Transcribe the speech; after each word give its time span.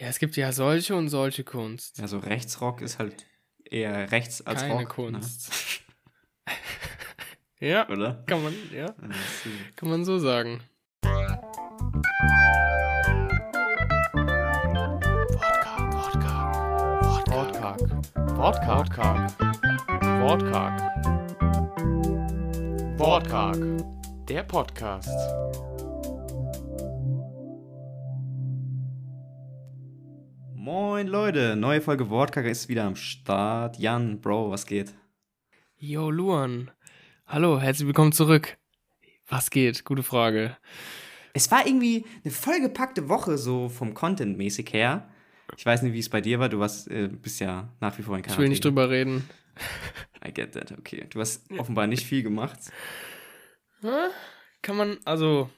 Ja, 0.00 0.06
es 0.06 0.18
gibt 0.18 0.34
ja 0.36 0.50
solche 0.50 0.96
und 0.96 1.10
solche 1.10 1.44
Kunst. 1.44 1.98
Ja, 1.98 2.08
so 2.08 2.20
Rechtsrock 2.20 2.80
ist 2.80 2.98
halt 2.98 3.26
eher 3.62 4.10
rechts 4.10 4.40
als 4.40 4.62
Keine 4.62 4.72
Rock. 4.72 4.80
ne? 4.80 4.94
Kunst. 4.94 5.82
ja, 7.60 7.86
Oder? 7.86 8.24
kann 8.26 8.42
man, 8.42 8.54
ja, 8.74 8.94
kann 9.76 9.90
man 9.90 10.06
so 10.06 10.18
sagen. 10.18 10.62
Wortkarg. 17.28 17.80
Wortkarg. 18.38 19.38
Wortkarg. 20.18 20.80
Wortkarg. 22.98 24.26
Der 24.28 24.44
Podcast. 24.44 25.10
Moin 30.62 31.06
Leute, 31.06 31.56
neue 31.56 31.80
Folge 31.80 32.10
Wortkacker 32.10 32.50
ist 32.50 32.68
wieder 32.68 32.84
am 32.84 32.94
Start. 32.94 33.78
Jan, 33.78 34.20
Bro, 34.20 34.50
was 34.50 34.66
geht? 34.66 34.92
Yo, 35.78 36.10
Luan. 36.10 36.70
Hallo, 37.26 37.58
herzlich 37.58 37.86
willkommen 37.86 38.12
zurück. 38.12 38.58
Was 39.26 39.48
geht? 39.48 39.86
Gute 39.86 40.02
Frage. 40.02 40.58
Es 41.32 41.50
war 41.50 41.66
irgendwie 41.66 42.04
eine 42.22 42.30
vollgepackte 42.34 43.08
Woche, 43.08 43.38
so 43.38 43.70
vom 43.70 43.94
Content 43.94 44.36
mäßig 44.36 44.70
her. 44.74 45.08
Ich 45.56 45.64
weiß 45.64 45.80
nicht, 45.80 45.94
wie 45.94 45.98
es 45.98 46.10
bei 46.10 46.20
dir 46.20 46.40
war. 46.40 46.50
Du 46.50 46.58
warst, 46.58 46.90
äh, 46.90 47.08
bist 47.08 47.40
ja 47.40 47.72
nach 47.80 47.96
wie 47.96 48.02
vor 48.02 48.16
in 48.16 48.20
Ich 48.20 48.26
Quarantäne. 48.26 48.42
will 48.44 48.50
nicht 48.50 48.62
drüber 48.62 48.90
reden. 48.90 49.30
I 50.22 50.30
get 50.30 50.52
that, 50.52 50.72
okay. 50.72 51.06
Du 51.08 51.20
hast 51.20 51.50
offenbar 51.52 51.86
nicht 51.86 52.04
viel 52.04 52.22
gemacht. 52.22 52.58
Kann 54.60 54.76
man, 54.76 54.98
also, 55.06 55.48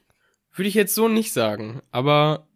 würde 0.54 0.68
ich 0.68 0.74
jetzt 0.74 0.94
so 0.94 1.08
nicht 1.08 1.32
sagen, 1.32 1.82
aber 1.90 2.46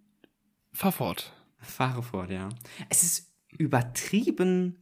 fahr 0.73 0.93
fort. 0.93 1.33
Fahre 1.67 2.03
fort, 2.03 2.31
ja. 2.31 2.49
Es 2.89 3.03
ist 3.03 3.33
übertrieben. 3.59 4.79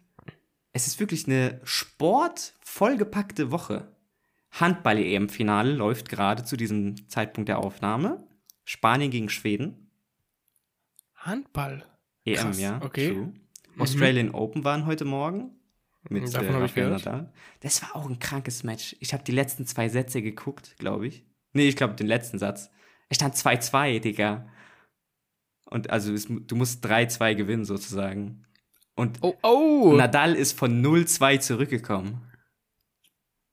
Es 0.72 0.86
ist 0.86 1.00
wirklich 1.00 1.26
eine 1.26 1.60
sportvollgepackte 1.64 3.50
Woche. 3.50 3.94
Handball-EM-Finale 4.52 5.72
läuft 5.72 6.08
gerade 6.08 6.44
zu 6.44 6.56
diesem 6.56 7.08
Zeitpunkt 7.08 7.48
der 7.48 7.58
Aufnahme. 7.58 8.26
Spanien 8.64 9.10
gegen 9.10 9.28
Schweden. 9.28 9.90
Handball. 11.14 11.84
EM, 12.24 12.36
Krass, 12.36 12.60
ja. 12.60 12.80
okay. 12.82 13.12
True. 13.12 13.32
Australian 13.78 14.30
Open 14.30 14.64
waren 14.64 14.86
heute 14.86 15.04
Morgen. 15.04 15.50
Mit 16.08 16.34
Davon 16.34 16.54
äh, 16.54 16.58
Rafael. 16.58 16.90
Nadal. 16.90 17.32
Das 17.60 17.82
war 17.82 17.96
auch 17.96 18.08
ein 18.08 18.18
krankes 18.18 18.62
Match. 18.62 18.94
Ich 19.00 19.12
habe 19.12 19.24
die 19.24 19.32
letzten 19.32 19.66
zwei 19.66 19.88
Sätze 19.88 20.22
geguckt, 20.22 20.76
glaube 20.78 21.06
ich. 21.06 21.24
Nee, 21.52 21.68
ich 21.68 21.76
glaube 21.76 21.94
den 21.94 22.06
letzten 22.06 22.38
Satz. 22.38 22.70
Es 23.08 23.16
stand 23.16 23.34
2-2, 23.34 24.00
Digga. 24.00 24.48
Und 25.74 25.90
also 25.90 26.12
es, 26.12 26.26
du 26.28 26.54
musst 26.56 26.86
3-2 26.86 27.34
gewinnen 27.34 27.64
sozusagen. 27.64 28.44
Und 28.94 29.18
Oh, 29.22 29.34
oh. 29.42 29.92
Nadal 29.96 30.34
ist 30.36 30.56
von 30.56 30.82
0-2 30.84 31.40
zurückgekommen. 31.40 32.20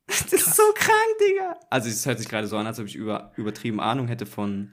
Das 0.08 0.34
ist 0.34 0.56
so 0.56 0.64
krank, 0.76 1.18
Digga. 1.22 1.58
Also 1.70 1.88
es 1.90 2.06
hört 2.06 2.20
sich 2.20 2.28
gerade 2.28 2.46
so 2.48 2.58
an, 2.58 2.68
als 2.68 2.80
ob 2.80 2.86
ich 2.86 2.96
über, 2.96 3.32
übertrieben 3.38 3.80
Ahnung 3.80 4.08
hätte 4.08 4.26
von, 4.26 4.72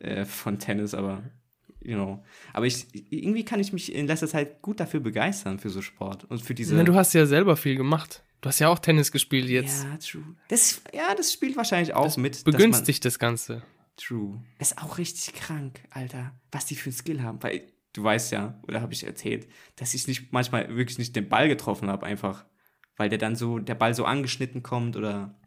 äh, 0.00 0.24
von 0.24 0.58
Tennis, 0.58 0.94
aber 0.94 1.22
you 1.82 1.94
know. 1.94 2.24
Aber 2.54 2.64
ich, 2.66 2.86
irgendwie 3.12 3.44
kann 3.44 3.60
ich 3.60 3.72
mich 3.74 3.94
in 3.94 4.06
letzter 4.06 4.28
Zeit 4.28 4.62
gut 4.62 4.80
dafür 4.80 5.00
begeistern, 5.00 5.58
für 5.58 5.68
so 5.68 5.82
Sport. 5.82 6.24
Und 6.24 6.40
für 6.40 6.54
diese. 6.54 6.74
Na, 6.74 6.84
du 6.84 6.94
hast 6.94 7.12
ja 7.12 7.26
selber 7.26 7.56
viel 7.56 7.76
gemacht. 7.76 8.22
Du 8.40 8.48
hast 8.48 8.58
ja 8.60 8.68
auch 8.68 8.78
Tennis 8.78 9.12
gespielt 9.12 9.48
jetzt. 9.50 9.84
ja, 9.84 9.96
true. 9.98 10.24
Das, 10.48 10.80
ja, 10.94 11.14
das 11.14 11.32
spielt 11.32 11.56
wahrscheinlich 11.56 11.94
auch 11.94 12.16
mit. 12.16 12.34
dass 12.36 12.44
man- 12.46 12.52
Begünstigt 12.54 13.04
das 13.04 13.18
Ganze. 13.18 13.62
True. 14.02 14.42
Ist 14.58 14.78
auch 14.78 14.98
richtig 14.98 15.34
krank, 15.34 15.80
Alter, 15.90 16.32
was 16.50 16.66
die 16.66 16.74
für 16.74 16.90
ein 16.90 16.94
Skill 16.94 17.22
haben. 17.22 17.42
Weil 17.42 17.72
du 17.92 18.02
weißt 18.02 18.32
ja, 18.32 18.60
oder 18.66 18.80
habe 18.80 18.92
ich 18.92 19.04
erzählt, 19.04 19.48
dass 19.76 19.94
ich 19.94 20.08
nicht 20.08 20.32
manchmal 20.32 20.74
wirklich 20.74 20.98
nicht 20.98 21.14
den 21.14 21.28
Ball 21.28 21.48
getroffen 21.48 21.88
habe, 21.88 22.06
einfach. 22.06 22.44
Weil 22.96 23.08
der 23.08 23.18
dann 23.18 23.36
so, 23.36 23.58
der 23.58 23.74
Ball 23.74 23.94
so 23.94 24.04
angeschnitten 24.04 24.62
kommt 24.62 24.96
oder 24.96 25.38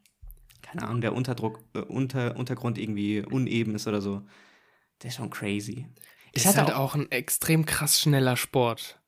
keine 0.62 0.84
Ahnung, 0.84 1.02
der 1.02 1.14
Unterdruck, 1.14 1.64
äh, 1.74 1.80
unter, 1.80 2.38
Untergrund 2.38 2.78
irgendwie 2.78 3.22
uneben 3.22 3.76
ist 3.76 3.88
oder 3.88 4.02
so. 4.02 4.26
Der 5.02 5.10
ist 5.10 5.18
schon 5.18 5.30
crazy. 5.30 5.88
Ich 6.32 6.44
ist 6.44 6.48
hatte 6.48 6.62
halt 6.62 6.72
auch, 6.72 6.94
auch 6.94 6.96
ein 6.96 7.12
extrem 7.12 7.66
krass 7.66 8.00
schneller 8.00 8.38
Sport. 8.38 9.00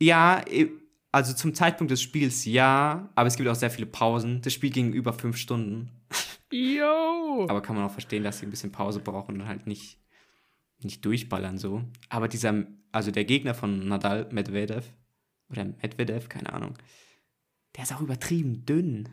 ja, 0.00 0.42
eh, 0.46 0.70
also 1.12 1.34
zum 1.34 1.54
Zeitpunkt 1.54 1.90
des 1.90 2.00
Spiels 2.00 2.44
ja, 2.44 3.10
aber 3.16 3.26
es 3.26 3.36
gibt 3.36 3.48
auch 3.48 3.56
sehr 3.56 3.70
viele 3.70 3.86
Pausen. 3.86 4.42
Das 4.42 4.52
Spiel 4.52 4.70
ging 4.70 4.92
über 4.92 5.12
fünf 5.12 5.36
Stunden. 5.36 5.90
Yo! 6.50 7.46
Aber 7.48 7.62
kann 7.62 7.76
man 7.76 7.84
auch 7.84 7.92
verstehen, 7.92 8.24
dass 8.24 8.38
sie 8.38 8.46
ein 8.46 8.50
bisschen 8.50 8.72
Pause 8.72 9.00
brauchen 9.00 9.40
und 9.40 9.46
halt 9.46 9.66
nicht, 9.66 9.98
nicht 10.82 11.04
durchballern 11.04 11.58
so. 11.58 11.84
Aber 12.08 12.28
dieser, 12.28 12.64
also 12.92 13.10
der 13.10 13.24
Gegner 13.24 13.54
von 13.54 13.86
Nadal, 13.88 14.28
Medvedev, 14.32 14.92
oder 15.48 15.64
Medvedev, 15.64 16.28
keine 16.28 16.52
Ahnung, 16.52 16.76
der 17.76 17.84
ist 17.84 17.92
auch 17.92 18.00
übertrieben 18.00 18.64
dünn. 18.66 19.08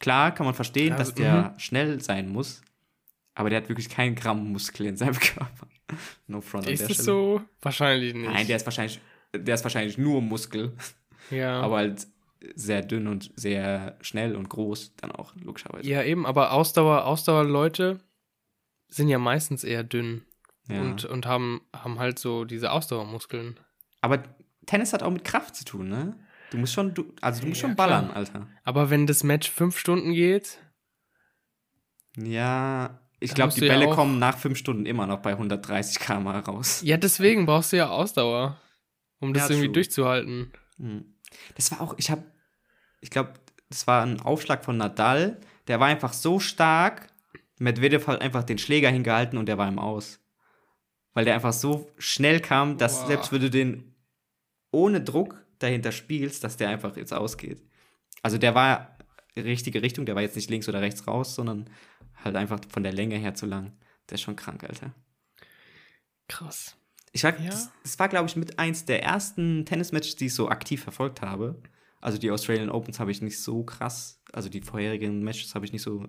Klar 0.00 0.34
kann 0.34 0.46
man 0.46 0.54
verstehen, 0.54 0.92
Also, 0.92 1.04
dass 1.04 1.14
der 1.14 1.54
schnell 1.58 2.00
sein 2.00 2.28
muss, 2.28 2.62
aber 3.34 3.50
der 3.50 3.62
hat 3.62 3.68
wirklich 3.68 3.88
keinen 3.88 4.14
Gramm 4.14 4.52
Muskel 4.52 4.86
in 4.86 4.96
seinem 4.96 5.14
Körper. 5.20 5.68
No 6.26 6.40
front 6.40 6.66
an 6.66 6.72
ist 6.72 6.80
der 6.80 6.90
es 6.90 6.94
Stelle. 6.94 7.06
so? 7.06 7.42
Wahrscheinlich 7.62 8.14
nicht. 8.14 8.26
Nein, 8.26 8.46
der 8.46 8.56
ist 8.56 8.66
wahrscheinlich, 8.66 9.00
der 9.32 9.54
ist 9.54 9.64
wahrscheinlich 9.64 9.98
nur 9.98 10.20
Muskel, 10.20 10.76
ja. 11.30 11.60
aber 11.60 11.76
halt 11.76 12.06
sehr 12.54 12.82
dünn 12.82 13.06
und 13.08 13.30
sehr 13.36 13.96
schnell 14.00 14.36
und 14.36 14.48
groß 14.48 14.96
dann 14.96 15.12
auch, 15.12 15.34
logischerweise. 15.36 15.88
ja, 15.88 16.02
eben, 16.02 16.26
aber 16.26 16.52
Ausdauer, 16.52 17.04
Ausdauerleute 17.04 18.00
sind 18.88 19.08
ja 19.08 19.18
meistens 19.18 19.64
eher 19.64 19.82
dünn 19.84 20.22
Ja. 20.68 20.80
und, 20.80 21.04
und 21.04 21.26
haben, 21.26 21.60
haben 21.74 21.98
halt 21.98 22.18
so 22.18 22.44
diese 22.44 22.70
Ausdauermuskeln. 22.72 23.58
Aber 24.00 24.22
Tennis 24.66 24.92
hat 24.92 25.02
auch 25.02 25.10
mit 25.10 25.24
Kraft 25.24 25.56
zu 25.56 25.64
tun, 25.64 25.88
ne? 25.88 26.18
Du 26.50 26.58
musst 26.58 26.72
schon, 26.74 26.94
du, 26.94 27.12
also 27.20 27.40
du 27.40 27.48
musst 27.48 27.60
Ja, 27.62 27.68
schon 27.68 27.76
ballern, 27.76 28.06
klar. 28.06 28.16
Alter. 28.16 28.46
Aber 28.62 28.90
wenn 28.90 29.06
das 29.06 29.24
Match 29.24 29.50
fünf 29.50 29.78
Stunden 29.78 30.12
geht, 30.12 30.58
Ja, 32.16 33.00
ich 33.20 33.34
glaube, 33.34 33.52
die 33.54 33.62
ja 33.64 33.72
Bälle 33.72 33.88
auch- 33.88 33.94
kommen 33.94 34.18
nach 34.18 34.38
fünf 34.38 34.58
Stunden 34.58 34.86
immer 34.86 35.06
noch 35.06 35.18
bei 35.20 35.32
130 35.36 35.98
km 35.98 36.28
raus. 36.28 36.80
ja, 36.84 36.96
deswegen 36.96 37.46
brauchst 37.46 37.72
du 37.72 37.76
ja 37.78 37.88
Ausdauer, 37.88 38.60
um 39.20 39.32
das 39.34 39.44
Ja, 39.44 39.50
irgendwie 39.50 39.66
true. 39.68 39.72
durchzuhalten. 39.74 40.52
Hm. 40.76 41.14
Das 41.56 41.72
war 41.72 41.80
auch, 41.80 41.94
ich 41.98 42.10
habe, 42.10 42.22
ich 43.04 43.10
glaube, 43.10 43.34
das 43.68 43.86
war 43.86 44.02
ein 44.02 44.20
Aufschlag 44.20 44.64
von 44.64 44.78
Nadal. 44.78 45.38
Der 45.68 45.78
war 45.78 45.88
einfach 45.88 46.14
so 46.14 46.40
stark. 46.40 47.08
Medvedev 47.58 48.06
hat 48.06 48.22
einfach 48.22 48.44
den 48.44 48.56
Schläger 48.58 48.88
hingehalten 48.90 49.38
und 49.38 49.46
der 49.46 49.58
war 49.58 49.68
im 49.68 49.78
Aus. 49.78 50.20
Weil 51.12 51.26
der 51.26 51.34
einfach 51.34 51.52
so 51.52 51.90
schnell 51.98 52.40
kam, 52.40 52.78
dass 52.78 53.00
Boah. 53.00 53.06
selbst 53.08 53.30
wenn 53.32 53.42
du 53.42 53.50
den 53.50 53.94
ohne 54.70 55.02
Druck 55.02 55.44
dahinter 55.58 55.92
spielst, 55.92 56.42
dass 56.44 56.56
der 56.56 56.70
einfach 56.70 56.96
jetzt 56.96 57.12
ausgeht. 57.12 57.62
Also 58.22 58.38
der 58.38 58.54
war 58.54 58.96
richtige 59.36 59.82
Richtung, 59.82 60.06
der 60.06 60.14
war 60.14 60.22
jetzt 60.22 60.36
nicht 60.36 60.48
links 60.50 60.68
oder 60.68 60.80
rechts 60.80 61.06
raus, 61.06 61.34
sondern 61.34 61.68
halt 62.24 62.36
einfach 62.36 62.60
von 62.70 62.82
der 62.82 62.92
Länge 62.92 63.16
her 63.16 63.34
zu 63.34 63.44
lang. 63.44 63.72
Der 64.08 64.14
ist 64.14 64.22
schon 64.22 64.36
krank, 64.36 64.64
Alter. 64.64 64.94
Krass. 66.28 66.74
Ich 67.12 67.22
war, 67.22 67.38
Ja. 67.38 67.50
das, 67.50 67.70
das 67.82 67.98
war, 67.98 68.08
glaube 68.08 68.28
ich, 68.28 68.36
mit 68.36 68.58
eins 68.58 68.86
der 68.86 69.02
ersten 69.02 69.66
Tennismatches, 69.66 70.16
die 70.16 70.26
ich 70.26 70.34
so 70.34 70.48
aktiv 70.48 70.82
verfolgt 70.82 71.20
habe. 71.22 71.60
Also 72.04 72.18
die 72.18 72.30
Australian 72.30 72.68
Opens 72.68 73.00
habe 73.00 73.10
ich 73.10 73.22
nicht 73.22 73.40
so 73.40 73.64
krass, 73.64 74.20
also 74.30 74.50
die 74.50 74.60
vorherigen 74.60 75.22
Matches 75.22 75.54
habe 75.54 75.64
ich 75.64 75.72
nicht 75.72 75.80
so 75.80 76.04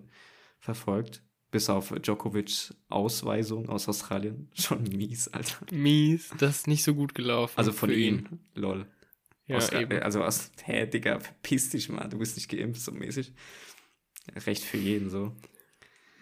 verfolgt. 0.60 1.24
Bis 1.52 1.70
auf 1.70 1.94
Djokovic 1.98 2.74
Ausweisung 2.90 3.70
aus 3.70 3.88
Australien. 3.88 4.50
Schon 4.56 4.84
mies, 4.84 5.30
Alter. 5.30 5.66
Mies, 5.72 6.34
das 6.38 6.58
ist 6.58 6.68
nicht 6.68 6.84
so 6.84 6.94
gut 6.96 7.16
gelaufen. 7.16 7.54
Also 7.58 7.72
von 7.72 7.90
ihm. 7.92 7.96
ihn. 7.98 8.40
Lol. 8.56 8.88
Ja, 9.48 9.56
aus, 9.56 9.72
eben. 9.72 10.02
Also 10.02 10.22
aus, 10.22 10.52
hä, 10.66 10.86
Digga, 10.86 11.22
verpiss 11.22 11.70
dich 11.70 11.88
mal, 11.88 12.10
du 12.10 12.18
bist 12.18 12.36
nicht 12.36 12.50
geimpft, 12.50 12.82
so 12.82 12.92
mäßig. 12.92 13.32
Recht 14.46 14.64
für 14.66 14.78
jeden 14.78 15.10
so. 15.10 15.34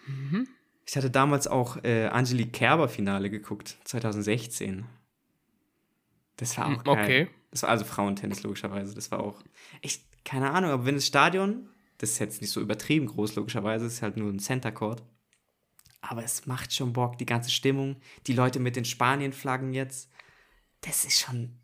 Mhm. 0.06 0.46
Ich 0.86 0.96
hatte 0.96 1.10
damals 1.10 1.48
auch 1.48 1.82
äh, 1.82 2.06
Angelique 2.06 2.52
Kerber 2.52 2.88
Finale 2.88 3.28
geguckt, 3.28 3.76
2016. 3.84 4.86
Das 6.36 6.56
war 6.58 6.66
auch 6.66 6.84
geil. 6.84 6.94
Hm, 6.96 7.02
Okay. 7.02 7.28
Das 7.54 7.62
war 7.62 7.70
also 7.70 7.84
Frauentennis 7.84 8.42
logischerweise. 8.42 8.96
Das 8.96 9.12
war 9.12 9.20
auch 9.20 9.40
echt, 9.80 10.02
keine 10.24 10.50
Ahnung, 10.50 10.72
aber 10.72 10.86
wenn 10.86 10.96
das 10.96 11.06
Stadion, 11.06 11.68
das 11.98 12.10
ist 12.10 12.18
jetzt 12.18 12.40
nicht 12.40 12.50
so 12.50 12.60
übertrieben 12.60 13.06
groß 13.06 13.36
logischerweise, 13.36 13.86
ist 13.86 14.02
halt 14.02 14.16
nur 14.16 14.28
ein 14.28 14.40
Center 14.40 14.72
Court. 14.72 15.04
Aber 16.00 16.24
es 16.24 16.46
macht 16.46 16.74
schon 16.74 16.92
Bock, 16.92 17.16
die 17.16 17.26
ganze 17.26 17.50
Stimmung, 17.50 18.00
die 18.26 18.32
Leute 18.32 18.58
mit 18.58 18.74
den 18.74 18.84
Spanien-Flaggen 18.84 19.72
jetzt. 19.72 20.10
Das 20.80 21.04
ist 21.04 21.20
schon, 21.20 21.60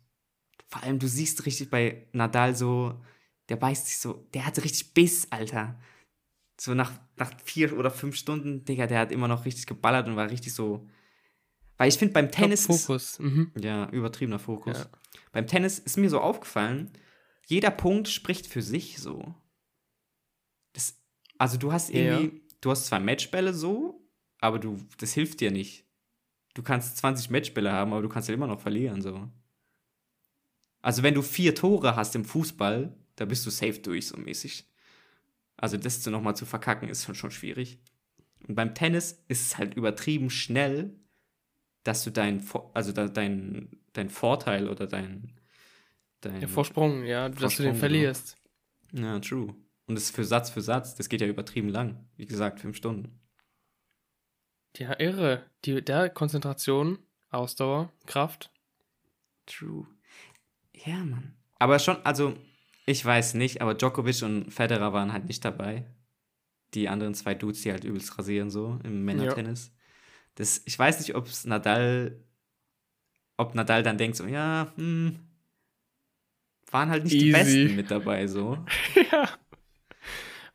vor 0.69 0.81
allem 0.81 0.97
du 0.97 1.09
siehst 1.09 1.45
richtig 1.45 1.69
bei 1.69 2.07
Nadal 2.13 2.55
so, 2.55 3.01
der 3.49 3.57
beißt 3.57 3.87
sich 3.87 3.97
so, 3.97 4.25
der 4.33 4.45
hat 4.45 4.63
richtig 4.63 4.93
Biss, 4.93 5.27
Alter. 5.29 5.77
So 6.57 6.73
nach, 6.73 6.93
nach 7.17 7.33
vier 7.43 7.77
oder 7.77 7.91
fünf 7.91 8.15
Stunden, 8.15 8.63
Digga, 8.63 8.87
der 8.87 8.99
hat 8.99 9.11
immer 9.11 9.27
noch 9.27 9.43
richtig 9.43 9.67
geballert 9.67 10.07
und 10.07 10.15
war 10.15 10.29
richtig 10.29 10.53
so. 10.53 10.87
Weil 11.81 11.89
ich 11.89 11.97
finde, 11.97 12.13
beim 12.13 12.29
Tennis. 12.29 12.67
Fokus. 12.67 13.17
Mhm. 13.17 13.51
ja, 13.59 13.89
übertriebener 13.89 14.37
Fokus. 14.37 14.77
Ja. 14.77 14.85
Beim 15.31 15.47
Tennis 15.47 15.79
ist 15.79 15.97
mir 15.97 16.11
so 16.11 16.19
aufgefallen, 16.21 16.91
jeder 17.47 17.71
Punkt 17.71 18.07
spricht 18.07 18.45
für 18.45 18.61
sich 18.61 18.99
so. 18.99 19.33
Das, 20.73 20.95
also 21.39 21.57
du 21.57 21.73
hast 21.73 21.89
Ja. 21.89 22.19
irgendwie, 22.19 22.43
du 22.61 22.69
hast 22.69 22.85
zwar 22.85 22.99
Matchbälle 22.99 23.51
so, 23.55 24.07
aber 24.37 24.59
du, 24.59 24.77
das 24.99 25.13
hilft 25.13 25.39
dir 25.41 25.49
nicht. 25.49 25.87
du 26.53 26.61
kannst 26.61 26.97
20 26.97 27.31
Matchbälle 27.31 27.71
haben, 27.71 27.93
aber 27.93 28.03
du 28.03 28.09
kannst 28.09 28.29
ja 28.29 28.35
immer 28.35 28.45
noch 28.45 28.61
verlieren, 28.61 29.01
so. 29.01 29.27
Also 30.83 31.01
wenn 31.01 31.15
du 31.15 31.23
vier 31.23 31.55
Tore 31.55 31.95
hast 31.95 32.15
im 32.15 32.25
Fußball, 32.25 32.95
da 33.15 33.25
bist 33.25 33.43
du 33.47 33.49
safe 33.49 33.79
durch, 33.79 34.05
so 34.05 34.17
mäßig. 34.17 34.69
Also 35.57 35.77
das 35.77 36.03
zu 36.03 36.11
nochmal 36.11 36.35
zu 36.35 36.45
verkacken, 36.45 36.89
ist 36.89 37.05
schon, 37.05 37.15
schon 37.15 37.31
schwierig. 37.31 37.79
Und 38.47 38.53
beim 38.53 38.75
Tennis 38.75 39.23
ist 39.29 39.41
es 39.47 39.57
halt 39.57 39.73
übertrieben 39.73 40.29
schnell, 40.29 40.99
dass 41.83 42.03
du 42.03 42.11
dein, 42.11 42.45
also 42.73 42.91
dein, 42.91 43.69
dein 43.93 44.09
Vorteil 44.09 44.69
oder 44.69 44.87
dein, 44.87 45.33
dein 46.21 46.39
Der 46.39 46.49
Vorsprung, 46.49 47.03
ja, 47.03 47.25
Vorsprung, 47.25 47.41
dass 47.41 47.57
du 47.57 47.63
den 47.63 47.71
genau. 47.71 47.79
verlierst. 47.79 48.37
Ja, 48.93 49.19
true. 49.19 49.55
Und 49.87 49.95
das 49.95 50.05
ist 50.05 50.15
für 50.15 50.23
Satz 50.23 50.49
für 50.49 50.61
Satz, 50.61 50.95
das 50.95 51.09
geht 51.09 51.21
ja 51.21 51.27
übertrieben 51.27 51.69
lang. 51.69 52.05
Wie 52.15 52.25
gesagt, 52.25 52.59
fünf 52.59 52.77
Stunden. 52.77 53.19
Ja, 54.77 54.97
irre. 54.99 55.45
Die, 55.65 55.81
der 55.83 56.09
Konzentration, 56.09 56.99
Ausdauer, 57.29 57.91
Kraft. 58.05 58.51
True. 59.45 59.87
Ja, 60.73 60.97
Mann. 60.97 61.33
Aber 61.59 61.79
schon, 61.79 61.97
also, 62.05 62.35
ich 62.85 63.03
weiß 63.03 63.33
nicht, 63.33 63.61
aber 63.61 63.73
Djokovic 63.73 64.23
und 64.23 64.51
Federer 64.51 64.93
waren 64.93 65.13
halt 65.13 65.25
nicht 65.25 65.43
dabei. 65.43 65.85
Die 66.73 66.87
anderen 66.87 67.13
zwei 67.13 67.35
Dudes, 67.35 67.61
die 67.61 67.71
halt 67.71 67.83
übelst 67.83 68.17
rasieren, 68.17 68.49
so 68.49 68.79
im 68.83 69.03
Männertennis. 69.03 69.67
Ja. 69.67 69.80
Das, 70.35 70.61
ich 70.65 70.77
weiß 70.77 70.99
nicht, 70.99 71.15
ob 71.15 71.27
es 71.27 71.45
Nadal, 71.45 72.23
ob 73.37 73.55
Nadal 73.55 73.83
dann 73.83 73.97
denkt, 73.97 74.17
so, 74.17 74.25
ja, 74.25 74.71
hm, 74.75 75.19
waren 76.71 76.89
halt 76.89 77.03
nicht 77.03 77.13
Easy. 77.13 77.25
die 77.25 77.31
Besten 77.31 77.75
mit 77.75 77.91
dabei, 77.91 78.27
so. 78.27 78.63
ja. 79.11 79.29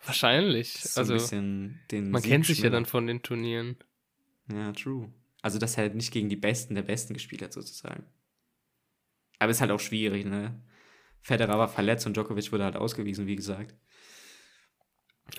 Wahrscheinlich. 0.05 0.73
So 0.73 1.00
also, 1.00 1.14
man 1.37 1.81
Sieg 1.90 2.31
kennt 2.31 2.46
sich 2.46 2.61
ja 2.61 2.70
dann 2.70 2.87
von 2.87 3.06
den 3.06 3.23
Turnieren. 3.23 3.76
Ja, 4.50 4.73
true. 4.73 5.12
Also, 5.43 5.58
dass 5.58 5.76
er 5.76 5.84
halt 5.84 5.94
nicht 5.94 6.12
gegen 6.12 6.28
die 6.28 6.37
Besten 6.37 6.75
der 6.75 6.82
Besten 6.82 7.14
gespielt 7.14 7.43
hat, 7.43 7.52
sozusagen. 7.52 8.05
Aber 9.38 9.50
ist 9.50 9.61
halt 9.61 9.70
auch 9.70 9.81
schwierig, 9.81 10.25
ne? 10.25 10.61
Federer 11.20 11.58
war 11.58 11.69
verletzt 11.69 12.06
und 12.06 12.17
Djokovic 12.17 12.52
wurde 12.52 12.64
halt 12.64 12.76
ausgewiesen, 12.76 13.26
wie 13.26 13.37
gesagt. 13.37 13.75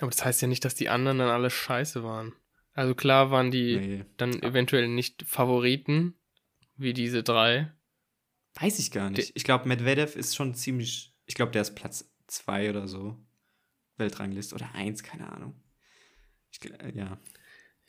Aber 0.00 0.10
das 0.10 0.24
heißt 0.24 0.42
ja 0.42 0.48
nicht, 0.48 0.64
dass 0.64 0.74
die 0.74 0.90
anderen 0.90 1.18
dann 1.18 1.30
alle 1.30 1.50
scheiße 1.50 2.04
waren. 2.04 2.34
Also 2.78 2.94
klar 2.94 3.32
waren 3.32 3.50
die 3.50 3.76
nee. 3.76 4.04
dann 4.18 4.40
eventuell 4.40 4.86
nicht 4.86 5.24
Favoriten, 5.26 6.14
wie 6.76 6.92
diese 6.92 7.24
drei. 7.24 7.72
Weiß 8.54 8.78
ich 8.78 8.92
gar 8.92 9.10
nicht. 9.10 9.32
ich 9.34 9.42
glaube, 9.42 9.66
Medvedev 9.66 10.14
ist 10.14 10.36
schon 10.36 10.54
ziemlich. 10.54 11.12
Ich 11.26 11.34
glaube, 11.34 11.50
der 11.50 11.62
ist 11.62 11.74
Platz 11.74 12.08
zwei 12.28 12.70
oder 12.70 12.86
so. 12.86 13.16
Weltranglist 13.96 14.52
oder 14.52 14.72
eins, 14.76 15.02
keine 15.02 15.28
Ahnung. 15.28 15.60
Ich, 16.52 16.60
ja. 16.94 17.18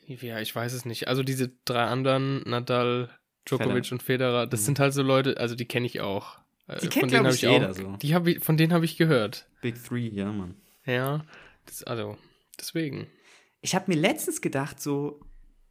Ja, 0.08 0.40
ich 0.40 0.56
weiß 0.56 0.74
es 0.74 0.86
nicht. 0.86 1.08
Also 1.08 1.22
diese 1.22 1.52
drei 1.66 1.84
anderen, 1.84 2.42
Nadal, 2.50 3.12
Djokovic 3.46 3.86
Federer. 3.86 3.92
und 3.92 4.02
Federer, 4.02 4.48
das 4.48 4.62
mhm. 4.62 4.66
sind 4.66 4.80
halt 4.80 4.96
so 4.96 5.04
Leute, 5.04 5.38
also 5.38 5.54
die 5.54 5.66
kenne 5.68 5.86
ich 5.86 6.02
auch. 6.02 6.40
Die 6.82 6.88
äh, 6.88 6.90
kennt, 6.90 7.12
glaube 7.12 7.30
ich, 7.30 7.44
jeder 7.44 7.70
auch, 7.70 7.76
so. 7.76 7.96
Die 7.98 8.16
hab 8.16 8.26
ich, 8.26 8.44
von 8.44 8.58
denen 8.58 8.74
habe 8.74 8.86
ich 8.86 8.98
gehört. 8.98 9.48
Big 9.62 9.84
Three, 9.84 10.08
ja, 10.08 10.32
Mann. 10.32 10.56
Ja, 10.84 11.28
das, 11.68 11.84
also, 11.84 12.18
deswegen. 12.60 13.06
Ich 13.62 13.76
habe 13.76 13.92
mir 13.92 14.00
letztens 14.00 14.42
gedacht, 14.42 14.82
so, 14.82 15.22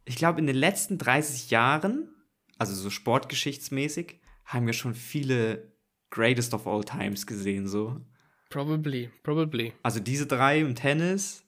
ich 0.05 0.15
glaube, 0.15 0.39
in 0.39 0.47
den 0.47 0.55
letzten 0.55 0.97
30 0.97 1.49
Jahren, 1.49 2.09
also 2.57 2.73
so 2.73 2.89
sportgeschichtsmäßig, 2.89 4.19
haben 4.45 4.65
wir 4.65 4.73
schon 4.73 4.93
viele 4.95 5.73
Greatest 6.09 6.53
of 6.53 6.67
All 6.67 6.83
Times 6.83 7.25
gesehen, 7.27 7.67
so. 7.67 8.01
Probably, 8.49 9.09
probably. 9.23 9.73
Also 9.83 9.99
diese 9.99 10.25
drei 10.25 10.59
im 10.59 10.75
Tennis, 10.75 11.43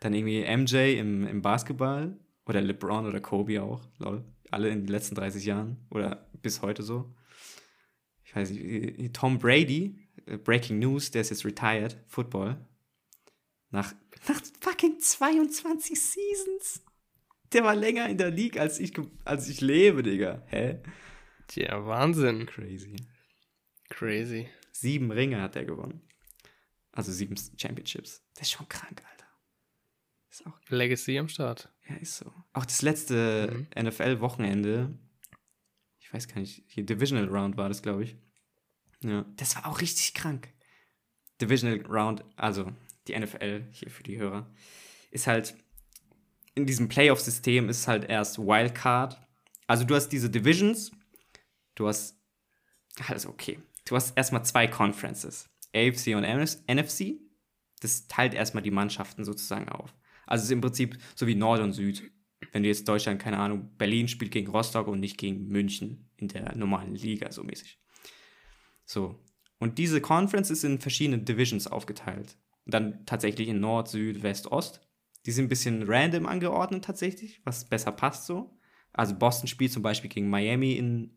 dann 0.00 0.14
irgendwie 0.14 0.44
MJ 0.44 0.98
im, 0.98 1.26
im 1.26 1.42
Basketball 1.42 2.18
oder 2.46 2.60
LeBron 2.60 3.06
oder 3.06 3.20
Kobe 3.20 3.62
auch, 3.62 3.82
lol. 3.98 4.24
Alle 4.50 4.68
in 4.68 4.80
den 4.80 4.88
letzten 4.88 5.14
30 5.14 5.44
Jahren 5.44 5.76
oder 5.90 6.28
bis 6.42 6.60
heute 6.62 6.82
so. 6.82 7.14
Ich 8.24 8.34
weiß 8.34 8.50
nicht, 8.50 9.14
Tom 9.14 9.38
Brady, 9.38 10.08
äh, 10.26 10.36
Breaking 10.36 10.78
News, 10.78 11.10
der 11.10 11.22
ist 11.22 11.30
jetzt 11.30 11.44
retired, 11.44 11.96
Football. 12.06 12.56
Nach, 13.70 13.94
nach 14.28 14.42
fucking 14.60 14.98
22 14.98 16.00
Seasons. 16.00 16.82
Der 17.52 17.64
war 17.64 17.74
länger 17.74 18.08
in 18.08 18.18
der 18.18 18.30
League, 18.30 18.58
als 18.58 18.78
ich, 18.78 18.92
als 19.24 19.48
ich 19.48 19.60
lebe, 19.60 20.02
Digga. 20.02 20.42
Hä? 20.46 20.80
Tja, 21.48 21.84
Wahnsinn. 21.84 22.46
Crazy. 22.46 22.96
Crazy. 23.88 24.48
Sieben 24.72 25.10
Ringe 25.10 25.42
hat 25.42 25.56
er 25.56 25.64
gewonnen. 25.64 26.00
Also 26.92 27.12
sieben 27.12 27.36
Championships. 27.56 28.22
Das 28.34 28.42
ist 28.42 28.52
schon 28.52 28.68
krank, 28.68 29.02
Alter. 29.10 29.26
Ist 30.30 30.46
auch 30.46 30.58
Legacy 30.68 31.18
am 31.18 31.28
Start. 31.28 31.72
Ja, 31.88 31.96
ist 31.96 32.18
so. 32.18 32.32
Auch 32.52 32.64
das 32.64 32.82
letzte 32.82 33.66
mhm. 33.76 33.86
NFL-Wochenende, 33.88 34.96
ich 35.98 36.12
weiß 36.12 36.28
gar 36.28 36.40
nicht, 36.40 36.64
hier 36.68 36.84
Divisional 36.84 37.28
Round 37.28 37.56
war 37.56 37.68
das, 37.68 37.82
glaube 37.82 38.04
ich. 38.04 38.16
Ja, 39.02 39.24
das 39.36 39.56
war 39.56 39.66
auch 39.66 39.80
richtig 39.80 40.14
krank. 40.14 40.52
Divisional 41.40 41.84
Round, 41.86 42.24
also 42.36 42.72
die 43.08 43.18
NFL 43.18 43.66
hier 43.70 43.90
für 43.90 44.02
die 44.02 44.18
Hörer, 44.18 44.50
ist 45.10 45.26
halt 45.26 45.54
in 46.54 46.66
diesem 46.66 46.88
Playoff-System 46.88 47.68
ist 47.68 47.88
halt 47.88 48.08
erst 48.08 48.38
Wildcard. 48.38 49.18
Also 49.66 49.84
du 49.84 49.94
hast 49.94 50.08
diese 50.08 50.30
Divisions, 50.30 50.90
du 51.74 51.86
hast, 51.86 52.20
also 53.06 53.28
okay, 53.28 53.60
du 53.86 53.96
hast 53.96 54.16
erstmal 54.16 54.44
zwei 54.44 54.66
Conferences, 54.66 55.48
AFC 55.74 56.08
und 56.16 56.22
NFC. 56.22 57.20
Das 57.80 58.08
teilt 58.08 58.34
erstmal 58.34 58.62
die 58.62 58.70
Mannschaften 58.70 59.24
sozusagen 59.24 59.68
auf. 59.68 59.94
Also 60.26 60.42
es 60.42 60.46
ist 60.46 60.52
im 60.52 60.60
Prinzip 60.60 60.98
so 61.14 61.26
wie 61.26 61.34
Nord 61.34 61.60
und 61.60 61.72
Süd. 61.72 62.10
Wenn 62.52 62.62
du 62.62 62.68
jetzt 62.68 62.88
Deutschland, 62.88 63.20
keine 63.20 63.38
Ahnung, 63.38 63.70
Berlin 63.76 64.08
spielt 64.08 64.32
gegen 64.32 64.50
Rostock 64.50 64.86
und 64.86 65.00
nicht 65.00 65.18
gegen 65.18 65.46
München 65.48 66.10
in 66.16 66.28
der 66.28 66.54
normalen 66.56 66.94
Liga, 66.94 67.30
so 67.32 67.42
mäßig. 67.42 67.78
So. 68.84 69.22
Und 69.58 69.78
diese 69.78 70.00
Conference 70.00 70.50
ist 70.50 70.64
in 70.64 70.78
verschiedene 70.78 71.18
Divisions 71.18 71.66
aufgeteilt 71.66 72.36
dann 72.66 73.04
tatsächlich 73.06 73.48
in 73.48 73.60
Nord, 73.60 73.88
Süd, 73.88 74.22
West, 74.22 74.50
Ost. 74.52 74.80
Die 75.26 75.32
sind 75.32 75.46
ein 75.46 75.48
bisschen 75.48 75.82
random 75.86 76.26
angeordnet 76.26 76.84
tatsächlich, 76.84 77.40
was 77.44 77.68
besser 77.68 77.92
passt 77.92 78.26
so. 78.26 78.58
Also 78.92 79.14
Boston 79.14 79.48
spielt 79.48 79.72
zum 79.72 79.82
Beispiel 79.82 80.10
gegen 80.10 80.30
Miami 80.30 80.72
in, 80.72 81.10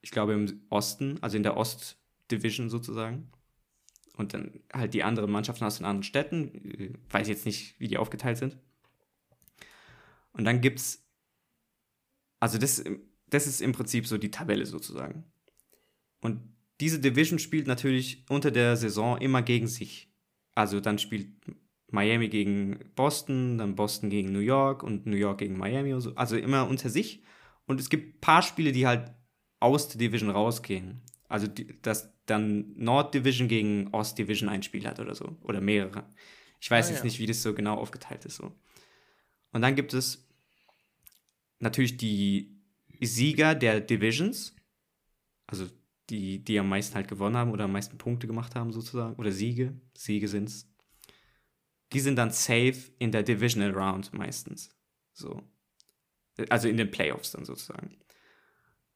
ich 0.00 0.10
glaube, 0.10 0.34
im 0.34 0.62
Osten, 0.70 1.18
also 1.20 1.36
in 1.36 1.42
der 1.42 1.56
Ost-Division 1.56 2.70
sozusagen. 2.70 3.30
Und 4.16 4.34
dann 4.34 4.60
halt 4.72 4.94
die 4.94 5.04
anderen 5.04 5.30
Mannschaften 5.30 5.64
aus 5.64 5.76
den 5.76 5.86
anderen 5.86 6.02
Städten. 6.02 6.50
Ich 6.64 7.12
weiß 7.12 7.28
jetzt 7.28 7.46
nicht, 7.46 7.78
wie 7.78 7.88
die 7.88 7.98
aufgeteilt 7.98 8.38
sind. 8.38 8.58
Und 10.32 10.44
dann 10.44 10.60
gibt's, 10.60 11.04
also 12.40 12.58
das, 12.58 12.82
das 13.28 13.46
ist 13.46 13.60
im 13.60 13.72
Prinzip 13.72 14.06
so 14.06 14.18
die 14.18 14.30
Tabelle 14.30 14.66
sozusagen. 14.66 15.24
Und 16.20 16.40
diese 16.80 17.00
Division 17.00 17.38
spielt 17.38 17.66
natürlich 17.66 18.24
unter 18.28 18.50
der 18.50 18.76
Saison 18.76 19.18
immer 19.18 19.42
gegen 19.42 19.66
sich. 19.66 20.07
Also 20.58 20.80
dann 20.80 20.98
spielt 20.98 21.28
Miami 21.86 22.28
gegen 22.28 22.80
Boston, 22.96 23.58
dann 23.58 23.76
Boston 23.76 24.10
gegen 24.10 24.32
New 24.32 24.40
York 24.40 24.82
und 24.82 25.06
New 25.06 25.14
York 25.16 25.38
gegen 25.38 25.56
Miami 25.56 25.94
und 25.94 26.00
so. 26.00 26.16
Also 26.16 26.36
immer 26.36 26.66
unter 26.66 26.90
sich. 26.90 27.22
Und 27.66 27.78
es 27.78 27.88
gibt 27.88 28.16
ein 28.16 28.20
paar 28.20 28.42
Spiele, 28.42 28.72
die 28.72 28.84
halt 28.84 29.14
aus 29.60 29.88
der 29.88 29.98
Division 29.98 30.30
rausgehen. 30.30 31.00
Also 31.28 31.46
die, 31.46 31.80
dass 31.80 32.12
dann 32.26 32.74
Nord 32.74 33.14
Division 33.14 33.46
gegen 33.46 33.94
Ost 33.94 34.18
Division 34.18 34.48
ein 34.48 34.64
Spiel 34.64 34.84
hat 34.84 34.98
oder 34.98 35.14
so. 35.14 35.36
Oder 35.42 35.60
mehrere. 35.60 36.12
Ich 36.58 36.68
weiß 36.68 36.86
ah, 36.86 36.90
jetzt 36.90 36.98
ja. 36.98 37.04
nicht, 37.04 37.20
wie 37.20 37.26
das 37.26 37.40
so 37.40 37.54
genau 37.54 37.76
aufgeteilt 37.76 38.24
ist. 38.24 38.34
So. 38.34 38.52
Und 39.52 39.62
dann 39.62 39.76
gibt 39.76 39.94
es 39.94 40.28
natürlich 41.60 41.98
die 41.98 42.58
Sieger 43.00 43.54
der 43.54 43.80
Divisions. 43.80 44.56
Also 45.46 45.68
die, 46.10 46.42
die 46.42 46.58
am 46.58 46.68
meisten 46.68 46.94
halt 46.94 47.08
gewonnen 47.08 47.36
haben 47.36 47.50
oder 47.50 47.64
am 47.64 47.72
meisten 47.72 47.98
Punkte 47.98 48.26
gemacht 48.26 48.54
haben, 48.54 48.72
sozusagen, 48.72 49.16
oder 49.16 49.32
Siege, 49.32 49.74
Siege 49.96 50.28
sind's, 50.28 50.72
die 51.92 52.00
sind 52.00 52.16
dann 52.16 52.30
safe 52.30 52.92
in 52.98 53.12
der 53.12 53.22
Divisional 53.22 53.72
Round 53.72 54.12
meistens. 54.12 54.70
So. 55.12 55.42
Also 56.50 56.68
in 56.68 56.76
den 56.76 56.90
Playoffs 56.90 57.32
dann 57.32 57.44
sozusagen. 57.44 57.96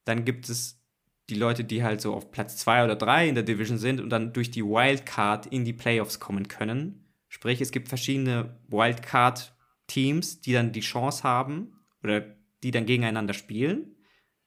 Dann 0.05 0.25
gibt 0.25 0.49
es 0.49 0.81
die 1.29 1.35
Leute, 1.35 1.65
die 1.65 1.83
halt 1.83 2.01
so 2.01 2.15
auf 2.15 2.31
Platz 2.31 2.57
2 2.59 2.85
oder 2.85 2.97
3 2.97 3.29
in 3.29 3.35
der 3.35 3.45
Division 3.45 3.79
sind 3.79 4.01
und 4.01 4.11
dann 4.11 4.33
durch 4.33 4.51
die 4.51 4.65
Wildcard 4.65 5.47
in 5.47 5.65
die 5.65 5.73
Playoffs 5.73 6.21
kommen 6.21 6.49
können. 6.49 7.13
Sprich, 7.29 7.61
es 7.61 7.71
gibt 7.71 7.89
verschiedene 7.89 8.61
Wildcard-Teams, 8.69 10.41
die 10.41 10.53
dann 10.53 10.73
die 10.73 10.81
Chance 10.81 11.23
haben 11.23 11.73
oder 12.03 12.37
die 12.63 12.71
dann 12.71 12.87
gegeneinander 12.87 13.35
spielen, 13.35 13.97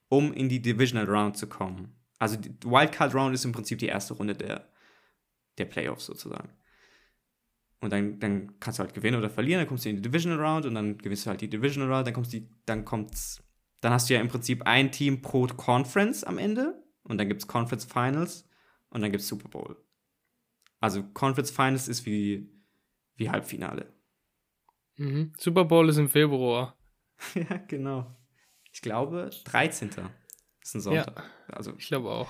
um 0.09 0.33
in 0.33 0.49
die 0.49 0.61
Divisional 0.61 1.09
Round 1.09 1.37
zu 1.37 1.47
kommen. 1.47 1.94
Also 2.19 2.37
die 2.37 2.55
Wildcard 2.63 3.13
Round 3.13 3.33
ist 3.33 3.45
im 3.45 3.51
Prinzip 3.51 3.79
die 3.79 3.87
erste 3.87 4.13
Runde 4.13 4.35
der, 4.35 4.67
der 5.57 5.65
Playoffs 5.65 6.05
sozusagen. 6.05 6.49
Und 7.81 7.91
dann, 7.91 8.19
dann 8.19 8.59
kannst 8.59 8.79
du 8.79 8.83
halt 8.83 8.93
gewinnen 8.93 9.17
oder 9.17 9.29
verlieren, 9.29 9.59
dann 9.59 9.67
kommst 9.67 9.85
du 9.85 9.89
in 9.89 9.97
die 9.97 10.01
Divisional 10.01 10.43
Round 10.43 10.65
und 10.65 10.75
dann 10.75 10.97
gewinnst 10.97 11.25
du 11.25 11.29
halt 11.29 11.41
die 11.41 11.49
Divisional 11.49 11.91
Round, 11.91 12.07
dann 12.07 12.13
kommst 12.13 12.33
die, 12.33 12.49
dann 12.65 12.85
kommt's, 12.85 13.43
dann 13.81 13.91
hast 13.91 14.09
du 14.09 14.13
ja 14.13 14.21
im 14.21 14.27
Prinzip 14.27 14.63
ein 14.65 14.91
Team 14.91 15.21
pro 15.21 15.45
Conference 15.45 16.23
am 16.23 16.37
Ende 16.37 16.81
und 17.03 17.17
dann 17.17 17.27
gibt 17.27 17.41
es 17.41 17.47
Conference 17.47 17.85
Finals 17.85 18.49
und 18.89 19.01
dann 19.01 19.11
gibt 19.11 19.21
es 19.21 19.27
Super 19.27 19.49
Bowl. 19.49 19.77
Also 20.79 21.03
Conference 21.03 21.51
Finals 21.51 21.87
ist 21.87 22.05
wie, 22.05 22.49
wie 23.17 23.29
Halbfinale. 23.29 23.93
Mhm. 24.97 25.33
Super 25.37 25.65
Bowl 25.65 25.89
ist 25.89 25.97
im 25.97 26.09
Februar. 26.09 26.77
ja, 27.35 27.57
genau. 27.67 28.15
ich 28.71 28.81
glaube, 28.81 29.29
13. 29.43 29.89
Ist 30.65 30.73
ein 30.73 30.81
Sonntag. 30.81 31.23
Ja, 31.47 31.53
also, 31.55 31.73
ich 31.77 31.87
glaube 31.87 32.09
auch. 32.09 32.29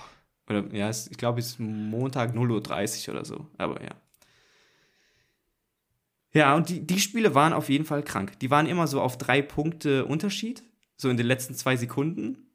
Oder 0.49 0.65
ja, 0.73 0.89
ich 0.89 1.17
glaube, 1.17 1.39
es 1.39 1.51
ist 1.51 1.59
Montag 1.59 2.35
0.30 2.35 3.07
Uhr 3.07 3.15
oder 3.15 3.23
so. 3.23 3.47
Aber 3.57 3.81
ja. 3.81 3.95
Ja, 6.33 6.53
und 6.53 6.67
die, 6.67 6.85
die 6.85 6.99
Spiele 6.99 7.33
waren 7.33 7.53
auf 7.53 7.69
jeden 7.69 7.85
Fall 7.85 8.03
krank. 8.03 8.37
Die 8.39 8.51
waren 8.51 8.67
immer 8.67 8.87
so 8.87 8.99
auf 9.01 9.17
drei 9.17 9.41
Punkte 9.41 10.05
Unterschied. 10.05 10.63
So 10.97 11.09
in 11.09 11.15
den 11.15 11.25
letzten 11.25 11.55
zwei 11.55 11.77
Sekunden. 11.77 12.49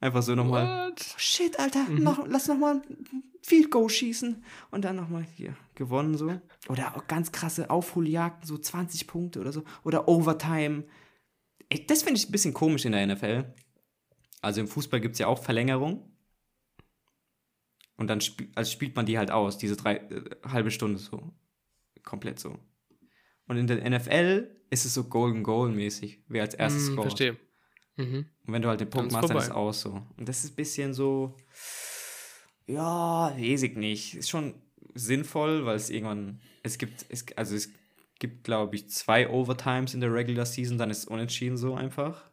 Einfach 0.00 0.22
so 0.22 0.34
nochmal. 0.34 0.90
Oh, 0.90 0.94
shit, 1.18 1.58
Alter, 1.58 1.84
mhm. 1.84 2.02
noch, 2.02 2.26
lass 2.26 2.48
nochmal 2.48 2.76
ein 2.76 3.24
Field 3.42 3.70
Goal 3.70 3.90
schießen. 3.90 4.42
Und 4.70 4.84
dann 4.86 4.96
nochmal 4.96 5.26
hier 5.36 5.54
gewonnen 5.74 6.16
so. 6.16 6.40
Oder 6.68 6.96
auch 6.96 7.06
ganz 7.08 7.30
krasse 7.30 7.68
Aufholjagden, 7.68 8.46
so 8.46 8.56
20 8.56 9.06
Punkte 9.06 9.40
oder 9.40 9.52
so. 9.52 9.64
Oder 9.84 10.08
Overtime. 10.08 10.84
Ey, 11.68 11.86
das 11.86 12.04
finde 12.04 12.18
ich 12.20 12.26
ein 12.26 12.32
bisschen 12.32 12.54
komisch 12.54 12.86
in 12.86 12.92
der 12.92 13.06
NFL. 13.06 13.44
Also 14.42 14.60
im 14.60 14.68
Fußball 14.68 15.00
gibt 15.00 15.14
es 15.14 15.18
ja 15.18 15.26
auch 15.26 15.42
Verlängerung. 15.42 16.12
Und 17.96 18.08
dann 18.08 18.20
sp 18.20 18.52
also 18.54 18.70
spielt 18.70 18.94
man 18.94 19.06
die 19.06 19.18
halt 19.18 19.30
aus, 19.30 19.58
diese 19.58 19.76
drei 19.76 19.96
äh, 19.96 20.24
halbe 20.44 20.70
Stunde 20.70 20.98
so. 20.98 21.32
Komplett 22.02 22.38
so. 22.38 22.58
Und 23.48 23.56
in 23.56 23.66
der 23.66 23.88
NFL 23.88 24.50
ist 24.70 24.84
es 24.84 24.94
so 24.94 25.04
Golden 25.04 25.42
Goal 25.42 25.72
mäßig, 25.72 26.22
wer 26.28 26.42
als 26.42 26.54
erstes 26.54 26.90
mm, 26.90 26.92
scoret. 26.92 27.02
Verstehe. 27.02 27.36
Mhm. 27.96 28.26
Und 28.46 28.52
wenn 28.52 28.62
du 28.62 28.68
halt 28.68 28.80
den 28.80 28.90
Punkt 28.90 29.12
machst, 29.12 29.30
dann 29.30 29.38
ist 29.38 29.44
es 29.44 29.50
auch 29.50 29.72
so. 29.72 30.02
Und 30.16 30.28
das 30.28 30.44
ist 30.44 30.52
ein 30.52 30.56
bisschen 30.56 30.94
so, 30.94 31.36
ja, 32.66 33.32
weiß 33.36 33.62
ich 33.62 33.76
nicht. 33.76 34.14
Ist 34.14 34.28
schon 34.28 34.54
sinnvoll, 34.94 35.64
weil 35.64 35.76
es 35.76 35.90
irgendwann, 35.90 36.40
es 36.62 36.78
gibt, 36.78 37.06
es, 37.08 37.24
also 37.36 37.54
es 37.54 37.70
gibt, 38.18 38.44
glaube 38.44 38.76
ich, 38.76 38.90
zwei 38.90 39.28
Overtimes 39.28 39.94
in 39.94 40.00
der 40.00 40.12
Regular 40.12 40.46
Season, 40.46 40.78
dann 40.78 40.90
ist 40.90 40.98
es 40.98 41.04
unentschieden 41.06 41.56
so 41.56 41.74
einfach. 41.74 42.30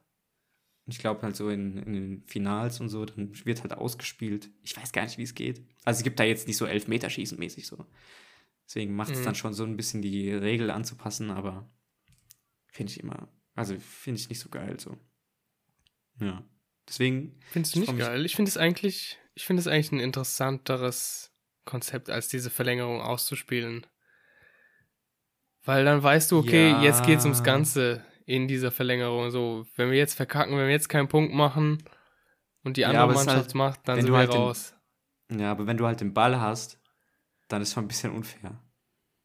Und 0.86 0.94
ich 0.94 1.00
glaube 1.00 1.22
halt 1.22 1.36
so 1.36 1.50
in, 1.50 1.78
in 1.78 1.94
den 1.94 2.24
Finals 2.28 2.80
und 2.82 2.90
so, 2.90 3.06
dann 3.06 3.34
wird 3.46 3.62
halt 3.62 3.74
ausgespielt. 3.74 4.50
Ich 4.64 4.76
weiß 4.76 4.92
gar 4.92 5.04
nicht, 5.04 5.18
wie 5.18 5.24
es 5.24 5.34
geht. 5.34 5.66
Also 5.86 6.00
es 6.00 6.04
gibt 6.04 6.20
da 6.20 6.24
jetzt 6.24 6.48
nicht 6.48 6.58
so 6.58 6.66
Elfmeterschießen 6.66 7.40
mäßig 7.40 7.68
so. 7.68 7.86
Deswegen 8.66 8.96
macht 8.96 9.12
es 9.12 9.20
mhm. 9.20 9.26
dann 9.26 9.36
schon 9.36 9.54
so 9.54 9.64
ein 9.64 9.78
bisschen 9.78 10.02
die 10.02 10.32
Regel 10.32 10.72
anzupassen, 10.72 11.32
aber 11.32 11.70
finde 12.68 12.92
ich 12.92 13.00
immer, 13.00 13.30
also 13.56 13.78
finde 13.80 14.20
ich 14.20 14.30
nicht 14.30 14.40
so 14.40 14.50
geil 14.50 14.80
so. 14.80 14.98
Ja. 16.20 16.44
Deswegen. 16.88 17.40
Findest 17.52 17.76
du 17.76 17.80
nicht 17.80 17.98
geil? 17.98 18.26
Ich 18.26 18.36
finde 18.36 18.50
es 18.50 18.58
eigentlich, 18.58 19.18
ich 19.36 19.46
finde 19.46 19.62
es 19.62 19.68
eigentlich 19.68 19.92
ein 19.92 20.00
interessanteres 20.00 21.34
Konzept, 21.66 22.10
als 22.10 22.28
diese 22.28 22.50
Verlängerung 22.50 23.02
auszuspielen. 23.02 23.88
Weil 25.64 25.86
dann 25.86 26.04
weißt 26.04 26.32
du, 26.32 26.40
okay, 26.40 26.72
ja. 26.72 26.84
jetzt 26.84 27.06
geht's 27.06 27.24
ums 27.24 27.44
Ganze 27.44 28.04
in 28.26 28.48
dieser 28.48 28.72
Verlängerung. 28.72 29.32
So, 29.32 29.66
wenn 29.76 29.92
wir 29.92 29.98
jetzt 29.98 30.16
verkacken, 30.16 30.58
wenn 30.58 30.66
wir 30.66 30.72
jetzt 30.72 30.90
keinen 30.90 31.08
Punkt 31.08 31.34
machen 31.34 31.84
und 32.64 32.78
die 32.78 32.86
andere 32.86 33.08
ja, 33.08 33.14
Mannschaft 33.14 33.38
halt, 33.38 33.56
macht, 33.56 33.88
dann 33.88 34.02
sind 34.02 34.12
wir 34.12 34.18
halt 34.18 34.34
raus. 34.34 34.76
Den, 35.30 35.40
ja, 35.40 35.52
aber 35.52 35.68
wenn 35.68 35.78
du 35.78 35.86
halt 35.86 36.02
den 36.02 36.14
Ball 36.14 36.40
hast, 36.40 36.80
dann 37.48 37.62
ist 37.62 37.70
es 37.70 37.74
schon 37.74 37.86
ein 37.86 37.88
bisschen 37.88 38.12
unfair. 38.12 38.60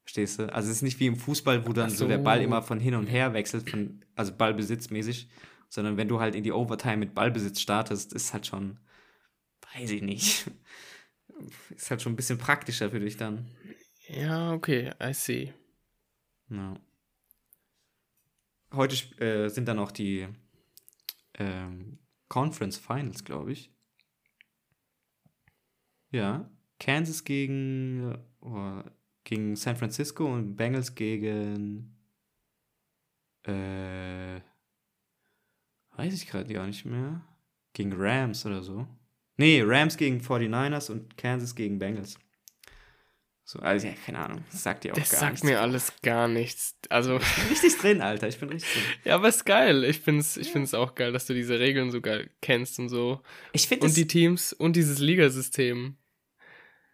Verstehst 0.02 0.38
du? 0.38 0.52
Also 0.52 0.70
es 0.70 0.76
ist 0.76 0.82
nicht 0.82 1.00
wie 1.00 1.06
im 1.06 1.16
Fußball, 1.16 1.66
wo 1.66 1.72
dann 1.72 1.90
so. 1.90 1.96
so. 1.96 2.08
der 2.08 2.18
Ball 2.18 2.40
immer 2.40 2.62
von 2.62 2.80
hin 2.80 2.94
und 2.94 3.06
her 3.06 3.34
wechselt, 3.34 3.68
von, 3.68 4.04
also 4.16 4.34
ballbesitzmäßig, 4.34 5.28
sondern 5.68 5.96
wenn 5.96 6.08
du 6.08 6.18
halt 6.18 6.34
in 6.34 6.44
die 6.44 6.52
Overtime 6.52 6.96
mit 6.96 7.14
Ballbesitz 7.14 7.60
startest, 7.60 8.12
ist 8.14 8.32
halt 8.32 8.46
schon, 8.46 8.80
weiß 9.74 9.90
ich 9.90 10.02
nicht, 10.02 10.50
ist 11.76 11.90
halt 11.90 12.00
schon 12.00 12.14
ein 12.14 12.16
bisschen 12.16 12.38
praktischer 12.38 12.90
für 12.90 13.00
dich 13.00 13.16
dann. 13.18 13.50
Ja, 14.08 14.52
okay, 14.52 14.92
I 15.02 15.12
see. 15.12 15.52
Ja. 16.48 16.74
Heute 18.72 18.96
äh, 19.24 19.48
sind 19.48 19.66
dann 19.66 19.78
auch 19.78 19.90
die 19.90 20.28
ähm, 21.34 21.98
Conference 22.28 22.76
Finals, 22.76 23.24
glaube 23.24 23.52
ich. 23.52 23.72
Ja. 26.10 26.50
Kansas 26.78 27.24
gegen, 27.24 28.16
oh, 28.40 28.82
gegen 29.24 29.56
San 29.56 29.76
Francisco 29.76 30.32
und 30.32 30.56
Bengals 30.56 30.94
gegen 30.94 31.98
äh, 33.44 34.40
weiß 35.96 36.14
ich 36.14 36.26
gerade 36.28 36.52
gar 36.52 36.66
nicht 36.66 36.84
mehr. 36.84 37.22
Gegen 37.72 37.92
Rams 37.94 38.44
oder 38.46 38.62
so. 38.62 38.86
Nee, 39.36 39.62
Rams 39.64 39.96
gegen 39.96 40.20
49ers 40.20 40.90
und 40.90 41.16
Kansas 41.16 41.54
gegen 41.54 41.78
Bengals. 41.78 42.18
So, 43.50 43.60
also 43.60 43.86
ja, 43.86 43.94
keine 44.04 44.18
Ahnung. 44.18 44.44
Das 44.52 44.62
sagt 44.62 44.84
dir 44.84 44.92
auch 44.92 44.98
das 44.98 45.08
gar 45.08 45.20
nichts. 45.20 45.40
Das 45.40 45.40
sagt 45.40 45.44
mir 45.44 45.62
alles 45.62 45.92
gar 46.02 46.28
nichts. 46.28 46.76
Also. 46.90 47.16
Ich 47.16 47.34
bin 47.34 47.48
richtig 47.48 47.78
drin, 47.78 48.02
Alter. 48.02 48.28
Ich 48.28 48.38
bin 48.38 48.50
richtig 48.50 48.70
drin. 48.74 48.82
ja, 49.04 49.14
aber 49.14 49.28
ist 49.28 49.46
geil. 49.46 49.84
Ich 49.84 50.00
find's, 50.00 50.36
ich 50.36 50.52
find's 50.52 50.74
auch 50.74 50.94
geil, 50.94 51.12
dass 51.12 51.24
du 51.24 51.32
diese 51.32 51.58
Regeln 51.58 51.90
so 51.90 52.02
geil 52.02 52.28
kennst 52.42 52.78
und 52.78 52.90
so. 52.90 53.22
Ich 53.54 53.66
finde 53.66 53.86
Und 53.86 53.96
die 53.96 54.06
Teams 54.06 54.52
und 54.52 54.76
dieses 54.76 54.98
Ligasystem. 54.98 55.96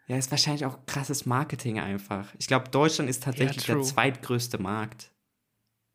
Ja, 0.06 0.16
ist 0.16 0.30
wahrscheinlich 0.30 0.64
auch 0.64 0.86
krasses 0.86 1.26
Marketing 1.26 1.80
einfach. 1.80 2.32
Ich 2.38 2.46
glaube, 2.46 2.68
Deutschland 2.68 3.10
ist 3.10 3.24
tatsächlich 3.24 3.66
ja, 3.66 3.74
der 3.74 3.82
zweitgrößte 3.82 4.58
Markt 4.62 5.10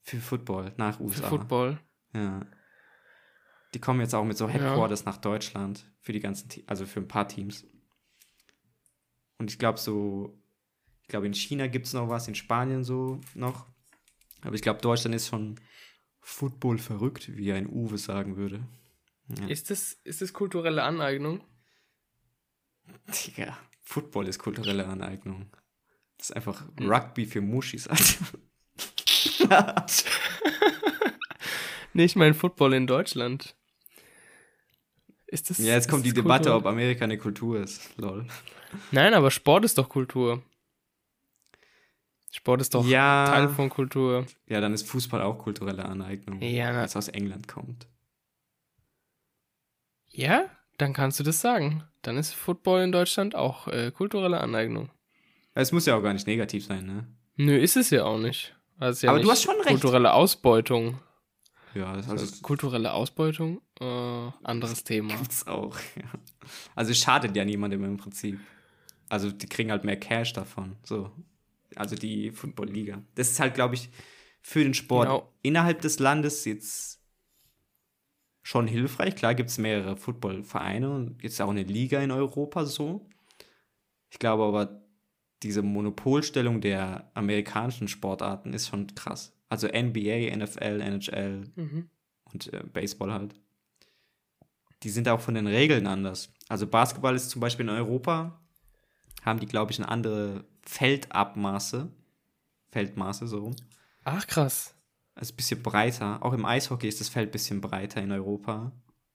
für 0.02 0.18
Football 0.18 0.74
nach 0.76 1.00
USA. 1.00 1.22
Für 1.22 1.30
Football. 1.30 1.80
Ja. 2.14 2.46
Die 3.74 3.80
kommen 3.80 4.02
jetzt 4.02 4.14
auch 4.14 4.26
mit 4.26 4.38
so 4.38 4.50
Headquarters 4.50 5.06
ja. 5.06 5.12
nach 5.12 5.18
Deutschland 5.20 5.90
für 6.02 6.12
die 6.12 6.20
ganzen, 6.20 6.50
also 6.68 6.86
für 6.86 7.00
ein 7.00 7.08
paar 7.08 7.30
Teams. 7.30 7.66
Und 9.38 9.50
ich 9.50 9.58
glaube 9.58 9.80
so, 9.80 10.36
ich 11.10 11.12
glaube 11.12 11.26
in 11.26 11.34
China 11.34 11.66
gibt 11.66 11.88
es 11.88 11.94
noch 11.94 12.08
was, 12.08 12.28
in 12.28 12.36
Spanien 12.36 12.84
so 12.84 13.20
noch. 13.34 13.66
Aber 14.44 14.54
ich 14.54 14.62
glaube, 14.62 14.80
Deutschland 14.80 15.16
ist 15.16 15.30
schon 15.30 15.60
Football 16.20 16.78
verrückt, 16.78 17.36
wie 17.36 17.52
ein 17.52 17.68
Uwe 17.68 17.98
sagen 17.98 18.38
würde. 18.38 18.62
Ja. 19.28 19.48
Ist, 19.48 19.72
das, 19.72 19.94
ist 20.04 20.22
das 20.22 20.34
kulturelle 20.34 20.84
Aneignung? 20.84 21.44
Ja. 23.36 23.58
Football 23.82 24.28
ist 24.28 24.38
kulturelle 24.38 24.86
Aneignung. 24.86 25.50
Das 26.20 26.30
ist 26.30 26.36
einfach 26.36 26.64
hm. 26.78 26.88
Rugby 26.88 27.26
für 27.26 27.42
Muschis, 27.42 27.88
Alter. 27.88 28.26
nee, 31.94 32.04
ich 32.04 32.16
meine 32.16 32.36
Football 32.36 32.76
in 32.76 32.86
Deutschland. 32.86 33.56
Ist 35.26 35.50
das, 35.50 35.58
ja, 35.58 35.74
jetzt 35.74 35.90
kommt 35.90 36.06
die 36.06 36.14
Debatte, 36.14 36.52
Kultur? 36.52 36.58
ob 36.58 36.66
Amerika 36.68 37.04
eine 37.04 37.18
Kultur 37.18 37.60
ist. 37.60 37.98
Lol. 37.98 38.28
Nein, 38.92 39.16
aber 39.16 39.32
Sport 39.32 39.66
ist 39.66 39.80
doch 39.80 39.90
Kultur. 39.90 40.44
Sport 42.32 42.62
ist 42.62 42.76
doch 42.76 42.86
ja, 42.86 43.26
Teil 43.26 43.50
von 43.50 43.70
Kultur. 43.70 44.26
Ja, 44.48 44.62
dann 44.62 44.74
ist 44.74 44.88
Fußball 44.88 45.22
auch 45.22 45.40
kulturelle 45.40 45.86
Aneignung, 45.86 46.42
ja, 46.42 46.76
weil 46.76 46.86
es 46.86 46.96
aus 46.96 47.08
England 47.08 47.48
kommt. 47.48 47.88
Ja, 50.12 50.46
dann 50.78 50.94
kannst 50.94 51.20
du 51.20 51.24
das 51.24 51.42
sagen. 51.42 51.84
Dann 52.02 52.18
ist 52.18 52.34
Football 52.34 52.84
in 52.84 52.92
Deutschland 52.92 53.36
auch 53.36 53.68
äh, 53.68 53.92
kulturelle 53.92 54.42
Aneignung. 54.42 54.90
Es 55.54 55.72
muss 55.72 55.86
ja 55.86 55.96
auch 55.96 56.02
gar 56.02 56.14
nicht 56.14 56.28
negativ 56.28 56.66
sein, 56.66 56.86
ne? 56.86 57.08
Nö, 57.36 57.58
ist 57.58 57.78
es 57.78 57.90
ja 57.90 58.06
auch 58.06 58.18
nicht. 58.18 58.56
Also 58.78 59.08
ja 59.08 59.14
Aber 59.14 59.22
du 59.22 59.30
hast 59.30 59.44
schon 59.44 59.56
recht. 59.56 59.68
Kulturelle 59.68 60.14
Ausbeutung. 60.14 61.00
Ja, 61.76 61.96
das 61.96 62.10
also 62.10 62.24
heißt, 62.24 62.42
kulturelle 62.42 62.94
Ausbeutung, 62.94 63.62
äh, 63.80 63.86
anderes 64.44 64.84
Thema. 64.84 65.16
Gibt's 65.16 65.46
auch, 65.46 65.78
ja. 65.96 66.10
Also 66.76 66.94
schadet 66.94 67.36
ja 67.36 67.46
niemandem 67.46 67.84
im 67.84 67.98
Prinzip. 67.98 68.40
Also 69.08 69.32
die 69.32 69.48
kriegen 69.48 69.72
halt 69.72 69.84
mehr 69.84 70.00
Cash 70.00 70.34
davon. 70.34 70.78
So. 70.84 71.12
Also 71.76 71.96
die 71.96 72.32
Football-Liga. 72.32 73.04
Das 73.16 73.30
ist 73.30 73.40
halt, 73.40 73.54
glaube 73.54 73.76
ich, 73.76 73.90
für 74.42 74.64
den 74.64 74.74
Sport 74.74 75.08
genau. 75.08 75.34
innerhalb 75.42 75.82
des 75.82 76.00
Landes 76.00 76.46
jetzt 76.46 77.00
schon 78.42 78.68
hilfreich. 78.68 79.16
Klar 79.16 79.36
gibt 79.36 79.50
es 79.50 79.58
mehrere 79.58 79.96
Footballvereine 79.96 80.90
und 80.90 81.22
jetzt 81.22 81.40
auch 81.42 81.50
eine 81.50 81.64
Liga 81.64 82.00
in 82.02 82.12
Europa 82.12 82.66
so. 82.66 83.08
Ich 84.10 84.18
glaube 84.18 84.44
aber, 84.44 84.82
diese 85.44 85.62
Monopolstellung 85.62 86.60
der 86.62 87.12
amerikanischen 87.14 87.88
Sportarten 87.88 88.54
ist 88.54 88.70
schon 88.70 88.88
krass. 88.96 89.34
Also 89.48 89.68
NBA, 89.68 90.36
NFL, 90.36 90.82
NHL 90.82 91.44
mhm. 91.56 91.90
und 92.32 92.54
äh, 92.54 92.64
Baseball 92.74 93.14
halt. 93.14 93.36
Die 94.84 94.90
sind 94.90 95.08
auch 95.10 95.20
von 95.20 95.36
den 95.36 95.48
Regeln 95.48 95.88
anders. 95.88 96.34
Also 96.48 96.68
Basketball 96.68 97.16
ist 97.16 97.30
zum 97.30 97.42
Beispiel 97.42 97.68
in 97.68 97.76
Europa, 97.76 98.40
haben 99.24 99.40
die, 99.40 99.46
glaube 99.46 99.72
ich, 99.72 99.80
eine 99.80 99.90
andere 99.90 100.46
Feldabmaße. 100.70 101.92
Feldmaße 102.72 103.28
so 103.28 103.40
rum. 103.40 103.56
Ach, 104.04 104.26
krass 104.28 104.76
ist 105.22 105.34
ein 105.34 105.36
bisschen 105.36 105.64
breiter. 105.64 106.24
Auch 106.24 106.34
im 106.34 106.46
Eishockey 106.46 106.88
ist 106.88 107.00
das 107.00 107.10
Feld 107.10 107.30
ein 107.30 107.32
bisschen 107.32 107.62
breiter 107.62 108.02
in 108.02 108.12
Europa. 108.12 108.72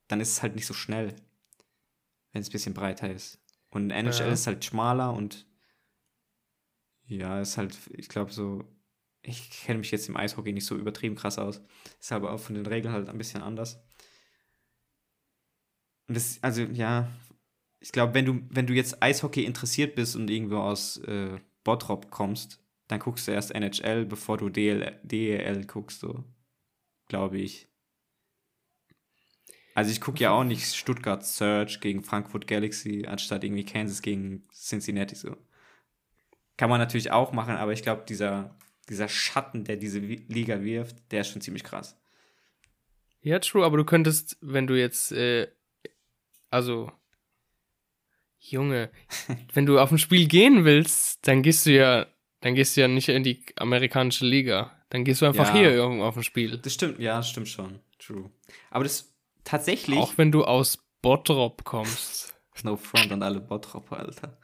Dann 0.08 0.20
ist 0.20 0.32
es 0.32 0.42
halt 0.42 0.54
nicht 0.54 0.66
so 0.66 0.74
schnell, 0.74 1.14
wenn 2.32 2.42
es 2.42 2.48
ein 2.48 2.52
bisschen 2.52 2.74
breiter 2.74 3.10
ist. 3.10 3.40
Und 3.70 3.90
NHL 3.90 4.26
ja. 4.26 4.32
ist 4.32 4.46
halt 4.46 4.64
schmaler 4.64 5.12
und 5.12 5.46
ja, 7.06 7.40
ist 7.40 7.58
halt, 7.58 7.78
ich 7.90 8.08
glaube 8.08 8.32
so, 8.32 8.64
ich 9.22 9.50
kenne 9.50 9.78
mich 9.80 9.90
jetzt 9.90 10.08
im 10.08 10.16
Eishockey 10.16 10.52
nicht 10.52 10.66
so 10.66 10.76
übertrieben 10.76 11.16
krass 11.16 11.38
aus. 11.38 11.60
Ist 11.98 12.12
aber 12.12 12.32
auch 12.32 12.40
von 12.40 12.54
den 12.54 12.66
Regeln 12.66 12.92
halt 12.92 13.08
ein 13.08 13.18
bisschen 13.18 13.42
anders. 13.42 13.82
Und 16.06 16.16
das, 16.16 16.38
also 16.42 16.62
ja, 16.62 17.08
ich 17.84 17.92
glaube, 17.92 18.14
wenn 18.14 18.24
du, 18.24 18.40
wenn 18.48 18.66
du 18.66 18.72
jetzt 18.72 19.02
Eishockey 19.02 19.44
interessiert 19.44 19.94
bist 19.94 20.16
und 20.16 20.30
irgendwo 20.30 20.56
aus 20.56 20.96
äh, 21.04 21.38
Bottrop 21.64 22.10
kommst, 22.10 22.58
dann 22.88 22.98
guckst 22.98 23.28
du 23.28 23.32
erst 23.32 23.54
NHL, 23.54 24.06
bevor 24.06 24.38
du 24.38 24.48
DL, 24.48 24.98
DEL 25.02 25.66
guckst, 25.66 26.00
so. 26.00 26.24
Glaube 27.08 27.36
ich. 27.36 27.68
Also 29.74 29.90
ich 29.90 30.00
gucke 30.00 30.20
ja 30.20 30.30
auch 30.30 30.44
nicht 30.44 30.74
Stuttgart 30.74 31.26
Surge 31.26 31.76
gegen 31.82 32.02
Frankfurt 32.02 32.46
Galaxy, 32.46 33.04
anstatt 33.06 33.44
irgendwie 33.44 33.66
Kansas 33.66 34.00
gegen 34.00 34.48
Cincinnati 34.50 35.14
so. 35.14 35.36
Kann 36.56 36.70
man 36.70 36.80
natürlich 36.80 37.10
auch 37.10 37.32
machen, 37.32 37.56
aber 37.56 37.74
ich 37.74 37.82
glaube, 37.82 38.04
dieser, 38.08 38.56
dieser 38.88 39.08
Schatten, 39.08 39.64
der 39.64 39.76
diese 39.76 39.98
Liga 39.98 40.62
wirft, 40.62 41.12
der 41.12 41.20
ist 41.20 41.28
schon 41.28 41.42
ziemlich 41.42 41.64
krass. 41.64 42.00
Ja, 43.20 43.40
true, 43.40 43.62
aber 43.62 43.76
du 43.76 43.84
könntest, 43.84 44.38
wenn 44.40 44.66
du 44.66 44.72
jetzt, 44.72 45.12
äh, 45.12 45.48
also, 46.48 46.90
Junge, 48.50 48.90
wenn 49.52 49.66
du 49.66 49.78
auf 49.78 49.90
ein 49.90 49.98
Spiel 49.98 50.28
gehen 50.28 50.64
willst, 50.64 51.26
dann 51.26 51.42
gehst 51.42 51.66
du 51.66 51.72
ja, 51.72 52.06
dann 52.40 52.54
gehst 52.54 52.76
du 52.76 52.82
ja 52.82 52.88
nicht 52.88 53.08
in 53.08 53.22
die 53.22 53.44
amerikanische 53.56 54.26
Liga. 54.26 54.72
Dann 54.90 55.04
gehst 55.04 55.22
du 55.22 55.26
einfach 55.26 55.48
ja, 55.48 55.60
hier 55.60 55.70
irgendwo 55.70 56.04
auf 56.04 56.16
ein 56.16 56.22
Spiel. 56.22 56.58
Das 56.58 56.74
stimmt, 56.74 56.98
ja, 56.98 57.16
das 57.16 57.30
stimmt 57.30 57.48
schon. 57.48 57.80
True. 57.98 58.30
Aber 58.70 58.84
das 58.84 59.14
tatsächlich. 59.44 59.98
Auch 59.98 60.18
wenn 60.18 60.30
du 60.30 60.44
aus 60.44 60.78
Bottrop 61.02 61.64
kommst. 61.64 62.32
No 62.62 62.76
front 62.76 63.10
an 63.10 63.20
alle 63.20 63.40
Bottropper, 63.40 63.98
Alter. 63.98 64.38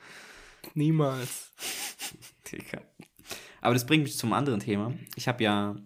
Niemals. 0.75 1.52
Digga. 2.50 2.83
Aber 3.61 3.75
das 3.75 3.87
bringt 3.87 4.02
mich 4.02 4.19
zum 4.19 4.33
anderen 4.33 4.59
Thema. 4.59 4.92
Ich 5.14 5.28
habe 5.28 5.45
ja, 5.45 5.76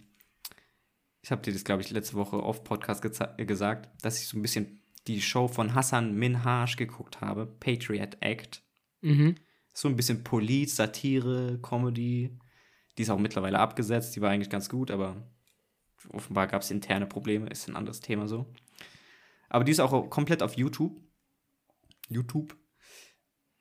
ich 1.20 1.30
habe 1.30 1.42
dir 1.42 1.52
das, 1.52 1.64
glaube 1.64 1.82
ich, 1.82 1.90
letzte 1.90 2.14
Woche 2.14 2.36
auf 2.36 2.64
Podcast 2.64 3.02
gesagt, 3.36 3.90
dass 4.02 4.18
ich 4.20 4.26
so 4.26 4.38
ein 4.38 4.42
bisschen 4.42 4.80
die 5.06 5.20
Show 5.20 5.48
von 5.48 5.74
Hassan 5.74 6.14
Minhaj 6.14 6.76
geguckt 6.76 7.20
habe, 7.20 7.46
Patriot 7.46 8.16
Act. 8.20 8.62
Mhm. 9.00 9.36
So 9.72 9.88
ein 9.88 9.96
bisschen 9.96 10.24
Police, 10.24 10.76
Satire, 10.76 11.58
Comedy. 11.60 12.38
Die 12.96 13.02
ist 13.02 13.10
auch 13.10 13.18
mittlerweile 13.18 13.58
abgesetzt, 13.58 14.14
die 14.16 14.20
war 14.20 14.30
eigentlich 14.30 14.50
ganz 14.50 14.68
gut, 14.68 14.90
aber 14.90 15.28
offenbar 16.10 16.46
gab 16.46 16.62
es 16.62 16.70
interne 16.70 17.06
Probleme, 17.06 17.48
ist 17.48 17.68
ein 17.68 17.76
anderes 17.76 18.00
Thema 18.00 18.28
so. 18.28 18.52
Aber 19.48 19.64
die 19.64 19.72
ist 19.72 19.80
auch 19.80 20.10
komplett 20.10 20.42
auf 20.42 20.56
YouTube. 20.56 21.00
YouTube. 22.08 22.56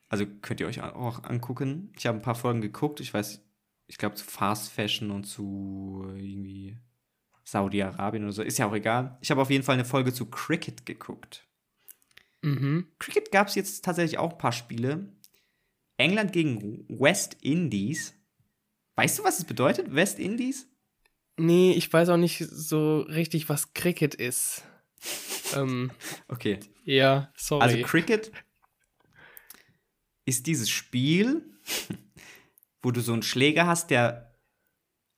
Also 0.09 0.25
könnt 0.27 0.59
ihr 0.59 0.67
euch 0.67 0.81
auch 0.81 1.23
angucken. 1.23 1.91
Ich 1.97 2.05
habe 2.05 2.19
ein 2.19 2.21
paar 2.21 2.35
Folgen 2.35 2.61
geguckt. 2.61 2.99
Ich 2.99 3.13
weiß, 3.13 3.43
ich 3.87 3.97
glaube 3.97 4.15
zu 4.15 4.25
Fast 4.25 4.71
Fashion 4.71 5.11
und 5.11 5.25
zu 5.25 6.05
irgendwie 6.15 6.77
Saudi-Arabien 7.53 8.23
oder 8.23 8.33
so. 8.33 8.41
Ist 8.41 8.57
ja 8.57 8.67
auch 8.67 8.73
egal. 8.73 9.17
Ich 9.21 9.29
habe 9.29 9.41
auf 9.41 9.51
jeden 9.51 9.63
Fall 9.63 9.75
eine 9.75 9.85
Folge 9.85 10.11
zu 10.11 10.25
Cricket 10.25 10.87
geguckt. 10.87 11.47
Mhm. 12.41 12.87
Cricket 12.97 13.31
gab 13.31 13.47
es 13.47 13.55
jetzt 13.55 13.85
tatsächlich 13.85 14.17
auch 14.17 14.31
ein 14.31 14.37
paar 14.39 14.51
Spiele. 14.51 15.07
England 15.97 16.33
gegen 16.33 16.85
West 16.89 17.37
Indies. 17.41 18.15
Weißt 18.95 19.19
du, 19.19 19.23
was 19.23 19.37
es 19.37 19.45
bedeutet, 19.45 19.93
West 19.93 20.17
Indies? 20.17 20.67
Nee, 21.37 21.73
ich 21.73 21.93
weiß 21.93 22.09
auch 22.09 22.17
nicht 22.17 22.39
so 22.39 23.01
richtig, 23.01 23.49
was 23.49 23.73
Cricket 23.73 24.15
ist. 24.15 24.63
ähm, 25.55 25.91
okay. 26.27 26.59
Ja, 26.83 27.31
sorry. 27.37 27.63
Also 27.63 27.81
Cricket 27.83 28.31
ist 30.25 30.47
dieses 30.47 30.71
Spiel, 30.71 31.45
wo 32.81 32.89
du 32.89 33.01
so 33.01 33.13
einen 33.13 33.23
Schläger 33.23 33.67
hast, 33.67 33.91
der 33.91 34.35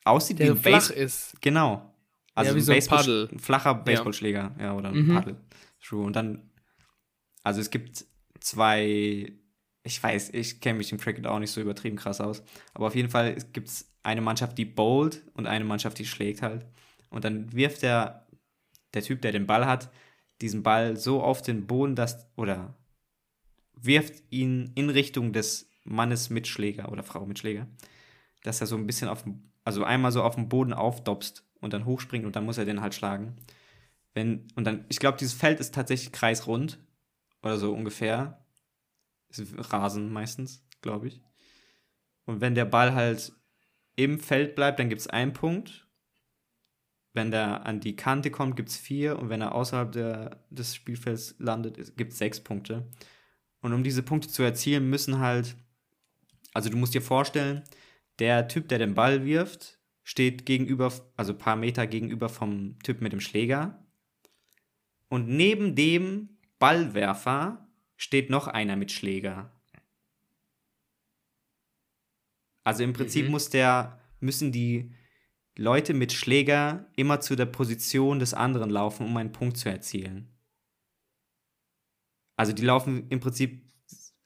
aussieht 0.03 0.39
der 0.39 0.47
wie 0.47 0.51
ein 0.51 0.57
flach 0.57 0.89
Base 0.89 0.93
ist. 0.93 1.41
Genau. 1.41 1.94
Also 2.35 2.51
ja, 2.51 2.55
wie 2.55 2.59
ein, 2.59 2.63
so 2.63 2.71
ein, 2.73 2.97
Paddel. 2.97 3.29
ein 3.31 3.39
flacher 3.39 3.73
Baseballschläger, 3.73 4.55
ja. 4.59 4.65
ja, 4.65 4.73
oder 4.75 4.89
ein 4.89 5.05
mhm. 5.05 5.13
Paddel. 5.15 5.37
True. 5.81 6.05
Und 6.05 6.15
dann, 6.15 6.49
also 7.43 7.61
es 7.61 7.69
gibt 7.69 8.05
zwei, 8.41 9.31
ich 9.83 10.03
weiß, 10.03 10.31
ich 10.33 10.59
kenne 10.59 10.77
mich 10.77 10.91
im 10.91 10.97
Cricket 10.97 11.25
auch 11.27 11.39
nicht 11.39 11.51
so 11.51 11.61
übertrieben 11.61 11.95
krass 11.95 12.19
aus, 12.19 12.43
aber 12.73 12.87
auf 12.87 12.95
jeden 12.95 13.09
Fall 13.09 13.35
gibt 13.53 13.69
es 13.69 13.89
eine 14.03 14.21
Mannschaft, 14.21 14.57
die 14.57 14.65
bowlt 14.65 15.23
und 15.33 15.47
eine 15.47 15.63
Mannschaft, 15.63 15.97
die 15.97 16.05
schlägt 16.05 16.41
halt. 16.41 16.65
Und 17.09 17.23
dann 17.23 17.53
wirft 17.53 17.81
der, 17.81 18.27
der 18.93 19.01
Typ, 19.01 19.21
der 19.21 19.31
den 19.31 19.47
Ball 19.47 19.65
hat, 19.65 19.89
diesen 20.41 20.61
Ball 20.61 20.97
so 20.97 21.23
auf 21.23 21.41
den 21.41 21.65
Boden, 21.65 21.95
dass, 21.95 22.27
oder 22.35 22.75
wirft 23.73 24.23
ihn 24.29 24.71
in 24.75 24.89
Richtung 24.89 25.31
des 25.31 25.69
Mannes 25.85 26.29
Mitschläger 26.29 26.91
oder 26.91 27.03
Frau 27.03 27.25
Mitschläger, 27.25 27.67
dass 28.43 28.59
er 28.59 28.67
so 28.67 28.75
ein 28.75 28.87
bisschen 28.87 29.07
auf 29.07 29.23
dem, 29.23 29.51
also 29.63 29.83
einmal 29.83 30.11
so 30.11 30.23
auf 30.23 30.35
dem 30.35 30.49
Boden 30.49 30.73
aufdopst 30.73 31.44
und 31.61 31.73
dann 31.73 31.85
hochspringt 31.85 32.25
und 32.25 32.35
dann 32.35 32.45
muss 32.45 32.57
er 32.57 32.65
den 32.65 32.81
halt 32.81 32.93
schlagen. 32.93 33.35
Wenn, 34.13 34.47
und 34.55 34.65
dann, 34.65 34.85
ich 34.89 34.99
glaube, 34.99 35.17
dieses 35.17 35.33
Feld 35.33 35.59
ist 35.59 35.73
tatsächlich 35.73 36.11
kreisrund 36.11 36.79
oder 37.41 37.57
so 37.57 37.73
ungefähr. 37.73 38.45
Rasen 39.57 40.13
meistens, 40.13 40.65
glaube 40.81 41.07
ich. 41.07 41.21
Und 42.25 42.41
wenn 42.41 42.55
der 42.55 42.65
Ball 42.65 42.93
halt 42.93 43.33
im 43.95 44.19
Feld 44.19 44.55
bleibt, 44.55 44.79
dann 44.79 44.89
gibt 44.89 45.01
es 45.01 45.07
einen 45.07 45.33
Punkt. 45.33 45.87
Wenn 47.13 47.31
der 47.31 47.65
an 47.65 47.79
die 47.79 47.95
Kante 47.95 48.31
kommt, 48.31 48.55
gibt 48.55 48.69
es 48.69 48.77
vier. 48.77 49.19
Und 49.19 49.29
wenn 49.29 49.41
er 49.41 49.55
außerhalb 49.55 49.91
der, 49.91 50.45
des 50.49 50.75
Spielfelds 50.75 51.35
landet, 51.39 51.97
gibt 51.97 52.13
es 52.13 52.17
sechs 52.17 52.39
Punkte. 52.39 52.89
Und 53.61 53.73
um 53.73 53.83
diese 53.83 54.03
Punkte 54.03 54.27
zu 54.27 54.43
erzielen, 54.43 54.89
müssen 54.89 55.19
halt, 55.19 55.55
also 56.53 56.69
du 56.69 56.77
musst 56.77 56.93
dir 56.93 57.01
vorstellen, 57.01 57.63
der 58.19 58.47
Typ, 58.47 58.67
der 58.69 58.79
den 58.79 58.95
Ball 58.95 59.25
wirft, 59.25 59.79
steht 60.05 60.45
gegenüber, 60.45 60.93
also 61.17 61.33
ein 61.33 61.39
paar 61.39 61.55
Meter 61.55 61.87
gegenüber 61.87 62.29
vom 62.29 62.77
Typ 62.83 63.01
mit 63.01 63.11
dem 63.11 63.19
Schläger. 63.19 63.83
Und 65.09 65.27
neben 65.27 65.75
dem 65.75 66.37
Ballwerfer 66.59 67.67
steht 67.97 68.29
noch 68.29 68.47
einer 68.47 68.75
mit 68.75 68.91
Schläger. 68.91 69.51
Also 72.63 72.83
im 72.83 72.93
Prinzip 72.93 73.25
mhm. 73.25 73.31
muss 73.31 73.49
der, 73.49 73.99
müssen 74.19 74.51
die 74.51 74.93
Leute 75.57 75.95
mit 75.95 76.13
Schläger 76.13 76.87
immer 76.95 77.19
zu 77.19 77.35
der 77.35 77.47
Position 77.47 78.19
des 78.19 78.35
anderen 78.35 78.69
laufen, 78.69 79.07
um 79.07 79.17
einen 79.17 79.31
Punkt 79.31 79.57
zu 79.57 79.69
erzielen. 79.69 80.29
Also 82.35 82.53
die 82.53 82.63
laufen 82.63 83.07
im 83.09 83.19
Prinzip 83.19 83.65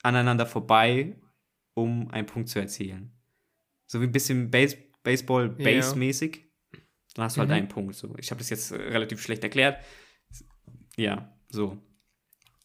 aneinander 0.03 0.45
vorbei, 0.45 1.21
um 1.73 2.11
einen 2.11 2.27
Punkt 2.27 2.49
zu 2.49 2.59
erzielen. 2.59 3.13
So 3.87 4.01
wie 4.01 4.05
ein 4.05 4.11
bisschen 4.11 4.51
Base 4.51 4.88
Baseball 5.03 5.49
Base-mäßig. 5.49 6.37
Ja. 6.37 6.79
Dann 7.15 7.25
hast 7.25 7.37
du 7.37 7.39
halt 7.39 7.49
mhm. 7.49 7.55
einen 7.55 7.67
Punkt. 7.67 7.95
So. 7.95 8.15
Ich 8.17 8.31
habe 8.31 8.39
das 8.39 8.49
jetzt 8.49 8.71
äh, 8.71 8.75
relativ 8.75 9.21
schlecht 9.21 9.43
erklärt. 9.43 9.83
Ja, 10.95 11.33
so. 11.49 11.77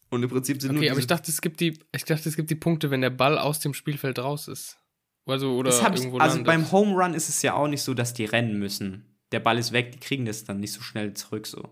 Und 0.09 0.23
im 0.23 0.29
Prinzip 0.29 0.61
sind 0.61 0.71
okay, 0.71 0.75
nur. 0.75 0.83
Okay, 0.83 0.91
aber 0.91 0.99
ich 0.99 1.07
dachte, 1.07 1.31
es 1.31 1.41
gibt 1.41 1.59
die, 1.59 1.79
ich 1.93 2.05
dachte, 2.05 2.29
es 2.29 2.35
gibt 2.35 2.49
die 2.49 2.55
Punkte, 2.55 2.91
wenn 2.91 3.01
der 3.01 3.09
Ball 3.09 3.37
aus 3.37 3.59
dem 3.59 3.73
Spielfeld 3.73 4.19
raus 4.19 4.47
ist. 4.47 4.77
Also, 5.25 5.55
oder 5.55 5.71
irgendwo 5.71 6.17
ich, 6.17 6.21
also 6.21 6.37
landet. 6.37 6.45
beim 6.45 6.71
Home 6.71 6.93
Run 6.93 7.13
ist 7.15 7.29
es 7.29 7.41
ja 7.41 7.55
auch 7.55 7.67
nicht 7.67 7.81
so, 7.81 7.93
dass 7.93 8.13
die 8.13 8.25
rennen 8.25 8.59
müssen. 8.59 9.17
Der 9.31 9.39
Ball 9.39 9.57
ist 9.57 9.71
weg, 9.71 9.91
die 9.91 9.99
kriegen 9.99 10.25
das 10.25 10.43
dann 10.43 10.59
nicht 10.59 10.71
so 10.71 10.81
schnell 10.81 11.15
zurück 11.15 11.47
so. 11.47 11.67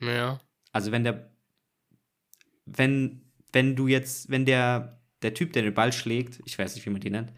Ja. 0.00 0.40
Also 0.72 0.90
wenn 0.90 1.04
der 1.04 1.30
wenn 2.64 3.30
wenn 3.52 3.76
du 3.76 3.86
jetzt, 3.86 4.30
wenn 4.30 4.46
der 4.46 5.00
der 5.22 5.34
Typ, 5.34 5.52
der 5.52 5.62
den 5.62 5.74
Ball 5.74 5.92
schlägt, 5.92 6.40
ich 6.44 6.58
weiß 6.58 6.74
nicht, 6.74 6.84
wie 6.86 6.90
man 6.90 7.00
die 7.00 7.10
nennt, 7.10 7.32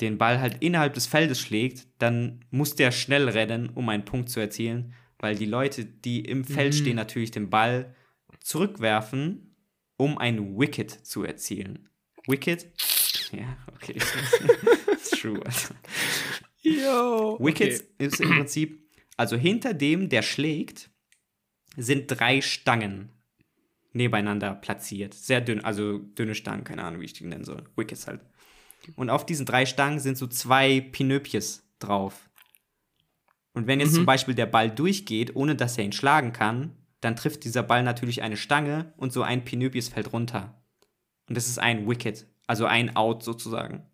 den 0.00 0.18
Ball 0.18 0.40
halt 0.40 0.58
innerhalb 0.60 0.94
des 0.94 1.06
Feldes 1.06 1.40
schlägt, 1.40 1.86
dann 1.98 2.44
muss 2.50 2.74
der 2.74 2.92
schnell 2.92 3.28
rennen, 3.28 3.70
um 3.74 3.88
einen 3.88 4.04
Punkt 4.04 4.28
zu 4.28 4.40
erzielen, 4.40 4.94
weil 5.18 5.34
die 5.34 5.46
Leute, 5.46 5.84
die 5.84 6.20
im 6.20 6.44
Feld 6.44 6.74
mhm. 6.74 6.78
stehen, 6.78 6.96
natürlich 6.96 7.30
den 7.30 7.50
Ball 7.50 7.94
zurückwerfen, 8.40 9.56
um 9.96 10.18
ein 10.18 10.58
Wicket 10.58 10.90
zu 10.90 11.24
erzielen. 11.24 11.88
Wicket 12.26 12.68
ja, 13.32 13.56
okay. 13.74 13.94
It's 14.92 15.10
true. 15.10 15.40
Also. 15.44 15.74
Yo, 16.62 17.38
Wickets 17.40 17.80
okay. 17.80 18.06
ist 18.06 18.20
im 18.20 18.30
Prinzip, 18.30 18.90
also 19.16 19.36
hinter 19.36 19.74
dem, 19.74 20.08
der 20.08 20.22
schlägt, 20.22 20.90
sind 21.76 22.06
drei 22.08 22.40
Stangen 22.40 23.10
nebeneinander 23.92 24.54
platziert. 24.54 25.14
Sehr 25.14 25.40
dünn, 25.40 25.64
also 25.64 25.98
dünne 25.98 26.34
Stangen, 26.34 26.64
keine 26.64 26.84
Ahnung, 26.84 27.00
wie 27.00 27.06
ich 27.06 27.12
die 27.12 27.24
nennen 27.24 27.44
soll. 27.44 27.64
Wickets 27.76 28.06
halt. 28.06 28.20
Und 28.96 29.10
auf 29.10 29.26
diesen 29.26 29.46
drei 29.46 29.66
Stangen 29.66 30.00
sind 30.00 30.16
so 30.16 30.26
zwei 30.26 30.80
Pinöpjes 30.80 31.68
drauf. 31.78 32.28
Und 33.52 33.66
wenn 33.66 33.80
jetzt 33.80 33.92
mhm. 33.92 33.96
zum 33.96 34.06
Beispiel 34.06 34.34
der 34.34 34.46
Ball 34.46 34.70
durchgeht, 34.70 35.34
ohne 35.34 35.56
dass 35.56 35.78
er 35.78 35.84
ihn 35.84 35.92
schlagen 35.92 36.32
kann, 36.32 36.76
dann 37.00 37.16
trifft 37.16 37.44
dieser 37.44 37.62
Ball 37.62 37.82
natürlich 37.82 38.22
eine 38.22 38.36
Stange 38.36 38.92
und 38.96 39.12
so 39.12 39.22
ein 39.22 39.44
Pinöpjes 39.44 39.88
fällt 39.88 40.12
runter. 40.12 40.62
Und 41.28 41.36
das 41.36 41.48
ist 41.48 41.58
ein 41.58 41.88
Wicket. 41.88 42.26
Also 42.46 42.66
ein 42.66 42.96
Out 42.96 43.22
sozusagen. 43.22 43.84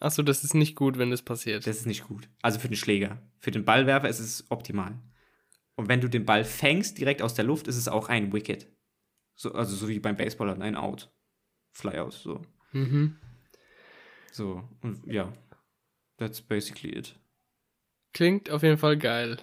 Achso, 0.00 0.22
das 0.22 0.44
ist 0.44 0.54
nicht 0.54 0.76
gut, 0.76 0.96
wenn 0.96 1.10
das 1.10 1.22
passiert. 1.22 1.66
Das 1.66 1.78
ist 1.78 1.86
nicht 1.86 2.06
gut. 2.06 2.28
Also 2.40 2.60
für 2.60 2.68
den 2.68 2.76
Schläger. 2.76 3.20
Für 3.38 3.50
den 3.50 3.64
Ballwerfer 3.64 4.08
ist 4.08 4.20
es 4.20 4.48
optimal. 4.48 4.98
Und 5.74 5.88
wenn 5.88 6.00
du 6.00 6.08
den 6.08 6.24
Ball 6.24 6.44
fängst 6.44 6.98
direkt 6.98 7.20
aus 7.20 7.34
der 7.34 7.44
Luft, 7.44 7.68
ist 7.68 7.76
es 7.76 7.88
auch 7.88 8.08
ein 8.08 8.32
Wicket. 8.32 8.68
So, 9.34 9.52
also 9.52 9.74
so 9.74 9.88
wie 9.88 9.98
beim 9.98 10.16
Baseball 10.16 10.50
ein 10.62 10.76
Out. 10.76 11.10
Flyout, 11.72 12.12
so. 12.12 12.42
Mhm. 12.72 13.16
So, 14.32 14.62
und 14.82 15.06
ja. 15.06 15.32
That's 16.18 16.40
basically 16.40 16.90
it. 16.94 17.14
Klingt 18.12 18.50
auf 18.50 18.62
jeden 18.62 18.78
Fall 18.78 18.96
geil. 18.96 19.38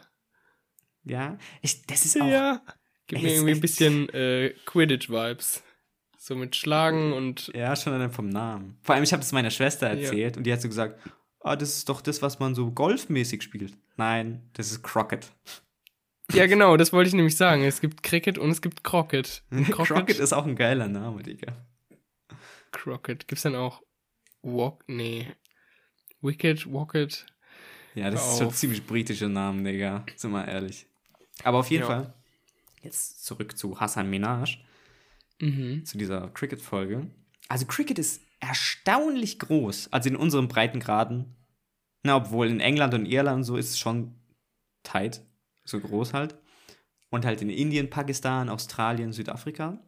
Ja, 1.04 1.38
ich, 1.62 1.86
das 1.86 2.06
ist 2.06 2.20
auch. 2.20 2.28
Ja. 2.28 2.62
Gibt 3.08 3.22
mir 3.22 3.34
irgendwie 3.34 3.54
ein 3.54 3.62
bisschen 3.62 4.10
äh, 4.10 4.54
Quidditch-Vibes. 4.66 5.64
So 6.18 6.36
mit 6.36 6.56
Schlagen 6.56 7.14
und. 7.14 7.52
Ja, 7.54 7.76
schon 7.76 7.94
allein 7.94 8.12
vom 8.12 8.30
Namen. 8.30 8.78
Vor 8.82 8.96
allem, 8.96 9.04
ich 9.04 9.14
habe 9.14 9.22
das 9.22 9.32
meiner 9.32 9.52
Schwester 9.52 9.88
erzählt 9.88 10.36
ja. 10.36 10.38
und 10.38 10.44
die 10.44 10.52
hat 10.52 10.62
so 10.62 10.68
gesagt: 10.68 11.00
Ah, 11.40 11.56
das 11.56 11.78
ist 11.78 11.90
doch 11.90 12.02
das, 12.02 12.24
was 12.24 12.40
man 12.40 12.56
so 12.56 12.72
golfmäßig 12.72 13.44
spielt. 13.44 13.78
Nein, 13.98 14.50
das 14.54 14.72
ist 14.72 14.82
Crockett. 14.82 15.32
Ja, 16.32 16.48
genau, 16.48 16.76
das 16.76 16.92
wollte 16.92 17.10
ich 17.10 17.14
nämlich 17.14 17.38
sagen. 17.38 17.64
Es 17.64 17.82
gibt 17.82 18.02
Cricket 18.02 18.40
und 18.40 18.50
es 18.50 18.64
gibt 18.64 18.84
Crockett. 18.84 19.44
Crockett, 19.52 19.76
Crockett 19.76 20.20
ist 20.20 20.34
auch 20.34 20.48
ein 20.48 20.56
geiler 20.56 20.88
Name, 20.88 21.22
Digga. 21.22 21.54
Crockett. 22.72 23.28
Gibt's 23.28 23.44
dann 23.44 23.56
auch 23.56 23.84
Walk? 24.46 24.84
Nee. 24.88 25.28
Wicked, 26.22 26.72
Wocket? 26.72 27.26
Ja, 27.96 28.10
das 28.12 28.32
ist 28.32 28.40
schon 28.40 28.52
ziemlich 28.52 28.86
britische 28.86 29.28
Namen, 29.28 29.64
Digga. 29.64 30.06
Sind 30.16 30.32
wir 30.32 30.48
ehrlich. 30.48 30.86
Aber 31.44 31.60
auf 31.60 31.70
jeden 31.70 31.84
ja. 31.84 31.88
Fall, 31.88 32.14
jetzt 32.82 33.26
zurück 33.26 33.58
zu 33.58 33.80
Hassan 33.80 34.10
Minaj. 34.10 34.58
Mhm. 35.40 35.84
Zu 35.86 35.98
dieser 35.98 36.30
Cricket-Folge. 36.30 37.10
Also, 37.48 37.66
Cricket 37.66 38.00
ist 38.00 38.22
erstaunlich 38.40 39.40
groß. 39.40 39.92
Also 39.92 40.10
in 40.10 40.16
unseren 40.16 40.48
Breitengraden. 40.48 41.36
Na, 42.04 42.18
obwohl 42.18 42.48
in 42.48 42.60
England 42.60 42.94
und 42.94 43.06
Irland 43.06 43.46
so 43.46 43.58
ist 43.58 43.72
es 43.72 43.80
schon 43.80 44.16
tight. 44.84 45.22
So 45.64 45.80
groß 45.80 46.14
halt. 46.14 46.36
Und 47.10 47.26
halt 47.26 47.42
in 47.42 47.50
Indien, 47.50 47.90
Pakistan, 47.90 48.50
Australien, 48.50 49.12
Südafrika. 49.12 49.80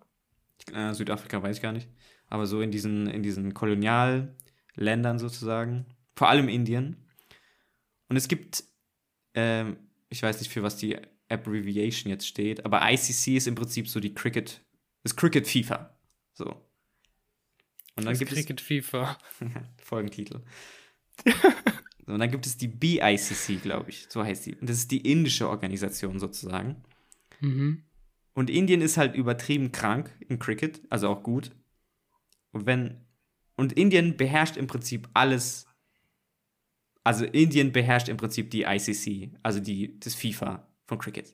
Äh, 0.74 0.93
Südafrika 0.93 1.41
weiß 1.41 1.58
ich 1.58 1.62
gar 1.62 1.74
nicht. 1.74 1.88
Aber 2.28 2.48
so 2.48 2.62
in 2.62 2.72
diesen, 2.72 3.08
in 3.08 3.22
diesen 3.22 3.54
Kolonialländern 4.78 5.20
sozusagen. 5.20 5.86
Vor 6.16 6.30
allem 6.30 6.50
Indien. 6.50 6.98
Und 8.10 8.16
es 8.16 8.28
gibt, 8.28 8.63
äh, 9.34 9.66
ich 10.10 10.24
weiß 10.24 10.40
nicht, 10.40 10.52
für 10.52 10.63
was 10.63 10.78
die 10.78 10.98
Abbreviation 11.30 12.10
jetzt 12.10 12.28
steht, 12.28 12.66
aber 12.66 12.82
ICC 12.90 13.36
ist 13.36 13.48
im 13.48 13.56
Prinzip 13.56 13.90
so 13.90 14.00
die 14.00 14.13
Cricket, 14.13 14.62
das 15.04 15.16
Cricket 15.16 15.48
FIFA. 15.48 15.98
So. 16.34 16.46
Und 16.46 18.06
dann 18.06 18.06
das 18.06 18.20
gibt 18.20 18.32
Cricket 18.32 18.62
es, 18.62 18.68
FIFA. 18.68 19.18
Folgentitel. 19.84 20.42
und 22.06 22.20
dann 22.20 22.32
gibt 22.32 22.46
es 22.46 22.58
die 22.58 22.68
BICC, 22.68 23.62
glaube 23.62 23.90
ich, 23.90 24.06
so 24.10 24.24
heißt 24.24 24.46
die. 24.46 24.56
Und 24.56 24.70
das 24.70 24.78
ist 24.78 24.92
die 24.92 25.02
indische 25.02 25.50
Organisation 25.50 26.20
sozusagen. 26.20 26.84
Mhm. 27.42 27.84
Und 28.34 28.50
Indien 28.50 28.82
ist 28.82 28.98
halt 28.98 29.16
übertrieben 29.16 29.72
krank 29.72 30.12
im 30.30 30.40
Cricket, 30.40 30.82
also 30.90 31.10
auch 31.10 31.24
gut. 31.24 31.52
Und 32.52 32.66
wenn 32.68 33.07
und 33.58 33.74
Indien 33.74 34.15
beherrscht 34.15 34.56
im 34.56 34.67
Prinzip 34.67 35.10
alles 35.13 35.67
also 37.08 37.24
Indien 37.24 37.72
beherrscht 37.72 38.10
im 38.10 38.17
Prinzip 38.17 38.52
die 38.52 38.63
ICC, 38.63 39.32
also 39.41 39.62
die, 39.62 39.98
das 39.98 40.13
FIFA 40.13 40.67
von 40.88 40.98
Cricket. 40.98 41.34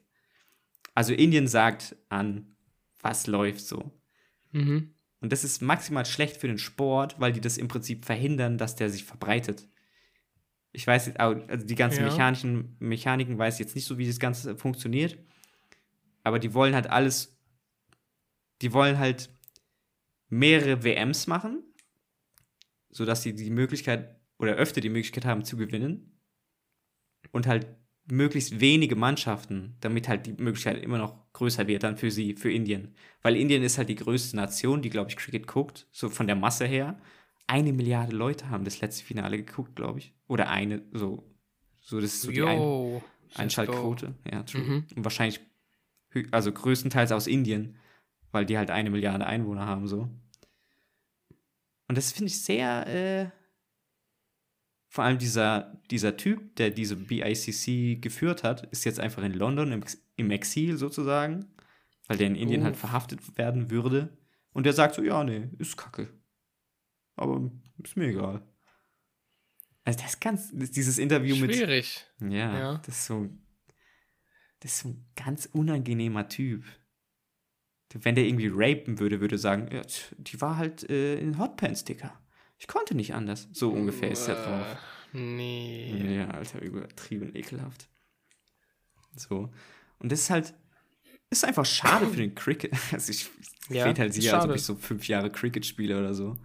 Also 0.94 1.14
Indien 1.14 1.48
sagt 1.48 1.96
an, 2.10 2.56
was 3.02 3.26
läuft 3.26 3.62
so. 3.62 3.92
Mhm. 4.52 4.94
Und 5.20 5.32
das 5.32 5.44
ist 5.44 5.64
maximal 5.64 6.06
schlecht 6.06 6.38
für 6.38 6.46
den 6.46 6.60
Sport, 6.60 7.20
weil 7.20 7.34
die 7.34 7.42
das 7.42 7.58
im 7.58 7.70
Prinzip 7.70 8.06
verhindern, 8.06 8.60
dass 8.60 8.76
der 8.76 8.92
sich 8.92 9.04
verbreitet. 9.04 9.68
Ich 10.74 10.86
weiß, 10.86 11.16
also 11.16 11.66
die 11.66 11.74
ganzen 11.74 12.02
ja. 12.02 12.12
mechanischen 12.12 12.76
Mechaniken 12.78 13.40
weiß 13.40 13.56
ich 13.56 13.62
jetzt 13.62 13.74
nicht 13.74 13.86
so, 13.86 13.98
wie 13.98 14.06
das 14.06 14.20
Ganze 14.20 14.56
funktioniert. 14.56 15.18
Aber 16.24 16.38
die 16.38 16.54
wollen 16.54 16.76
halt 16.76 16.86
alles, 16.86 17.36
die 18.62 18.74
wollen 18.74 19.00
halt 19.00 19.32
mehrere 20.30 20.84
WMs 20.84 21.26
machen, 21.26 21.64
sodass 22.94 23.24
sie 23.24 23.34
die 23.34 23.50
Möglichkeit 23.50 24.16
oder 24.38 24.54
öfter 24.54 24.82
die 24.82 24.90
Möglichkeit 24.90 25.26
haben 25.26 25.44
zu 25.44 25.58
gewinnen 25.58 26.20
und 27.32 27.48
halt 27.48 27.68
möglichst 28.10 28.60
wenige 28.60 28.96
Mannschaften, 28.96 29.76
damit 29.80 30.08
halt 30.08 30.26
die 30.26 30.34
Möglichkeit 30.34 30.82
immer 30.84 30.98
noch 30.98 31.32
größer 31.34 31.68
wird 31.68 31.84
dann 31.84 31.98
für 31.98 32.12
sie, 32.12 32.36
für 32.36 32.52
Indien. 32.52 32.96
Weil 33.22 33.36
Indien 33.36 33.64
ist 33.64 33.78
halt 33.78 33.90
die 33.90 33.96
größte 33.96 34.36
Nation, 34.36 34.82
die, 34.82 34.90
glaube 34.90 35.10
ich, 35.10 35.16
Cricket 35.16 35.48
guckt, 35.48 35.88
so 35.92 36.10
von 36.10 36.28
der 36.28 36.36
Masse 36.36 36.66
her. 36.66 37.00
Eine 37.48 37.74
Milliarde 37.74 38.16
Leute 38.16 38.50
haben 38.50 38.66
das 38.66 38.82
letzte 38.82 39.06
Finale 39.06 39.38
geguckt, 39.38 39.76
glaube 39.76 40.00
ich. 40.00 40.14
Oder 40.28 40.50
eine, 40.50 40.82
so. 40.92 41.24
So, 41.80 42.00
das 42.00 42.14
ist 42.14 42.22
so 42.24 42.32
Yo, 42.32 42.46
die 42.46 43.36
Ein 43.36 43.44
Einschaltquote. 43.44 44.16
Ja, 44.30 44.44
true. 44.44 44.62
Mhm. 44.62 44.86
Und 44.96 45.04
wahrscheinlich, 45.04 45.40
also 46.32 46.52
größtenteils 46.52 47.12
aus 47.12 47.28
Indien, 47.28 47.78
weil 48.32 48.46
die 48.46 48.58
halt 48.58 48.70
eine 48.70 48.90
Milliarde 48.90 49.26
Einwohner 49.26 49.66
haben, 49.66 49.88
so. 49.88 50.10
Und 51.88 51.98
das 51.98 52.12
finde 52.12 52.30
ich 52.30 52.44
sehr, 52.44 52.88
äh, 52.88 53.30
vor 54.90 55.04
allem 55.04 55.18
dieser, 55.18 55.82
dieser 55.90 56.18
Typ, 56.18 56.56
der 56.56 56.70
diese 56.70 56.96
BICC 56.96 58.02
geführt 58.02 58.44
hat, 58.44 58.68
ist 58.72 58.86
jetzt 58.86 59.00
einfach 59.00 59.24
in 59.24 59.34
London 59.34 59.72
im, 59.72 59.84
im 60.16 60.32
Exil 60.32 60.78
sozusagen, 60.78 61.54
weil 62.08 62.18
der 62.18 62.28
in 62.28 62.36
Indien 62.36 62.62
oh. 62.62 62.66
halt 62.66 62.78
verhaftet 62.78 63.38
werden 63.38 63.70
würde. 63.72 64.18
Und 64.52 64.66
der 64.66 64.74
sagt 64.74 64.96
so, 64.96 65.04
ja, 65.04 65.24
nee, 65.24 65.50
ist 65.58 65.78
kacke. 65.78 66.14
Aber 67.16 67.52
ist 67.84 67.98
mir 67.98 68.10
egal. 68.10 68.48
Also 69.84 70.00
das 70.00 70.14
ist 70.14 70.22
ganz, 70.22 70.52
dieses 70.54 70.98
Interview 70.98 71.36
Schwierig. 71.36 71.48
mit. 71.48 71.56
Schwierig. 71.56 72.06
Ja, 72.22 72.60
ja, 72.60 72.78
das 72.78 72.96
ist 72.96 73.06
so. 73.06 73.30
Das 74.60 74.72
ist 74.72 74.80
so 74.80 74.90
ein 74.90 75.06
ganz 75.16 75.50
unangenehmer 75.52 76.30
Typ. 76.30 76.64
Wenn 77.94 78.16
der 78.16 78.26
irgendwie 78.26 78.50
rapen 78.52 79.00
würde, 79.00 79.22
würde 79.22 79.38
sagen, 79.38 79.70
ja, 79.72 79.82
die 80.18 80.42
war 80.42 80.58
halt 80.58 80.90
äh, 80.90 81.20
in 81.20 81.38
Hotpants, 81.38 81.84
Dicker. 81.84 82.14
Ich 82.58 82.68
konnte 82.68 82.96
nicht 82.96 83.14
anders. 83.14 83.50
So 83.52 83.72
ungefähr 83.72 84.12
ist 84.12 84.28
er 84.28 84.36
drauf. 84.36 84.78
Nee. 85.12 86.16
Ja, 86.16 86.30
Alter, 86.30 86.62
übertrieben 86.62 87.36
ekelhaft. 87.36 87.88
So. 89.16 89.52
Und 90.00 90.12
das 90.12 90.22
ist 90.22 90.30
halt, 90.30 90.54
ist 91.30 91.46
einfach 91.46 91.66
schade 91.66 92.08
für 92.08 92.18
den 92.18 92.36
Cricket. 92.36 92.74
Also 92.92 93.12
ich, 93.12 93.30
ja, 93.70 93.86
halt 93.86 94.14
sicher, 94.14 94.36
als 94.40 94.50
ob 94.50 94.56
ich 94.56 94.64
so 94.64 94.76
fünf 94.76 95.08
Jahre 95.08 95.32
Cricket 95.32 95.66
spiele 95.66 96.00
oder 96.00 96.14
so. 96.14 96.36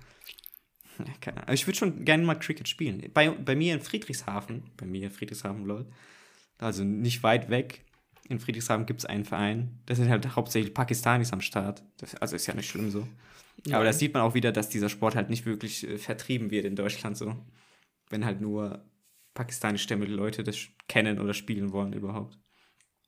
Ja, 0.99 1.13
keine 1.21 1.39
Ahnung. 1.39 1.55
Ich 1.55 1.67
würde 1.67 1.79
schon 1.79 2.05
gerne 2.05 2.25
mal 2.25 2.35
Cricket 2.35 2.69
spielen. 2.69 3.11
Bei, 3.15 3.31
bei 3.31 3.55
mir 3.55 3.75
in 3.75 3.81
Friedrichshafen, 3.81 4.71
bei 4.77 4.87
mir 4.87 5.07
in 5.07 5.11
Friedrichshafen, 5.11 5.65
lol, 5.65 5.87
also 6.59 6.85
nicht 6.85 7.23
weit 7.23 7.51
weg, 7.51 7.85
in 8.29 8.39
Friedrichshafen 8.39 8.87
gibt 8.87 9.01
es 9.01 9.07
einen 9.07 9.25
Verein. 9.25 9.81
Da 9.87 9.95
sind 9.95 10.11
halt 10.11 10.37
hauptsächlich 10.37 10.75
Pakistanis 10.75 11.33
am 11.33 11.41
Start. 11.41 11.83
Das, 11.99 12.15
also 12.17 12.37
ist 12.37 12.47
ja 12.47 12.55
nicht 12.55 12.69
schlimm 12.69 12.91
so. 12.91 13.07
Ja. 13.67 13.77
Aber 13.77 13.85
da 13.85 13.93
sieht 13.93 14.15
man 14.15 14.23
auch 14.23 14.35
wieder, 14.35 14.53
dass 14.53 14.69
dieser 14.69 14.89
Sport 14.89 15.17
halt 15.17 15.31
nicht 15.31 15.47
wirklich 15.47 15.89
äh, 15.89 15.99
vertrieben 15.99 16.51
wird 16.51 16.65
in 16.65 16.77
Deutschland 16.77 17.17
so. 17.17 17.35
Wenn 18.11 18.25
halt 18.25 18.41
nur 18.41 18.85
pakistanischstämmige 19.35 20.13
Leute 20.13 20.45
das 20.45 20.59
kennen 20.89 21.21
oder 21.21 21.35
spielen 21.35 21.73
wollen 21.73 21.93
überhaupt. 21.93 22.39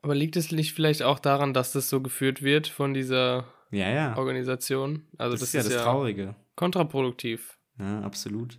Aber 0.03 0.15
liegt 0.15 0.37
es 0.37 0.51
nicht 0.51 0.73
vielleicht 0.73 1.03
auch 1.03 1.19
daran, 1.19 1.53
dass 1.53 1.73
das 1.73 1.91
so 1.91 2.01
geführt 2.01 2.43
wird 2.43 2.69
von 2.69 2.95
dieser 2.95 3.47
ja, 3.71 3.91
ja. 3.91 4.17
Organisation? 4.17 5.07
Also 5.19 5.33
das, 5.33 5.41
das 5.41 5.49
ist 5.49 5.55
ja 5.55 5.63
das 5.63 5.73
ja 5.75 5.83
Traurige. 5.83 6.37
Kontraproduktiv. 6.57 7.59
Ja, 7.79 8.01
absolut. 8.01 8.59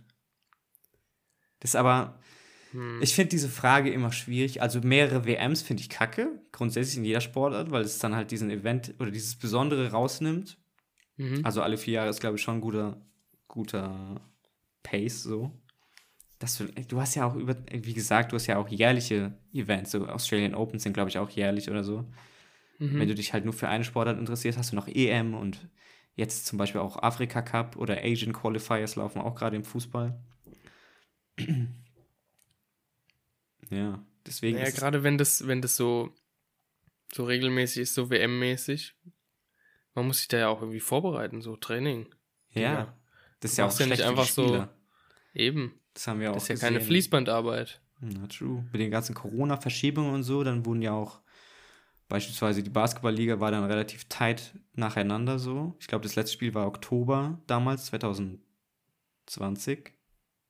Das 1.60 1.70
ist 1.70 1.76
aber, 1.76 2.18
hm. 2.72 3.00
ich 3.00 3.14
finde 3.14 3.30
diese 3.30 3.48
Frage 3.48 3.90
immer 3.90 4.12
schwierig. 4.12 4.60
Also 4.62 4.80
mehrere 4.82 5.24
WMs 5.24 5.62
finde 5.62 5.82
ich 5.82 5.88
kacke, 5.88 6.40
grundsätzlich 6.50 6.96
in 6.96 7.04
jeder 7.04 7.20
Sportart, 7.20 7.70
weil 7.70 7.82
es 7.82 7.98
dann 7.98 8.16
halt 8.16 8.30
diesen 8.30 8.50
Event 8.50 8.94
oder 8.98 9.10
dieses 9.10 9.36
Besondere 9.36 9.90
rausnimmt. 9.90 10.58
Mhm. 11.16 11.40
Also 11.44 11.62
alle 11.62 11.78
vier 11.78 11.94
Jahre 11.94 12.10
ist, 12.10 12.20
glaube 12.20 12.36
ich, 12.36 12.42
schon 12.42 12.56
ein 12.56 12.60
guter, 12.60 13.00
guter 13.46 14.20
Pace 14.82 15.22
so. 15.22 15.52
Das, 16.38 16.62
du 16.88 17.00
hast 17.00 17.14
ja 17.14 17.24
auch 17.24 17.36
über, 17.36 17.56
wie 17.70 17.94
gesagt, 17.94 18.32
du 18.32 18.36
hast 18.36 18.48
ja 18.48 18.58
auch 18.58 18.68
jährliche 18.68 19.32
Events, 19.52 19.92
so 19.92 20.08
Australian 20.08 20.56
Open 20.56 20.80
sind, 20.80 20.92
glaube 20.92 21.08
ich, 21.08 21.18
auch 21.18 21.30
jährlich 21.30 21.70
oder 21.70 21.84
so. 21.84 22.04
Mhm. 22.78 22.98
Wenn 22.98 23.08
du 23.08 23.14
dich 23.14 23.32
halt 23.32 23.44
nur 23.44 23.54
für 23.54 23.68
eine 23.68 23.84
Sportart 23.84 24.18
interessierst, 24.18 24.58
hast 24.58 24.72
du 24.72 24.76
noch 24.76 24.88
EM 24.88 25.34
und 25.34 25.68
jetzt 26.16 26.46
zum 26.46 26.58
Beispiel 26.58 26.80
auch 26.80 27.00
Afrika 27.00 27.42
Cup 27.42 27.76
oder 27.76 27.98
Asian 28.02 28.32
Qualifiers 28.32 28.96
laufen 28.96 29.20
auch 29.20 29.36
gerade 29.36 29.56
im 29.56 29.64
Fußball. 29.64 30.18
Ja, 33.72 34.04
deswegen. 34.26 34.58
Ja, 34.58 34.70
gerade 34.70 35.02
wenn 35.02 35.18
das, 35.18 35.46
wenn 35.46 35.62
das 35.62 35.76
so, 35.76 36.14
so 37.12 37.24
regelmäßig 37.24 37.82
ist, 37.82 37.94
so 37.94 38.10
WM-mäßig, 38.10 38.94
man 39.94 40.06
muss 40.06 40.18
sich 40.18 40.28
da 40.28 40.38
ja 40.38 40.48
auch 40.48 40.60
irgendwie 40.60 40.80
vorbereiten, 40.80 41.42
so 41.42 41.56
Training. 41.56 42.06
Ja. 42.50 42.62
ja. 42.62 42.96
Das 43.40 43.52
ist 43.52 43.58
ja 43.58 43.66
auch 43.66 43.80
ja 43.80 43.86
nicht 43.86 44.02
einfach 44.02 44.26
so. 44.26 44.66
Eben. 45.34 45.80
Das 45.94 46.06
haben 46.06 46.20
wir 46.20 46.30
auch. 46.30 46.34
Das 46.34 46.44
ist 46.44 46.48
ja 46.48 46.54
gesehen. 46.54 46.74
keine 46.74 46.80
Fließbandarbeit. 46.80 47.80
Na, 48.00 48.26
true. 48.26 48.64
Mit 48.72 48.80
den 48.80 48.90
ganzen 48.90 49.14
Corona-Verschiebungen 49.14 50.14
und 50.14 50.22
so, 50.22 50.44
dann 50.44 50.66
wurden 50.66 50.82
ja 50.82 50.92
auch 50.92 51.20
beispielsweise 52.08 52.62
die 52.62 52.70
Basketballliga 52.70 53.40
war 53.40 53.50
dann 53.50 53.64
relativ 53.64 54.04
tight 54.08 54.54
nacheinander 54.74 55.38
so. 55.38 55.76
Ich 55.80 55.86
glaube, 55.86 56.02
das 56.02 56.14
letzte 56.14 56.34
Spiel 56.34 56.52
war 56.52 56.66
Oktober 56.66 57.40
damals, 57.46 57.86
2020. 57.86 59.94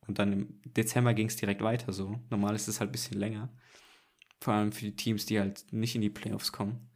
Und 0.06 0.18
dann 0.18 0.32
im 0.32 0.60
Dezember 0.64 1.14
ging 1.14 1.28
es 1.28 1.36
direkt 1.36 1.62
weiter 1.62 1.92
so. 1.92 2.20
Normal 2.30 2.54
ist 2.54 2.68
es 2.68 2.80
halt 2.80 2.90
ein 2.90 2.92
bisschen 2.92 3.18
länger. 3.18 3.48
Vor 4.40 4.54
allem 4.54 4.72
für 4.72 4.84
die 4.84 4.96
Teams, 4.96 5.26
die 5.26 5.38
halt 5.38 5.72
nicht 5.72 5.94
in 5.94 6.00
die 6.00 6.10
Playoffs 6.10 6.52
kommen. 6.52 6.90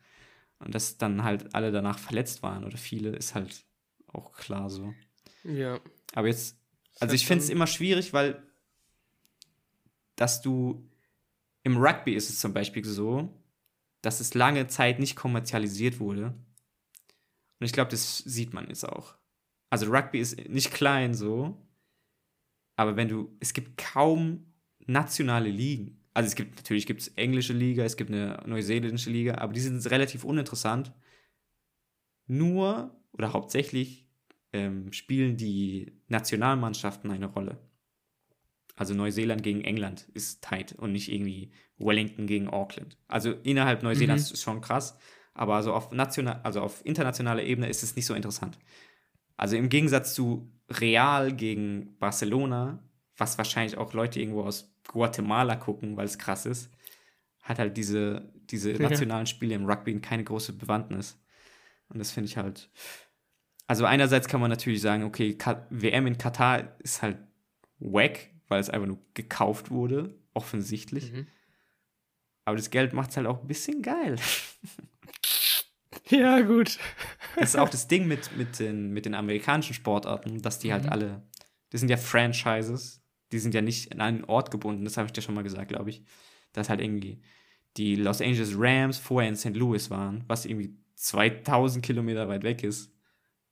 Und 0.59 0.75
dass 0.75 0.99
dann 0.99 1.23
halt 1.23 1.55
alle 1.55 1.71
danach 1.71 1.99
verletzt 1.99 2.43
waren 2.43 2.65
oder 2.65 2.79
viele, 2.79 3.11
ist 3.11 3.35
halt 3.35 3.65
auch 4.09 4.33
klar 4.33 4.71
so. 4.71 4.95
Ja. 5.45 5.79
Aber 6.15 6.29
jetzt, 6.29 6.59
also 6.99 7.15
ich 7.15 7.27
finde 7.27 7.45
es 7.45 7.51
immer 7.51 7.67
schwierig, 7.67 8.13
weil 8.13 8.43
dass 10.17 10.41
du 10.41 10.89
im 11.63 11.77
Rugby 11.77 12.15
ist 12.15 12.31
es 12.31 12.41
zum 12.41 12.55
Beispiel 12.55 12.85
so, 12.85 13.29
dass 14.01 14.21
es 14.21 14.35
lange 14.35 14.67
Zeit 14.67 14.99
nicht 14.99 15.15
kommerzialisiert 15.15 16.01
wurde. 16.01 16.35
Und 17.59 17.67
ich 17.67 17.73
glaube, 17.73 17.91
das 17.91 18.19
sieht 18.19 18.55
man 18.55 18.69
jetzt 18.69 18.89
auch. 18.89 19.15
Also 19.69 19.91
Rugby 19.91 20.21
ist 20.21 20.49
nicht 20.49 20.73
klein 20.73 21.13
so, 21.13 21.66
aber 22.77 22.97
wenn 22.97 23.09
du, 23.09 23.37
es 23.41 23.53
gibt 23.53 23.79
kaum 23.79 24.53
nationale 24.87 25.49
Ligen. 25.49 25.99
Also 26.15 26.29
es 26.29 26.35
gibt 26.35 26.57
natürlich 26.57 26.87
gibt's 26.87 27.09
englische 27.09 27.53
Liga, 27.53 27.85
es 27.85 27.97
gibt 27.97 28.11
eine 28.11 28.43
neuseeländische 28.47 29.11
Liga, 29.11 29.37
aber 29.37 29.53
die 29.53 29.61
sind 29.61 29.85
relativ 29.91 30.25
uninteressant. 30.25 30.93
Nur 32.27 32.99
oder 33.13 33.33
hauptsächlich 33.33 34.09
ähm, 34.53 34.93
spielen 34.93 35.37
die 35.37 36.01
Nationalmannschaften 36.09 37.11
eine 37.11 37.27
Rolle. 37.27 37.59
Also 38.77 38.95
Neuseeland 38.95 39.43
gegen 39.43 39.63
England 39.63 40.09
ist 40.13 40.43
tight 40.43 40.75
und 40.75 40.93
nicht 40.93 41.11
irgendwie 41.11 41.51
Wellington 41.79 42.27
gegen 42.27 42.49
Auckland. 42.49 42.99
Also 43.09 43.33
innerhalb 43.33 43.83
Neuseelands 43.83 44.31
mhm. 44.31 44.35
ist 44.35 44.43
schon 44.43 44.61
krass, 44.61 44.99
aber 45.35 45.57
also 45.57 45.73
auf, 45.73 45.93
national, 45.93 46.41
also 46.43 46.61
auf 46.61 46.85
internationaler 46.85 47.43
Ebene 47.43 47.69
ist 47.69 47.83
es 47.83 47.97
nicht 47.97 48.07
so 48.07 48.15
interessant. 48.15 48.59
Also 49.37 49.57
im 49.57 49.69
Gegensatz 49.69 50.15
zu 50.15 50.51
Real 50.69 51.33
gegen 51.33 51.97
Barcelona, 51.99 52.83
was 53.17 53.39
wahrscheinlich 53.39 53.77
auch 53.77 53.93
Leute 53.93 54.21
irgendwo 54.21 54.43
aus 54.43 54.73
Guatemala 54.89 55.57
gucken, 55.57 55.97
weil 55.97 56.07
es 56.07 56.19
krass 56.19 56.47
ist, 56.47 56.71
hat 57.43 57.59
halt 57.59 57.77
diese, 57.77 58.33
diese 58.51 58.73
nationalen 58.73 59.27
Spiele 59.27 59.55
im 59.55 59.67
Rugby 59.67 59.99
keine 60.01 60.25
große 60.25 60.53
Bewandtnis. 60.53 61.19
Und 61.89 61.99
das 61.99 62.11
finde 62.11 62.29
ich 62.29 62.37
halt. 62.37 62.71
Also 63.69 63.85
einerseits 63.85 64.29
kann 64.29 64.41
man 64.41 64.51
natürlich 64.51 64.81
sagen, 64.81 65.05
okay, 65.05 65.37
WM 65.71 66.07
in 66.07 66.19
Katar 66.19 66.77
ist 66.81 67.03
halt 67.03 67.19
wack, 67.79 68.31
weil 68.49 68.61
es 68.61 68.71
einfach 68.71 68.87
nur 68.87 68.99
gekauft 69.15 69.71
wurde, 69.71 70.15
offensichtlich. 70.35 71.13
Mhm. 71.13 71.27
Aber 72.45 72.57
das 72.57 72.71
Geld 72.71 72.93
macht 72.93 73.11
es 73.11 73.17
halt 73.17 73.27
auch 73.27 73.41
ein 73.41 73.49
bisschen 73.49 73.83
geil. 73.83 74.17
Ja, 76.09 76.41
gut. 76.41 76.79
Das 77.35 77.51
ist 77.51 77.57
auch 77.57 77.69
das 77.69 77.89
Ding 77.89 78.07
mit, 78.07 78.37
mit, 78.37 78.59
den, 78.59 78.93
mit 78.93 79.07
den 79.07 79.15
amerikanischen 79.15 79.75
Sportarten, 79.75 80.41
dass 80.41 80.59
die 80.59 80.73
halt 80.73 80.85
mhm. 80.85 80.91
alle, 80.91 81.23
das 81.71 81.81
sind 81.81 81.89
ja 81.89 81.97
Franchises, 81.97 83.03
die 83.33 83.39
sind 83.39 83.55
ja 83.55 83.61
nicht 83.61 83.93
an 83.93 84.01
einen 84.01 84.25
Ort 84.25 84.51
gebunden, 84.51 84.85
das 84.85 84.97
habe 84.97 85.07
ich 85.07 85.13
dir 85.13 85.23
schon 85.23 85.35
mal 85.35 85.43
gesagt, 85.43 85.69
glaube 85.69 85.91
ich. 85.91 86.05
Dass 86.53 86.69
halt 86.69 86.81
irgendwie 86.81 87.21
die 87.77 87.97
Los 87.97 88.21
Angeles 88.21 88.55
Rams 88.57 88.99
vorher 88.99 89.29
in 89.29 89.37
St. 89.37 89.57
Louis 89.57 89.91
waren, 89.91 90.25
was 90.29 90.47
irgendwie 90.47 90.77
2000 90.95 91.85
Kilometer 91.85 92.29
weit 92.29 92.45
weg 92.45 92.63
ist. 92.63 92.93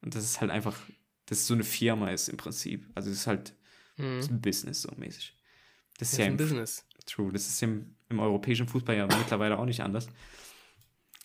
Und 0.00 0.14
das 0.14 0.24
ist 0.24 0.40
halt 0.40 0.50
einfach, 0.50 0.78
das 1.26 1.40
ist 1.40 1.46
so 1.48 1.54
eine 1.54 1.64
Firma 1.64 2.10
ist 2.10 2.28
im 2.28 2.36
Prinzip. 2.36 2.88
Also 2.94 3.10
es 3.10 3.18
ist 3.18 3.26
halt 3.26 3.54
Mhm. 3.96 4.18
Ist 4.18 4.30
ein 4.30 4.40
Business 4.40 4.82
so 4.82 4.90
mäßig. 4.96 5.34
Das, 5.98 6.10
das 6.10 6.12
ist 6.12 6.18
ja 6.18 6.26
ein 6.26 6.36
Business. 6.36 6.86
True. 7.06 7.32
Das 7.32 7.46
ist 7.46 7.62
im, 7.62 7.94
im 8.08 8.18
europäischen 8.18 8.66
Fußball 8.66 8.96
ja 8.96 9.06
mittlerweile 9.06 9.58
auch 9.58 9.66
nicht 9.66 9.80
anders. 9.82 10.08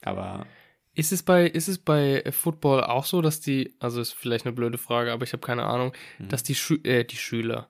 Aber. 0.01 0.45
Ist 0.95 1.11
es 1.11 1.23
bei, 1.23 1.45
ist 1.45 1.67
es 1.67 1.77
bei 1.77 2.23
Football 2.31 2.83
auch 2.83 3.05
so, 3.05 3.21
dass 3.21 3.39
die, 3.39 3.75
also 3.79 4.01
ist 4.01 4.13
vielleicht 4.13 4.45
eine 4.45 4.53
blöde 4.53 4.77
Frage, 4.77 5.11
aber 5.11 5.23
ich 5.23 5.33
habe 5.33 5.45
keine 5.45 5.63
Ahnung, 5.65 5.93
mhm. 6.17 6.29
dass 6.29 6.43
die, 6.43 6.55
Schü 6.55 6.79
äh, 6.83 7.03
die 7.03 7.17
Schüler, 7.17 7.69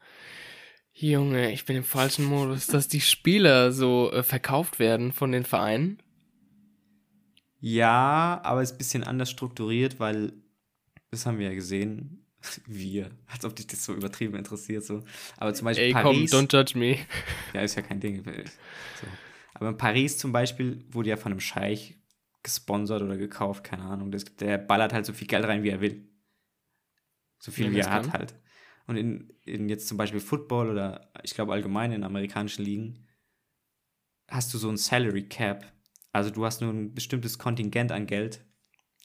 Junge, 0.94 1.52
ich 1.54 1.66
bin 1.66 1.78
im 1.78 1.84
falschen 1.84 2.26
Modus, 2.26 2.68
dass 2.68 2.90
die 2.90 3.00
Spieler 3.00 3.72
so 3.72 4.12
äh, 4.12 4.22
verkauft 4.22 4.80
werden 4.80 5.14
von 5.14 5.32
den 5.32 5.46
Vereinen? 5.46 6.02
Ja, 7.62 8.42
aber 8.44 8.62
es 8.62 8.72
ist 8.72 8.76
ein 8.76 8.78
bisschen 8.80 9.04
anders 9.06 9.30
strukturiert, 9.30 10.00
weil, 10.00 10.34
das 11.12 11.26
haben 11.26 11.40
wir 11.40 11.48
ja 11.48 11.54
gesehen, 11.54 12.26
wir, 12.68 13.12
als 13.28 13.46
ob 13.46 13.56
dich 13.56 13.68
das 13.68 13.86
so 13.86 13.94
übertrieben 13.94 14.36
interessiert. 14.36 14.84
So. 14.84 15.04
Aber 15.38 15.54
zum 15.54 15.66
Beispiel 15.66 15.86
Ey, 15.86 15.94
Paris. 15.94 16.32
Komm, 16.32 16.46
don't 16.46 16.54
judge 16.54 16.78
me. 16.78 16.98
Ja, 17.54 17.62
ist 17.62 17.76
ja 17.76 17.82
kein 17.82 18.00
Ding. 18.00 18.24
So. 18.24 19.08
Aber 19.54 19.70
in 19.70 19.78
Paris 19.78 20.18
zum 20.18 20.32
Beispiel 20.32 20.84
wurde 20.90 21.10
ja 21.10 21.18
von 21.18 21.32
einem 21.32 21.42
Scheich 21.42 21.96
gesponsert 22.44 23.02
oder 23.02 23.18
gekauft, 23.18 23.64
keine 23.64 23.84
Ahnung. 23.84 24.12
Das, 24.12 24.26
der 24.26 24.58
ballert 24.58 24.94
halt 24.94 25.06
so 25.06 25.14
viel 25.14 25.28
Geld 25.28 25.46
rein, 25.46 25.64
wie 25.64 25.70
er 25.70 25.82
will. 25.82 26.08
So 27.40 27.52
viel, 27.52 27.68
ja, 27.68 27.74
wie 27.74 27.80
er 27.80 27.92
hat 27.92 28.14
halt. 28.14 28.36
Und 28.88 28.98
in, 28.98 29.34
in 29.46 29.70
jetzt 29.70 29.88
zum 29.88 29.98
Beispiel 29.98 30.20
Football 30.20 30.70
oder 30.70 31.12
ich 31.24 31.34
glaube 31.34 31.54
allgemein 31.54 31.92
in 31.92 32.04
amerikanischen 32.04 32.66
Ligen 32.66 33.08
hast 34.28 34.54
du 34.54 34.58
so 34.58 34.70
ein 34.70 34.78
Salary 34.78 35.28
Cap. 35.28 35.72
Also 36.12 36.32
du 36.32 36.46
hast 36.46 36.62
nur 36.62 36.72
ein 36.72 36.94
bestimmtes 36.94 37.38
Kontingent 37.38 37.92
an 37.92 38.08
Geld, 38.08 38.44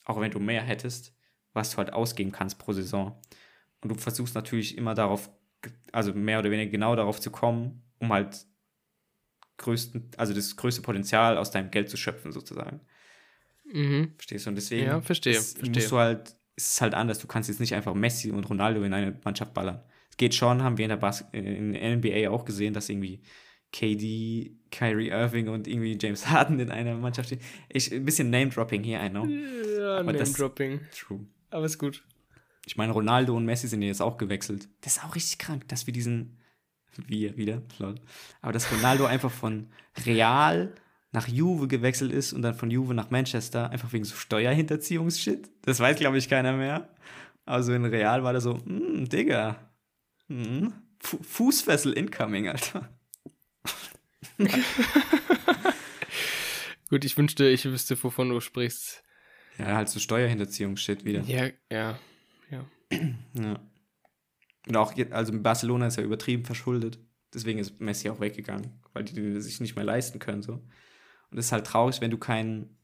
auch 0.05 0.21
wenn 0.21 0.31
du 0.31 0.41
mehr 0.41 0.63
hättest 0.63 1.15
was 1.55 1.71
du 1.71 1.79
halt 1.79 1.93
ausgeben 1.93 2.33
kannst 2.33 2.59
pro 2.59 2.73
Saison. 2.73 3.19
Und 3.81 3.91
du 3.91 3.95
versuchst 3.95 4.35
natürlich 4.35 4.77
immer 4.77 4.95
darauf, 4.95 5.31
also 5.93 6.13
mehr 6.13 6.41
oder 6.41 6.51
weniger 6.51 6.71
genau 6.71 6.95
darauf 6.97 7.21
zu 7.21 7.31
kommen, 7.31 7.83
um 7.99 8.13
halt 8.13 8.45
größten, 9.57 10.11
also 10.17 10.35
das 10.35 10.57
größte 10.57 10.83
Potenzial 10.83 11.39
aus 11.39 11.53
deinem 11.53 11.71
Geld 11.71 11.89
zu 11.89 11.97
schöpfen, 11.97 12.33
sozusagen. 12.33 12.81
Mhm. 13.65 14.13
Verstehst 14.17 14.47
du? 14.47 14.51
Und 14.51 14.57
deswegen 14.57 14.87
ja, 14.87 15.01
verstehe, 15.01 15.33
ist, 15.33 15.59
verstehe. 15.59 15.75
musst 15.75 15.93
du 15.93 15.99
halt, 15.99 16.29
ist 16.57 16.75
es 16.75 16.81
halt 16.81 16.95
anders. 16.95 17.19
Du 17.19 17.27
kannst 17.27 17.49
jetzt 17.49 17.61
nicht 17.61 17.75
einfach 17.75 17.95
Messi 17.95 18.31
und 18.31 18.49
Ronaldo 18.49 18.83
in 18.83 18.93
eine 18.93 19.19
Mannschaft 19.25 19.55
ballern. 19.55 19.83
Es 20.11 20.17
geht 20.17 20.35
schon, 20.35 20.63
haben 20.63 20.79
wir 20.79 20.85
in 20.85 20.91
der, 20.91 20.97
Bas 20.97 21.25
in 21.33 21.73
der 21.73 21.97
NBA 21.97 22.31
auch 22.31 22.45
gesehen, 22.45 22.75
dass 22.75 22.89
irgendwie 22.89 23.21
KD, 23.73 24.53
Kyrie 24.71 25.09
Irving 25.09 25.49
und 25.49 25.67
irgendwie 25.67 25.99
James 26.01 26.29
Harden 26.29 26.61
in 26.61 26.71
einer 26.71 26.95
Mannschaft 26.95 27.29
stehen. 27.29 27.41
Ich, 27.69 27.93
ein 27.93 28.05
bisschen 28.05 28.31
Name-Dropping 28.31 28.85
hier, 28.85 29.03
I 29.03 29.11
know. 29.11 29.27
Ja, 29.27 30.03
Name-Dropping. 30.03 30.81
True. 30.97 31.27
Aber 31.51 31.67
ist 31.67 31.79
gut. 31.79 32.05
Ich 32.67 32.77
meine, 32.77 32.93
Ronaldo 32.93 33.37
und 33.37 33.45
Messi 33.45 33.69
sind 33.69 33.83
ja 33.83 33.89
jetzt 33.89 34.01
auch 34.01 34.17
gewechselt. 34.17 34.69
Das 34.83 34.97
ist 34.97 35.05
auch 35.05 35.15
richtig 35.15 35.39
krank, 35.39 35.69
dass 35.69 35.87
wir 35.87 35.93
diesen. 35.93 36.39
Wir 37.09 37.37
wieder, 37.37 37.63
lol. 37.81 37.97
Aber 38.41 38.53
dass 38.53 38.71
Ronaldo 38.71 39.07
einfach 39.07 39.33
von 39.33 39.69
Real 40.07 40.73
nach 41.15 41.29
Juve 41.29 41.69
gewechselt 41.69 42.11
ist 42.13 42.33
und 42.33 42.43
dann 42.43 42.55
von 42.55 42.73
Juve 42.73 42.93
nach 42.93 43.11
Manchester, 43.11 43.71
einfach 43.71 43.93
wegen 43.93 44.05
so 44.05 44.17
Steuerhinterziehungsshit. 44.17 45.49
Das 45.63 45.79
weiß, 45.79 45.97
glaube 45.97 46.19
ich, 46.19 46.29
keiner 46.29 46.55
mehr. 46.55 46.89
Also 47.47 47.73
in 47.73 47.85
Real 47.85 48.25
war 48.25 48.33
der 48.33 48.41
so, 48.41 48.59
hm, 48.59 49.09
Digga. 49.09 49.57
Hm, 50.27 50.73
Fußfessel 50.99 51.93
incoming, 51.93 52.49
Alter. 52.49 52.89
Gut, 56.91 57.05
ich 57.05 57.17
wünschte, 57.17 57.49
ich 57.49 57.65
wüsste, 57.65 58.03
wovon 58.03 58.31
du 58.31 58.41
sprichst. 58.41 59.05
Ja, 59.59 59.77
halt 59.77 59.89
so 59.89 60.01
Steuerhinterziehung-Shit 60.01 61.05
wieder. 61.05 61.21
Ja, 61.23 61.47
ja, 61.71 61.97
ja. 62.51 62.65
ja. 63.35 63.61
Und 64.67 64.77
auch, 64.77 64.93
also 65.13 65.33
Barcelona 65.41 65.87
ist 65.87 65.97
ja 65.97 66.03
übertrieben 66.03 66.45
verschuldet. 66.45 66.99
Deswegen 67.33 67.61
ist 67.61 67.81
Messi 67.81 68.11
auch 68.11 68.19
weggegangen, 68.19 68.81
weil 68.93 69.05
die 69.05 69.41
sich 69.41 69.61
nicht 69.61 69.77
mehr 69.77 69.85
leisten 69.85 70.19
können. 70.19 70.43
So. 70.43 70.61
Und 71.35 71.41
es 71.41 71.47
ist 71.47 71.53
halt 71.53 71.67
traurig, 71.67 72.01
wenn 72.01 72.11
du 72.11 72.17
keinen, 72.17 72.79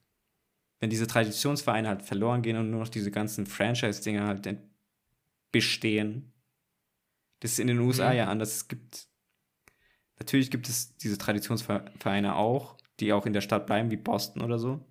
wenn 0.79 0.89
diese 0.89 1.07
Traditionsvereine 1.07 1.87
halt 1.87 2.01
verloren 2.03 2.41
gehen 2.41 2.57
und 2.57 2.69
nur 2.69 2.81
noch 2.81 2.89
diese 2.89 3.09
ganzen 3.09 3.47
Franchise-Dinger 3.47 4.27
halt 4.27 4.47
bestehen. 5.51 6.33
Das 7.39 7.53
ist 7.53 7.59
in 7.59 7.67
den 7.67 7.79
USA 7.79 8.11
mhm. 8.11 8.17
ja 8.17 8.27
anders. 8.27 8.55
Es 8.55 8.67
gibt, 8.67 9.07
natürlich 10.19 10.51
gibt 10.51 10.69
es 10.69 10.95
diese 10.97 11.17
Traditionsvereine 11.17 12.35
auch, 12.35 12.77
die 12.99 13.13
auch 13.13 13.25
in 13.25 13.33
der 13.33 13.41
Stadt 13.41 13.65
bleiben, 13.65 13.89
wie 13.89 13.97
Boston 13.97 14.43
oder 14.43 14.59
so 14.59 14.85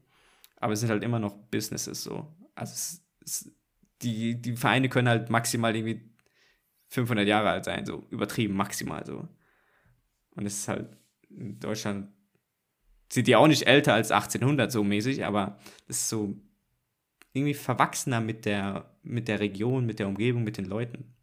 aber 0.60 0.74
es 0.74 0.80
sind 0.80 0.90
halt 0.90 1.02
immer 1.02 1.18
noch 1.18 1.34
Businesses 1.34 2.02
so. 2.02 2.32
Also 2.54 2.74
es, 2.74 3.04
es, 3.24 3.52
die, 4.02 4.40
die 4.40 4.56
Vereine 4.56 4.88
können 4.88 5.08
halt 5.08 5.30
maximal 5.30 5.74
irgendwie 5.74 6.08
500 6.88 7.26
Jahre 7.26 7.50
alt 7.50 7.64
sein, 7.64 7.86
so 7.86 8.06
übertrieben 8.10 8.54
maximal 8.54 9.04
so. 9.04 9.26
Und 10.36 10.46
es 10.46 10.58
ist 10.58 10.68
halt 10.68 10.96
in 11.30 11.58
Deutschland 11.58 12.12
sind 13.12 13.26
die 13.26 13.36
auch 13.36 13.48
nicht 13.48 13.66
älter 13.66 13.94
als 13.94 14.10
1800 14.10 14.70
so 14.70 14.84
mäßig, 14.84 15.24
aber 15.24 15.58
es 15.88 15.98
ist 15.98 16.08
so 16.08 16.36
irgendwie 17.32 17.54
verwachsener 17.54 18.20
mit 18.20 18.44
der, 18.44 18.94
mit 19.02 19.28
der 19.28 19.40
Region, 19.40 19.86
mit 19.86 19.98
der 19.98 20.08
Umgebung, 20.08 20.44
mit 20.44 20.56
den 20.56 20.64
Leuten. 20.64 21.14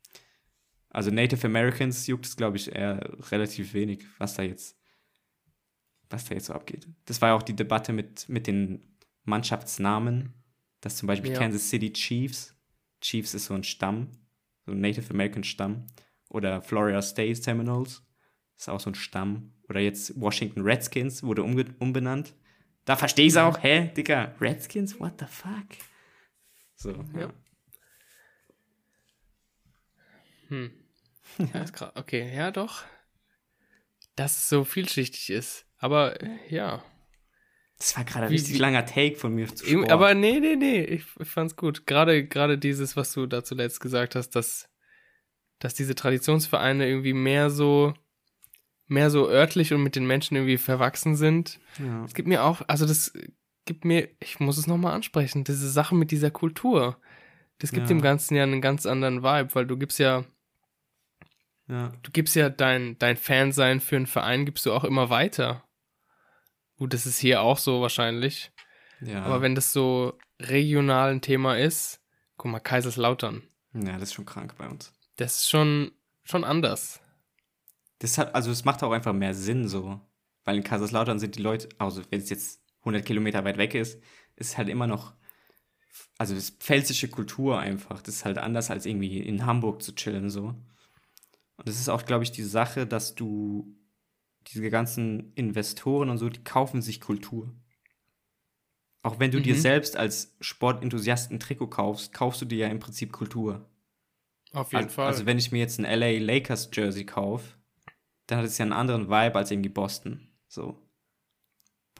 Also 0.89 1.11
Native 1.11 1.45
Americans 1.45 2.07
juckt 2.07 2.25
es, 2.25 2.35
glaube 2.35 2.57
ich, 2.57 2.73
eher 2.73 2.99
relativ 3.31 3.73
wenig, 3.73 4.05
was 4.17 4.35
da 4.35 4.43
jetzt, 4.43 4.77
was 6.09 6.25
da 6.25 6.35
jetzt 6.35 6.45
so 6.45 6.53
abgeht. 6.53 6.87
Das 7.05 7.21
war 7.21 7.29
ja 7.29 7.35
auch 7.35 7.43
die 7.43 7.55
Debatte 7.55 7.93
mit, 7.93 8.27
mit 8.29 8.47
den 8.47 8.97
Mannschaftsnamen, 9.23 10.33
dass 10.81 10.97
zum 10.97 11.07
Beispiel 11.07 11.31
ja. 11.31 11.39
Kansas 11.39 11.69
City 11.69 11.91
Chiefs, 11.91 12.55
Chiefs 13.01 13.33
ist 13.33 13.45
so 13.45 13.53
ein 13.53 13.63
Stamm, 13.63 14.09
so 14.65 14.71
ein 14.71 14.81
Native 14.81 15.13
American 15.13 15.43
Stamm, 15.43 15.85
oder 16.29 16.61
Florida 16.61 17.01
State 17.01 17.35
Seminoles, 17.35 18.03
ist 18.57 18.69
auch 18.69 18.79
so 18.79 18.89
ein 18.89 18.95
Stamm, 18.95 19.53
oder 19.69 19.79
jetzt 19.79 20.19
Washington 20.19 20.61
Redskins 20.61 21.23
wurde 21.23 21.43
umbenannt. 21.43 22.33
Da 22.85 22.95
verstehe 22.95 23.25
ich 23.25 23.33
es 23.33 23.37
auch, 23.37 23.61
hä, 23.61 23.91
Digga, 23.95 24.35
Redskins, 24.39 24.99
what 24.99 25.13
the 25.19 25.25
fuck? 25.25 25.67
So, 26.75 26.91
ja. 26.91 27.19
ja. 27.19 27.33
Hm. 30.49 30.71
Ja, 31.53 31.61
ist 31.61 31.73
krass. 31.73 31.91
Okay, 31.95 32.33
ja, 32.33 32.51
doch. 32.51 32.83
Dass 34.15 34.37
es 34.37 34.49
so 34.49 34.63
vielschichtig 34.63 35.29
ist. 35.29 35.65
Aber 35.77 36.17
ja, 36.49 36.83
das 37.77 37.95
war 37.95 38.03
gerade 38.05 38.25
ein 38.25 38.31
richtig 38.31 38.55
wie, 38.55 38.59
langer 38.59 38.85
Take 38.85 39.15
von 39.15 39.35
mir 39.35 39.53
zu 39.53 39.65
Sport. 39.65 39.91
Aber 39.91 40.15
nee, 40.15 40.39
nee, 40.39 40.55
nee, 40.55 40.81
ich, 40.81 41.05
ich 41.19 41.29
fand's 41.29 41.55
gut. 41.55 41.85
Gerade, 41.85 42.25
gerade 42.25 42.57
dieses, 42.57 42.95
was 42.95 43.13
du 43.13 43.27
da 43.27 43.43
zuletzt 43.43 43.79
gesagt 43.79 44.15
hast, 44.15 44.31
dass, 44.31 44.67
dass 45.59 45.75
diese 45.75 45.93
Traditionsvereine 45.93 46.87
irgendwie 46.87 47.13
mehr 47.13 47.51
so, 47.51 47.93
mehr 48.87 49.09
so 49.09 49.29
örtlich 49.29 49.73
und 49.73 49.83
mit 49.83 49.95
den 49.95 50.07
Menschen 50.07 50.35
irgendwie 50.35 50.57
verwachsen 50.57 51.15
sind. 51.15 51.59
Ja. 51.77 52.03
Es 52.05 52.13
gibt 52.13 52.27
mir 52.27 52.43
auch, 52.43 52.61
also 52.67 52.85
das 52.85 53.13
gibt 53.65 53.85
mir, 53.85 54.09
ich 54.19 54.39
muss 54.39 54.57
es 54.57 54.67
nochmal 54.67 54.93
ansprechen, 54.93 55.43
diese 55.43 55.69
Sache 55.69 55.93
mit 55.93 56.11
dieser 56.11 56.31
Kultur. 56.31 56.99
Das 57.59 57.71
gibt 57.71 57.83
ja. 57.83 57.87
dem 57.89 58.01
Ganzen 58.01 58.35
ja 58.35 58.43
einen 58.43 58.61
ganz 58.61 58.85
anderen 58.85 59.23
Vibe, 59.23 59.55
weil 59.55 59.65
du 59.65 59.77
gibst 59.77 59.99
ja, 59.99 60.23
Ja. 61.67 61.91
Du 62.01 62.11
gibst 62.11 62.35
ja 62.35 62.49
dein, 62.49 62.97
dein 62.97 63.17
Fansein 63.17 63.81
für 63.81 63.97
einen 63.97 64.07
Verein, 64.07 64.45
gibst 64.45 64.65
du 64.65 64.73
auch 64.73 64.83
immer 64.83 65.09
weiter. 65.09 65.63
Gut, 66.77 66.93
das 66.93 67.05
ist 67.05 67.17
hier 67.17 67.41
auch 67.41 67.57
so 67.57 67.81
wahrscheinlich. 67.81 68.51
Ja. 69.01 69.23
Aber 69.23 69.41
wenn 69.41 69.55
das 69.55 69.73
so 69.73 70.17
regional 70.39 71.11
ein 71.11 71.21
Thema 71.21 71.57
ist, 71.57 72.01
guck 72.37 72.51
mal, 72.51 72.59
Kaiserslautern. 72.59 73.43
ja, 73.73 73.93
das 73.93 74.09
ist 74.09 74.13
schon 74.13 74.25
krank 74.25 74.55
bei 74.57 74.67
uns. 74.67 74.93
Das 75.17 75.39
ist 75.39 75.49
schon, 75.49 75.91
schon 76.23 76.43
anders. 76.43 77.01
Das 77.99 78.17
hat, 78.17 78.35
also 78.35 78.51
es 78.51 78.65
macht 78.65 78.83
auch 78.83 78.91
einfach 78.91 79.13
mehr 79.13 79.33
Sinn 79.33 79.67
so. 79.67 79.99
Weil 80.43 80.57
in 80.57 80.63
Kaiserslautern 80.63 81.19
sind 81.19 81.35
die 81.35 81.41
Leute, 81.41 81.67
also 81.77 82.01
wenn 82.09 82.21
es 82.21 82.29
jetzt 82.29 82.61
100 82.79 83.05
Kilometer 83.05 83.43
weit 83.43 83.57
weg 83.57 83.75
ist, 83.75 84.01
ist 84.37 84.57
halt 84.57 84.69
immer 84.69 84.87
noch, 84.87 85.13
also 86.17 86.33
das 86.35 86.43
ist 86.45 86.63
pfälzische 86.63 87.09
Kultur 87.09 87.59
einfach. 87.59 88.01
Das 88.01 88.15
ist 88.15 88.25
halt 88.25 88.37
anders 88.37 88.71
als 88.71 88.85
irgendwie 88.85 89.19
in 89.19 89.45
Hamburg 89.45 89.81
zu 89.81 89.93
chillen 89.93 90.29
so. 90.29 90.55
Und 91.57 91.67
das 91.67 91.79
ist 91.79 91.89
auch, 91.89 92.05
glaube 92.05 92.23
ich, 92.23 92.31
die 92.31 92.43
Sache, 92.43 92.87
dass 92.87 93.15
du 93.15 93.75
diese 94.47 94.69
ganzen 94.69 95.33
Investoren 95.33 96.09
und 96.09 96.17
so, 96.17 96.29
die 96.29 96.43
kaufen 96.43 96.81
sich 96.81 97.01
Kultur. 97.01 97.53
Auch 99.03 99.19
wenn 99.19 99.31
du 99.31 99.41
dir 99.41 99.55
Mhm. 99.55 99.59
selbst 99.59 99.97
als 99.97 100.35
Sportenthusiast 100.39 101.31
ein 101.31 101.39
Trikot 101.39 101.67
kaufst, 101.67 102.13
kaufst 102.13 102.41
du 102.41 102.45
dir 102.45 102.59
ja 102.59 102.67
im 102.67 102.79
Prinzip 102.79 103.11
Kultur. 103.11 103.69
Auf 104.53 104.71
jeden 104.71 104.85
also, 104.85 104.95
Fall. 104.95 105.07
Also 105.07 105.25
wenn 105.25 105.37
ich 105.37 105.51
mir 105.51 105.59
jetzt 105.59 105.79
ein 105.79 105.85
LA 105.85 106.19
Lakers 106.19 106.69
Jersey 106.71 107.05
kaufe, 107.05 107.56
dann 108.27 108.39
hat 108.39 108.45
es 108.45 108.57
ja 108.57 108.63
einen 108.63 108.73
anderen 108.73 109.07
Vibe 109.07 109.35
als 109.35 109.51
irgendwie 109.51 109.69
Boston. 109.69 110.27
So. 110.47 110.77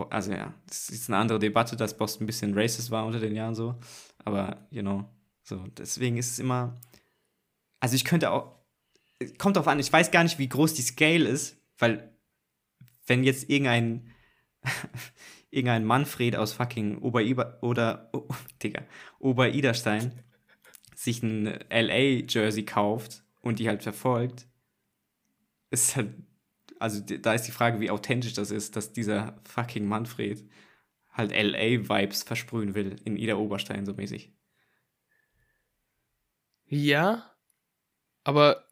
Also 0.09 0.31
ja, 0.31 0.53
das 0.67 0.89
ist 0.89 1.09
eine 1.09 1.17
andere 1.17 1.39
Debatte, 1.39 1.75
dass 1.75 1.97
Boston 1.97 2.23
ein 2.23 2.27
bisschen 2.27 2.53
racist 2.53 2.91
war 2.91 3.05
unter 3.05 3.19
den 3.19 3.35
Jahren 3.35 3.55
so. 3.55 3.75
Aber, 4.23 4.67
you 4.69 4.81
know, 4.81 5.05
so. 5.43 5.65
Deswegen 5.77 6.17
ist 6.17 6.31
es 6.31 6.39
immer. 6.39 6.75
Also 7.79 7.95
ich 7.95 8.05
könnte 8.05 8.31
auch. 8.31 8.55
Kommt 9.39 9.57
drauf 9.57 9.67
an, 9.67 9.79
ich 9.79 9.91
weiß 9.91 10.11
gar 10.11 10.23
nicht, 10.23 10.37
wie 10.37 10.47
groß 10.47 10.75
die 10.75 10.83
Scale 10.83 11.27
ist, 11.27 11.57
weil 11.79 12.15
wenn 13.07 13.23
jetzt 13.23 13.49
irgendein 13.49 14.11
irgendein 15.49 15.85
Manfred 15.85 16.35
aus 16.35 16.53
fucking 16.53 16.99
Oberiber 16.99 17.57
oder 17.61 18.09
oh, 18.13 18.27
Digga, 18.63 18.83
Oberiderstein 19.19 20.11
sich 20.95 21.23
ein 21.23 21.45
LA-Jersey 21.69 22.63
kauft 22.63 23.23
und 23.41 23.59
die 23.59 23.67
halt 23.67 23.83
verfolgt, 23.83 24.47
ist 25.69 25.95
halt, 25.95 26.13
also 26.79 27.01
da 27.01 27.33
ist 27.33 27.43
die 27.43 27.51
Frage, 27.51 27.79
wie 27.79 27.89
authentisch 27.89 28.33
das 28.33 28.51
ist, 28.51 28.75
dass 28.75 28.93
dieser 28.93 29.39
fucking 29.43 29.85
Manfred 29.85 30.47
halt 31.11 31.31
LA-Vibes 31.31 32.23
versprühen 32.23 32.75
will 32.75 32.95
in 33.03 33.17
Ida 33.17 33.35
Oberstein 33.35 33.85
so 33.85 33.93
mäßig. 33.93 34.33
ja, 36.69 37.31
aber 38.23 38.65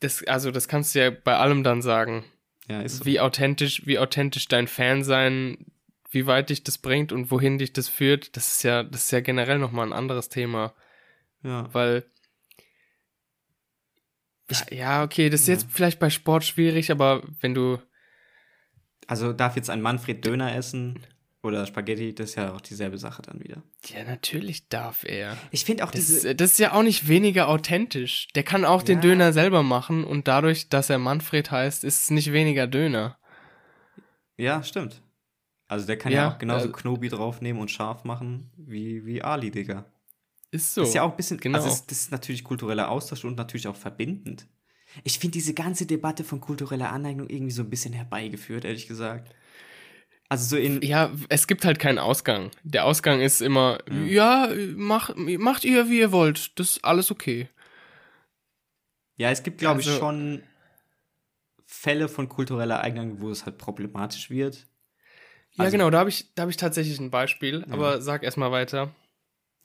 das, 0.00 0.22
also 0.24 0.50
das 0.50 0.68
kannst 0.68 0.94
du 0.94 1.00
ja 1.00 1.10
bei 1.10 1.36
allem 1.36 1.62
dann 1.62 1.82
sagen. 1.82 2.24
Ja, 2.68 2.82
ist 2.82 2.98
so. 2.98 3.04
Wie 3.06 3.20
authentisch, 3.20 3.86
wie 3.86 3.98
authentisch 3.98 4.48
dein 4.48 4.68
Fan 4.68 5.02
sein, 5.02 5.66
wie 6.10 6.26
weit 6.26 6.50
dich 6.50 6.62
das 6.62 6.78
bringt 6.78 7.12
und 7.12 7.30
wohin 7.30 7.58
dich 7.58 7.72
das 7.72 7.88
führt, 7.88 8.36
das 8.36 8.56
ist 8.56 8.62
ja, 8.62 8.82
das 8.82 9.04
ist 9.04 9.10
ja 9.12 9.20
generell 9.20 9.58
nochmal 9.58 9.86
ein 9.86 9.92
anderes 9.92 10.28
Thema. 10.28 10.74
Ja. 11.42 11.72
Weil. 11.72 12.04
Ja, 14.50 14.76
ja, 14.76 15.02
okay, 15.04 15.30
das 15.30 15.42
ist 15.42 15.46
Ja. 15.48 15.54
jetzt 15.54 15.66
vielleicht 15.70 15.98
bei 15.98 16.10
Sport 16.10 16.44
schwierig, 16.44 16.90
aber 16.90 17.22
wenn 17.40 17.54
du. 17.54 17.78
Also 19.06 19.32
darf 19.32 19.56
jetzt 19.56 19.70
ein 19.70 19.82
Manfred 19.82 20.24
Döner 20.24 20.54
essen 20.54 21.00
oder 21.42 21.66
Spaghetti, 21.66 22.14
das 22.14 22.30
ist 22.30 22.36
ja 22.36 22.52
auch 22.52 22.60
dieselbe 22.60 22.98
Sache 22.98 23.22
dann 23.22 23.40
wieder. 23.42 23.62
Ja, 23.86 24.04
natürlich 24.04 24.68
darf 24.68 25.04
er. 25.04 25.36
Ich 25.50 25.64
finde 25.64 25.84
auch 25.84 25.90
Das, 25.90 26.06
diese. 26.06 26.28
ist- 26.28 26.40
das 26.40 26.50
ist 26.52 26.58
ja 26.58 26.72
auch 26.72 26.82
nicht 26.82 27.08
weniger 27.08 27.48
authentisch. 27.48 28.28
Der 28.34 28.42
kann 28.42 28.64
auch 28.64 28.82
den 28.82 28.98
Ja. 28.98 29.02
Döner 29.02 29.32
selber 29.32 29.62
machen 29.62 30.04
und 30.04 30.28
dadurch, 30.28 30.68
dass 30.68 30.90
er 30.90 30.98
Manfred 30.98 31.50
heißt, 31.50 31.82
ist 31.82 32.02
es 32.04 32.10
nicht 32.10 32.32
weniger 32.32 32.66
Döner. 32.66 33.18
Ja, 34.36 34.62
stimmt. 34.62 35.02
Also 35.66 35.86
der 35.86 35.96
kann 35.98 36.12
ja, 36.12 36.22
Ja, 36.24 36.34
auch 36.34 36.38
genauso 36.38 36.68
äh, 36.68 36.72
Knobi 36.72 37.08
draufnehmen 37.08 37.60
und 37.60 37.70
scharf 37.70 38.04
machen 38.04 38.50
wie, 38.56 39.04
wie 39.06 39.22
Ali, 39.22 39.50
Digga. 39.50 39.84
Ist 40.52 40.74
so. 40.74 40.82
Ist 40.82 40.94
ja 40.94 41.02
auch 41.02 41.10
ein 41.12 41.16
bisschen, 41.16 41.38
genau. 41.38 41.58
also 41.58 41.68
es- 41.70 41.86
das 41.86 41.98
ist 42.02 42.10
natürlich 42.12 42.42
kultureller 42.44 42.90
Austausch 42.90 43.24
und 43.24 43.36
natürlich 43.36 43.68
auch 43.68 43.76
verbindend. 43.76 44.46
Ich 45.04 45.18
finde 45.20 45.34
diese 45.34 45.54
ganze 45.54 45.86
Debatte 45.86 46.24
von 46.24 46.40
kultureller 46.40 46.90
Aneignung 46.90 47.28
irgendwie 47.28 47.52
so 47.52 47.62
ein 47.62 47.70
bisschen 47.70 47.92
herbeigeführt, 47.92 48.64
ehrlich 48.64 48.88
gesagt. 48.88 49.32
Also 50.28 50.56
so 50.56 50.56
in, 50.56 50.82
Ja, 50.82 51.12
es 51.28 51.46
gibt 51.46 51.64
halt 51.64 51.78
keinen 51.78 51.98
Ausgang. 51.98 52.50
Der 52.64 52.84
Ausgang 52.84 53.20
ist 53.20 53.40
immer, 53.40 53.78
Mhm. 53.88 54.08
ja, 54.08 54.48
mach, 54.76 55.14
macht 55.16 55.64
ihr, 55.64 55.88
wie 55.88 56.00
ihr 56.00 56.10
wollt. 56.12 56.58
Das 56.58 56.70
ist 56.70 56.84
alles 56.84 57.10
okay. 57.10 57.48
ja, 59.16 59.30
es 59.30 59.42
gibt, 59.42 59.58
glaube 59.58 59.80
ich, 59.82 59.86
Also- 59.88 59.98
schon 60.00 60.42
Fälle 61.66 62.08
von 62.08 62.28
kultureller 62.28 62.80
Eignung, 62.80 63.20
wo 63.20 63.30
es 63.30 63.44
halt 63.44 63.58
problematisch 63.58 64.30
wird. 64.30 64.66
Ja, 65.52 65.64
Also- 65.64 65.72
genau, 65.72 65.90
da 65.90 65.98
habe 65.98 66.08
ich, 66.10 66.34
da 66.34 66.42
hab 66.44 66.48
ich 66.50 66.56
tatsächlich 66.56 66.98
ein 66.98 67.10
Beispiel, 67.10 67.64
Ja. 67.68 67.72
aber 67.74 68.00
sag 68.00 68.22
erstmal 68.22 68.50
weiter. 68.50 68.94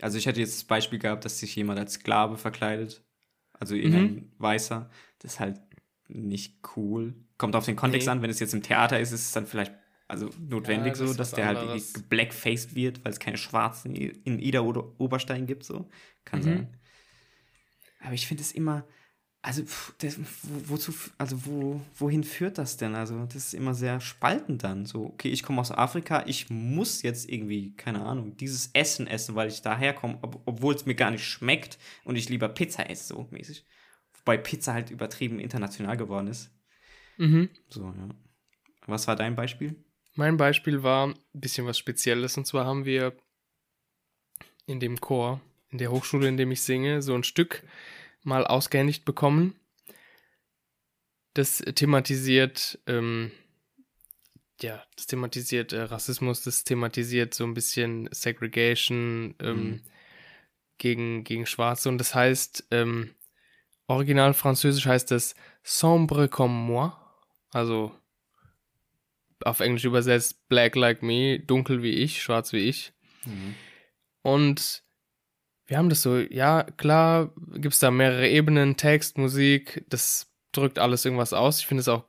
Also 0.02 0.18
ich 0.18 0.26
hätte 0.26 0.40
jetzt 0.40 0.56
das 0.56 0.64
Beispiel 0.66 1.00
gehabt, 1.00 1.26
dass 1.26 1.40
sich 1.40 1.56
jemand 1.56 1.80
als 1.80 1.94
Sklave 1.94 2.38
verkleidet. 2.38 3.04
Also 3.54 3.76
Mhm. 3.76 3.82
irgendein 3.82 4.32
Weißer. 4.38 4.90
Das 5.20 5.34
ist 5.34 5.40
halt 5.40 5.62
nicht 6.08 6.60
cool. 6.76 7.16
Kommt 7.38 7.56
auf 7.56 7.66
den 7.66 7.76
Kontext 7.76 8.08
Nee. 8.08 8.12
an. 8.12 8.22
Wenn 8.22 8.30
es 8.30 8.40
jetzt 8.40 8.54
im 8.54 8.62
Theater 8.64 9.00
ist, 9.00 9.12
ist 9.12 9.26
es 9.28 9.32
dann 9.32 9.48
vielleicht 9.48 9.74
also 10.08 10.30
notwendig 10.40 10.94
Ja, 10.94 11.00
das 11.00 11.10
so, 11.12 11.18
dass 11.18 11.32
der 11.32 11.48
halt 11.48 11.58
anderes. 11.58 11.90
irgendwie 11.90 12.02
geblackfaced 12.04 12.76
wird, 12.76 13.04
weil 13.04 13.12
es 13.12 13.20
keine 13.20 13.38
Schwarzen 13.38 13.96
in 13.96 14.38
Ida 14.40 14.60
oder 14.62 15.00
Oberstein 15.00 15.48
gibt. 15.48 15.64
So. 15.64 15.90
Kann 16.26 16.40
Mhm. 16.42 16.44
sein. 16.44 16.78
Aber 18.02 18.14
ich 18.14 18.28
finde 18.28 18.44
es 18.44 18.52
immer, 18.52 18.86
also 19.46 19.62
das, 20.00 20.18
wo, 20.42 20.74
wozu, 20.74 20.92
also 21.20 21.46
wo, 21.46 21.80
wohin 22.00 22.24
führt 22.24 22.58
das 22.58 22.78
denn? 22.78 22.96
Also 22.96 23.26
das 23.26 23.36
ist 23.36 23.54
immer 23.54 23.76
sehr 23.76 24.02
spaltend 24.02 24.64
dann. 24.64 24.88
So, 24.88 25.06
okay, 25.06 25.30
ich 25.30 25.44
komme 25.44 25.62
aus 25.62 25.72
Afrika, 25.72 26.24
ich 26.26 26.50
muss 26.50 27.04
jetzt 27.04 27.30
irgendwie, 27.30 27.76
keine 27.76 28.04
Ahnung, 28.04 28.36
dieses 28.38 28.72
Essen 28.74 29.06
essen, 29.06 29.36
weil 29.36 29.48
ich 29.48 29.62
daherkomme, 29.62 30.18
ob, 30.24 30.42
obwohl 30.48 30.74
es 30.74 30.88
mir 30.88 30.96
gar 30.96 31.12
nicht 31.12 31.26
schmeckt 31.26 31.78
und 32.06 32.16
ich 32.16 32.28
lieber 32.28 32.50
Pizza 32.50 32.90
esse, 32.90 33.14
so 33.14 33.28
mäßig. 33.30 33.64
Wobei 34.18 34.38
Pizza 34.38 34.74
halt 34.74 34.90
übertrieben 34.90 35.40
international 35.40 35.96
geworden 35.96 36.26
ist. 36.26 36.50
Mhm. 37.18 37.50
So, 37.70 37.84
ja. 37.84 38.10
Was 38.88 39.08
war 39.08 39.16
dein 39.16 39.36
Beispiel? 39.36 39.76
Mein 40.16 40.38
Beispiel 40.38 40.82
war 40.82 41.10
ein 41.10 41.20
bisschen 41.34 41.68
was 41.68 41.78
Spezielles. 41.78 42.36
Und 42.36 42.48
zwar 42.48 42.66
haben 42.66 42.86
wir 42.86 43.16
in 44.66 44.80
dem 44.80 45.00
Chor, 45.00 45.40
in 45.70 45.78
der 45.78 45.92
Hochschule, 45.92 46.28
in 46.28 46.38
dem 46.38 46.50
ich 46.50 46.64
singe, 46.64 47.04
so 47.04 47.14
ein 47.14 47.24
Stück 47.24 47.62
mal 48.26 48.46
ausgehändigt 48.46 49.06
bekommen. 49.06 49.56
Das 51.34 51.58
thematisiert, 51.58 52.80
ähm, 52.88 53.32
ja, 54.62 54.84
das 54.96 55.08
thematisiert 55.08 55.74
äh, 55.74 55.82
Rassismus, 55.82 56.44
das 56.44 56.64
thematisiert 56.64 57.34
so 57.34 57.44
ein 57.44 57.54
bisschen 57.54 58.08
Segregation 58.12 59.36
ähm, 59.40 59.70
Mhm. 59.70 59.82
gegen, 60.78 61.24
gegen 61.26 61.46
Schwarze. 61.46 61.90
Und 61.90 61.98
das 61.98 62.16
heißt, 62.16 62.68
ähm, 62.72 63.16
original 63.88 64.34
französisch 64.34 64.86
heißt 64.86 65.12
es 65.12 65.36
Sombre 65.64 66.30
comme 66.30 66.54
moi. 66.54 66.92
Also 67.52 67.92
auf 69.44 69.60
Englisch 69.60 69.84
übersetzt 69.84 70.48
Black 70.48 70.76
like 70.76 71.04
me, 71.04 71.40
dunkel 71.40 71.84
wie 71.84 71.92
ich, 71.92 72.22
schwarz 72.22 72.54
wie 72.54 72.70
ich. 72.70 72.94
Und 74.22 74.84
wir 75.68 75.78
haben 75.78 75.90
das 75.90 76.02
so, 76.02 76.18
ja, 76.18 76.64
klar, 76.78 77.34
gibt 77.54 77.74
es 77.74 77.80
da 77.80 77.92
mehrere 77.92 78.30
Ebenen, 78.30 78.78
Text, 78.78 79.18
Musik, 79.18 79.84
das 79.90 80.32
drückt 80.52 80.80
alles 80.80 81.06
irgendwas 81.06 81.34
aus. 81.34 81.60
Ich 81.60 81.68
finde 81.68 81.82
es 81.82 81.88
auch 81.88 82.06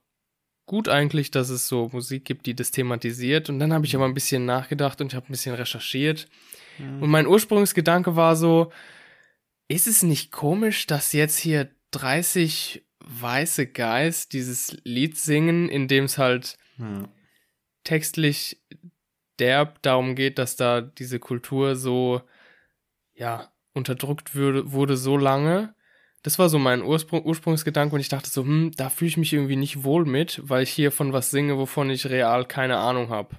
gut 0.66 0.88
eigentlich, 0.88 1.30
dass 1.30 1.48
es 1.48 1.68
so 1.68 1.88
Musik 1.92 2.24
gibt, 2.24 2.46
die 2.46 2.54
das 2.54 2.70
thematisiert. 2.70 3.48
Und 3.48 3.58
dann 3.58 3.72
habe 3.72 3.86
ich 3.86 3.94
aber 3.94 4.04
ein 4.04 4.14
bisschen 4.14 4.44
nachgedacht 4.44 5.00
und 5.00 5.08
ich 5.08 5.14
habe 5.14 5.26
ein 5.28 5.32
bisschen 5.32 5.54
recherchiert. 5.54 6.28
Und 6.78 7.08
mein 7.08 7.26
Ursprungsgedanke 7.26 8.16
war 8.16 8.36
so, 8.36 8.70
ist 9.68 9.86
es 9.86 10.02
nicht 10.02 10.30
komisch, 10.30 10.86
dass 10.86 11.12
jetzt 11.12 11.38
hier 11.38 11.70
30 11.92 12.84
weiße 13.00 13.68
Guys 13.68 14.28
dieses 14.28 14.76
Lied 14.84 15.16
singen, 15.16 15.68
in 15.70 15.88
dem 15.88 16.04
es 16.04 16.18
halt 16.18 16.58
Ja. 16.78 17.08
textlich 17.84 18.60
derb 19.38 19.80
darum 19.82 20.14
geht, 20.16 20.38
dass 20.38 20.56
da 20.56 20.80
diese 20.82 21.18
Kultur 21.18 21.76
so, 21.76 22.20
ja, 23.16 23.52
unterdrückt 23.72 24.34
würde, 24.34 24.72
wurde 24.72 24.96
so 24.96 25.16
lange. 25.16 25.74
Das 26.22 26.38
war 26.38 26.48
so 26.48 26.58
mein 26.58 26.82
Ursprung, 26.82 27.24
Ursprungsgedanke 27.24 27.94
und 27.94 28.00
ich 28.00 28.08
dachte 28.08 28.30
so, 28.30 28.42
hm, 28.42 28.72
da 28.76 28.90
fühle 28.90 29.08
ich 29.08 29.16
mich 29.16 29.32
irgendwie 29.32 29.56
nicht 29.56 29.84
wohl 29.84 30.04
mit, 30.04 30.40
weil 30.44 30.62
ich 30.62 30.70
hier 30.70 30.90
von 30.92 31.12
was 31.12 31.30
singe, 31.30 31.56
wovon 31.56 31.90
ich 31.90 32.08
real 32.08 32.44
keine 32.46 32.78
Ahnung 32.78 33.10
habe. 33.10 33.36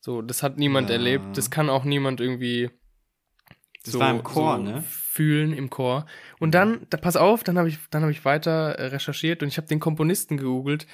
So, 0.00 0.22
das 0.22 0.42
hat 0.42 0.56
niemand 0.58 0.88
Ja. 0.88 0.94
erlebt, 0.94 1.36
das 1.36 1.50
kann 1.50 1.68
auch 1.68 1.84
niemand 1.84 2.20
irgendwie 2.20 2.70
Das 3.84 3.94
war 3.94 4.10
im 4.10 4.22
Chor, 4.22 4.58
so 4.58 4.62
ne? 4.62 4.82
Fühlen 4.82 5.52
im 5.52 5.70
Chor. 5.70 6.06
Und 6.38 6.52
dann, 6.54 6.86
da, 6.90 6.96
pass 6.96 7.16
auf, 7.16 7.42
dann 7.42 7.58
habe 7.58 7.68
ich, 7.68 7.78
dann 7.90 8.02
habe 8.02 8.12
ich 8.12 8.24
weiter 8.24 8.74
äh, 8.78 8.86
recherchiert 8.86 9.42
und 9.42 9.48
ich 9.48 9.56
habe 9.56 9.66
den 9.66 9.80
Komponisten 9.80 10.36
gegoogelt. 10.36 10.86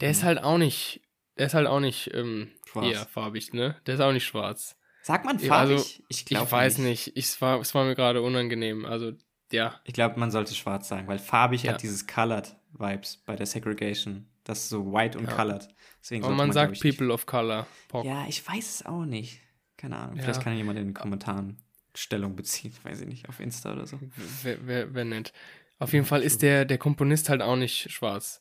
Der 0.00 0.10
ist 0.10 0.22
Mhm. 0.22 0.26
halt 0.26 0.42
auch 0.42 0.58
nicht, 0.58 1.02
der 1.38 1.46
ist 1.46 1.54
halt 1.54 1.66
auch 1.66 1.80
nicht 1.80 2.10
ähm, 2.14 2.50
Schwarz. 2.66 2.90
eher 2.90 3.06
farbig, 3.06 3.52
ne? 3.52 3.76
Der 3.86 3.94
ist 3.94 4.00
auch 4.00 4.12
nicht 4.12 4.26
schwarz. 4.26 4.76
Sagt 5.04 5.26
man 5.26 5.38
farbig? 5.38 5.76
also, 5.76 6.02
ich 6.08 6.24
glaube 6.24 6.46
ich 6.46 6.52
weiß 6.52 6.78
nicht. 6.78 7.08
Ich, 7.14 7.26
es, 7.26 7.40
war, 7.42 7.60
es 7.60 7.74
war 7.74 7.84
mir 7.84 7.94
gerade 7.94 8.22
unangenehm. 8.22 8.86
Also, 8.86 9.12
ja. 9.52 9.78
Ich 9.84 9.92
glaube, 9.92 10.18
man 10.18 10.30
sollte 10.30 10.54
schwarz 10.54 10.88
sagen, 10.88 11.06
weil 11.06 11.18
farbig 11.18 11.64
Ja. 11.64 11.74
hat 11.74 11.82
dieses 11.82 12.06
Colored 12.06 12.56
Vibes 12.72 13.18
bei 13.26 13.36
der 13.36 13.44
Segregation. 13.46 14.26
Das 14.44 14.60
ist 14.60 14.68
so 14.70 14.92
white 14.92 15.18
und 15.18 15.26
Ja. 15.28 15.36
colored. 15.36 15.68
Deswegen 16.00 16.24
Aber 16.24 16.34
man 16.34 16.52
sagt 16.52 16.76
ich, 16.76 16.82
nicht- 16.82 16.96
People 16.98 17.12
of 17.12 17.26
Color. 17.26 17.66
Pock. 17.88 18.04
Ja, 18.06 18.24
ich 18.28 18.46
weiß 18.48 18.76
es 18.76 18.86
auch 18.86 19.04
nicht. 19.04 19.40
Keine 19.76 19.96
Ahnung. 19.96 20.16
Ja. 20.16 20.22
Vielleicht 20.22 20.42
kann 20.42 20.56
jemand 20.56 20.78
in 20.78 20.86
den 20.86 20.94
Kommentaren 20.94 21.58
Stellung 21.94 22.34
beziehen. 22.34 22.72
Weiß 22.82 23.00
ich 23.02 23.06
nicht. 23.06 23.28
Auf 23.28 23.40
Insta 23.40 23.72
oder 23.72 23.86
so. 23.86 23.98
Wer, 24.42 24.66
wer, 24.66 24.94
wer 24.94 25.04
nennt. 25.04 25.32
Auf 25.78 25.92
jeden 25.92 26.06
Fall 26.06 26.22
ist 26.22 26.40
der, 26.42 26.64
der 26.64 26.78
Komponist 26.78 27.28
halt 27.28 27.42
auch 27.42 27.56
nicht 27.56 27.90
schwarz. 27.92 28.40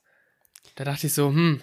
Da 0.75 0.85
dachte 0.85 1.07
ich 1.07 1.13
so, 1.13 1.27
hm, 1.29 1.59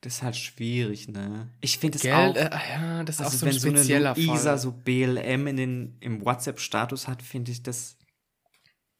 Das 0.00 0.14
ist 0.14 0.22
halt 0.22 0.36
schwierig, 0.36 1.08
ne? 1.08 1.52
Ich 1.60 1.78
finde 1.78 1.98
es 1.98 2.04
auch. 2.04 2.36
äh, 2.36 2.50
ja, 2.70 3.02
das 3.02 3.16
ist 3.16 3.20
also 3.20 3.36
auch 3.36 3.40
so 3.40 3.46
wenn 3.46 3.52
ein 3.54 3.58
so 3.58 3.68
eine 3.68 3.78
spezieller 3.78 4.14
Luisa 4.14 4.50
Fall. 4.50 4.58
so 4.58 4.72
BLM 4.72 5.46
in 5.48 5.56
den, 5.56 5.96
im 6.00 6.24
WhatsApp-Status 6.24 7.08
hat, 7.08 7.20
finde 7.20 7.50
ich 7.50 7.62
das. 7.62 7.96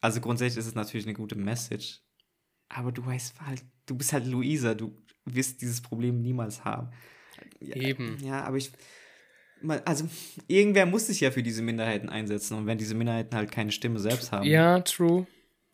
Also 0.01 0.21
grundsätzlich 0.21 0.59
ist 0.59 0.67
es 0.67 0.75
natürlich 0.75 1.07
eine 1.07 1.15
gute 1.15 1.37
Message. 1.37 2.01
Aber 2.69 2.91
du 2.93 3.05
weißt 3.07 3.41
halt, 3.41 3.63
du 3.87 3.97
bist 3.97 4.13
halt 4.13 4.27
Luisa, 4.27 4.75
du 4.75 4.97
wirst 5.25 5.61
dieses 5.63 5.81
Problem 5.81 6.21
niemals 6.21 6.65
haben. 6.65 6.91
Ja, 7.61 7.77
Eben. 7.77 8.19
Ja, 8.23 8.43
aber 8.45 8.57
ich. 8.57 8.73
Also, 9.85 10.09
irgendwer 10.47 10.87
muss 10.87 11.09
sich 11.09 11.21
ja 11.21 11.33
für 11.33 11.43
diese 11.43 11.63
Minderheiten 11.63 12.09
einsetzen. 12.09 12.57
Und 12.57 12.67
wenn 12.67 12.79
diese 12.79 12.95
Minderheiten 12.95 13.35
halt 13.35 13.51
keine 13.51 13.73
Stimme 13.73 13.99
selbst 13.99 14.31
haben. 14.31 14.47
Ja, 14.47 14.81
true. 14.81 15.27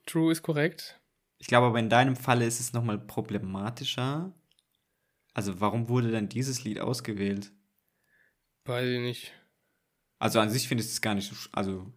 True 0.07 0.33
ist 0.33 0.43
korrekt. 0.43 1.01
Ich 1.39 1.47
glaube 1.49 1.67
aber 1.67 1.79
in 1.79 1.91
deinem 1.91 2.17
Falle 2.17 2.47
ist 2.47 2.61
es 2.61 2.73
nochmal 2.73 2.99
problematischer. 2.99 4.33
Also, 5.35 5.61
warum 5.61 5.91
wurde 5.91 6.11
denn 6.11 6.31
dieses 6.31 6.65
Lied 6.65 6.81
ausgewählt? 6.81 7.53
Weiß 8.67 8.87
ich 8.87 9.01
nicht. 9.01 9.33
Also 10.19 10.41
an 10.41 10.51
sich 10.51 10.67
finde 10.69 10.83
ich 10.83 10.91
es 10.91 11.01
gar 11.01 11.15
nicht 11.15 11.29
so 11.29 11.35
sch- 11.37 11.49
also 11.53 11.93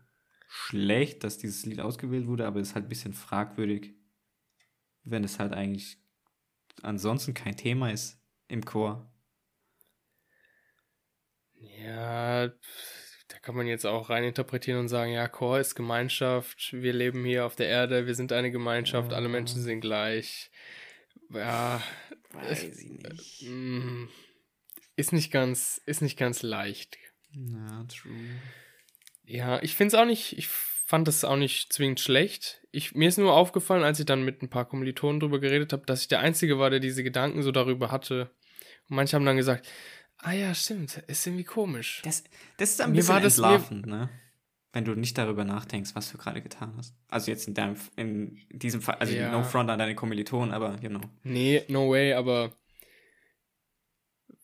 schlecht, 0.48 1.24
dass 1.24 1.38
dieses 1.40 1.66
Lied 1.66 1.80
ausgewählt 1.80 2.28
wurde, 2.28 2.46
aber 2.46 2.60
es 2.60 2.70
ist 2.70 2.76
halt 2.76 2.86
ein 2.86 2.90
bisschen 2.90 3.14
fragwürdig, 3.14 3.96
wenn 5.04 5.24
es 5.24 5.40
halt 5.40 5.54
eigentlich 5.54 5.98
ansonsten 6.84 7.34
kein 7.34 7.58
Thema 7.58 7.92
ist 7.92 8.22
im 8.50 8.66
Chor. 8.66 9.12
Ja, 11.80 12.48
da 13.28 13.40
kann 13.42 13.56
man 13.56 13.68
jetzt 13.68 13.86
auch 13.86 14.10
rein 14.10 14.24
interpretieren 14.24 14.80
und 14.80 14.88
sagen, 14.90 15.12
ja, 15.12 15.28
Chor 15.28 15.60
ist 15.60 15.76
Gemeinschaft, 15.76 16.74
wir 16.74 16.94
leben 16.94 17.26
hier 17.26 17.46
auf 17.46 17.56
der 17.56 17.68
Erde, 17.68 18.06
wir 18.06 18.16
sind 18.16 18.32
eine 18.32 18.52
Gemeinschaft, 18.52 19.12
alle 19.14 19.28
Ja. 19.28 19.30
Menschen 19.30 19.62
sind 19.62 19.82
gleich. 19.82 20.52
Ja, 21.30 21.82
Weiß 22.38 22.64
ich 22.64 22.90
nicht. 22.90 23.44
mm, 23.50 24.06
ist 24.96 25.14
nicht 25.14 25.32
ganz, 25.32 25.82
ist 25.86 26.02
nicht 26.02 26.18
ganz 26.18 26.42
leicht. 26.44 26.98
Na, 27.34 27.84
true. 27.86 28.14
Ja, 29.26 29.62
ich 29.62 29.76
finde 29.76 29.96
es 29.96 30.02
auch 30.02 30.06
nicht, 30.06 30.38
ich 30.38 30.48
fand 30.48 31.08
das 31.08 31.26
auch 31.26 31.36
nicht 31.36 31.74
zwingend 31.74 32.00
schlecht. 32.00 32.62
Ich, 32.72 32.96
mir 32.96 33.10
ist 33.10 33.18
nur 33.18 33.34
aufgefallen, 33.34 33.84
als 33.84 34.00
ich 34.00 34.06
dann 34.06 34.24
mit 34.24 34.42
ein 34.42 34.50
paar 34.50 34.66
Kommilitonen 34.68 35.20
drüber 35.20 35.40
geredet 35.40 35.74
habe, 35.74 35.86
dass 35.86 36.02
ich 36.02 36.08
der 36.08 36.20
Einzige 36.22 36.58
war, 36.60 36.70
der 36.70 36.80
diese 36.80 37.04
Gedanken 37.04 37.44
so 37.44 37.52
darüber 37.52 37.92
hatte. 37.92 38.32
Und 38.90 38.96
manche 38.96 39.16
haben 39.16 39.26
dann 39.26 39.36
gesagt, 39.38 39.68
ah 40.20 40.32
ja, 40.32 40.54
stimmt, 40.56 40.98
ist 41.08 41.28
irgendwie 41.28 41.44
komisch. 41.44 42.02
Das, 42.06 42.24
das 42.58 42.72
ist 42.72 42.82
ein 42.82 42.92
Mir 42.92 42.98
bisschen 42.98 43.14
war 43.16 43.22
das- 43.22 43.38
mir- 43.38 43.44
entlarvend, 43.56 43.86
ne? 43.88 44.10
Wenn 44.78 44.86
du 44.86 44.94
nicht 44.94 45.18
darüber 45.18 45.44
nachdenkst, 45.44 45.96
was 45.96 46.12
du 46.12 46.20
gerade 46.20 46.40
getan 46.40 46.76
hast. 46.78 46.94
Also 47.08 47.32
jetzt 47.32 47.48
in 47.48 47.56
deinem, 47.56 47.78
in 47.96 48.38
diesem 48.52 48.80
Fall, 48.80 48.94
also 49.00 49.12
Ja. 49.12 49.32
no 49.32 49.42
front 49.42 49.72
an 49.72 49.80
deine 49.80 49.96
Kommilitonen, 49.96 50.54
aber 50.54 50.78
you 50.84 50.90
know. 50.90 51.02
Nee, 51.24 51.64
no 51.68 51.90
way, 51.90 52.14
aber 52.14 52.56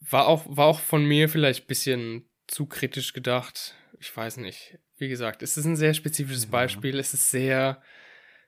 war 0.10 0.28
auch, 0.28 0.44
war 0.48 0.66
auch 0.66 0.80
von 0.80 1.06
mir 1.06 1.30
vielleicht 1.30 1.66
ein 1.66 1.68
bisschen 1.68 2.26
zu 2.48 2.66
kritisch 2.66 3.14
gedacht. 3.14 3.76
Ich 4.00 4.18
weiß 4.18 4.38
nicht. 4.38 4.80
Wie 4.98 5.08
gesagt, 5.08 5.44
es 5.44 5.56
ist 5.56 5.66
ein 5.66 5.76
sehr 5.76 5.94
spezifisches 5.94 6.46
Ja. 6.46 6.50
Beispiel. 6.50 6.98
Es 6.98 7.14
ist 7.14 7.30
sehr, 7.30 7.80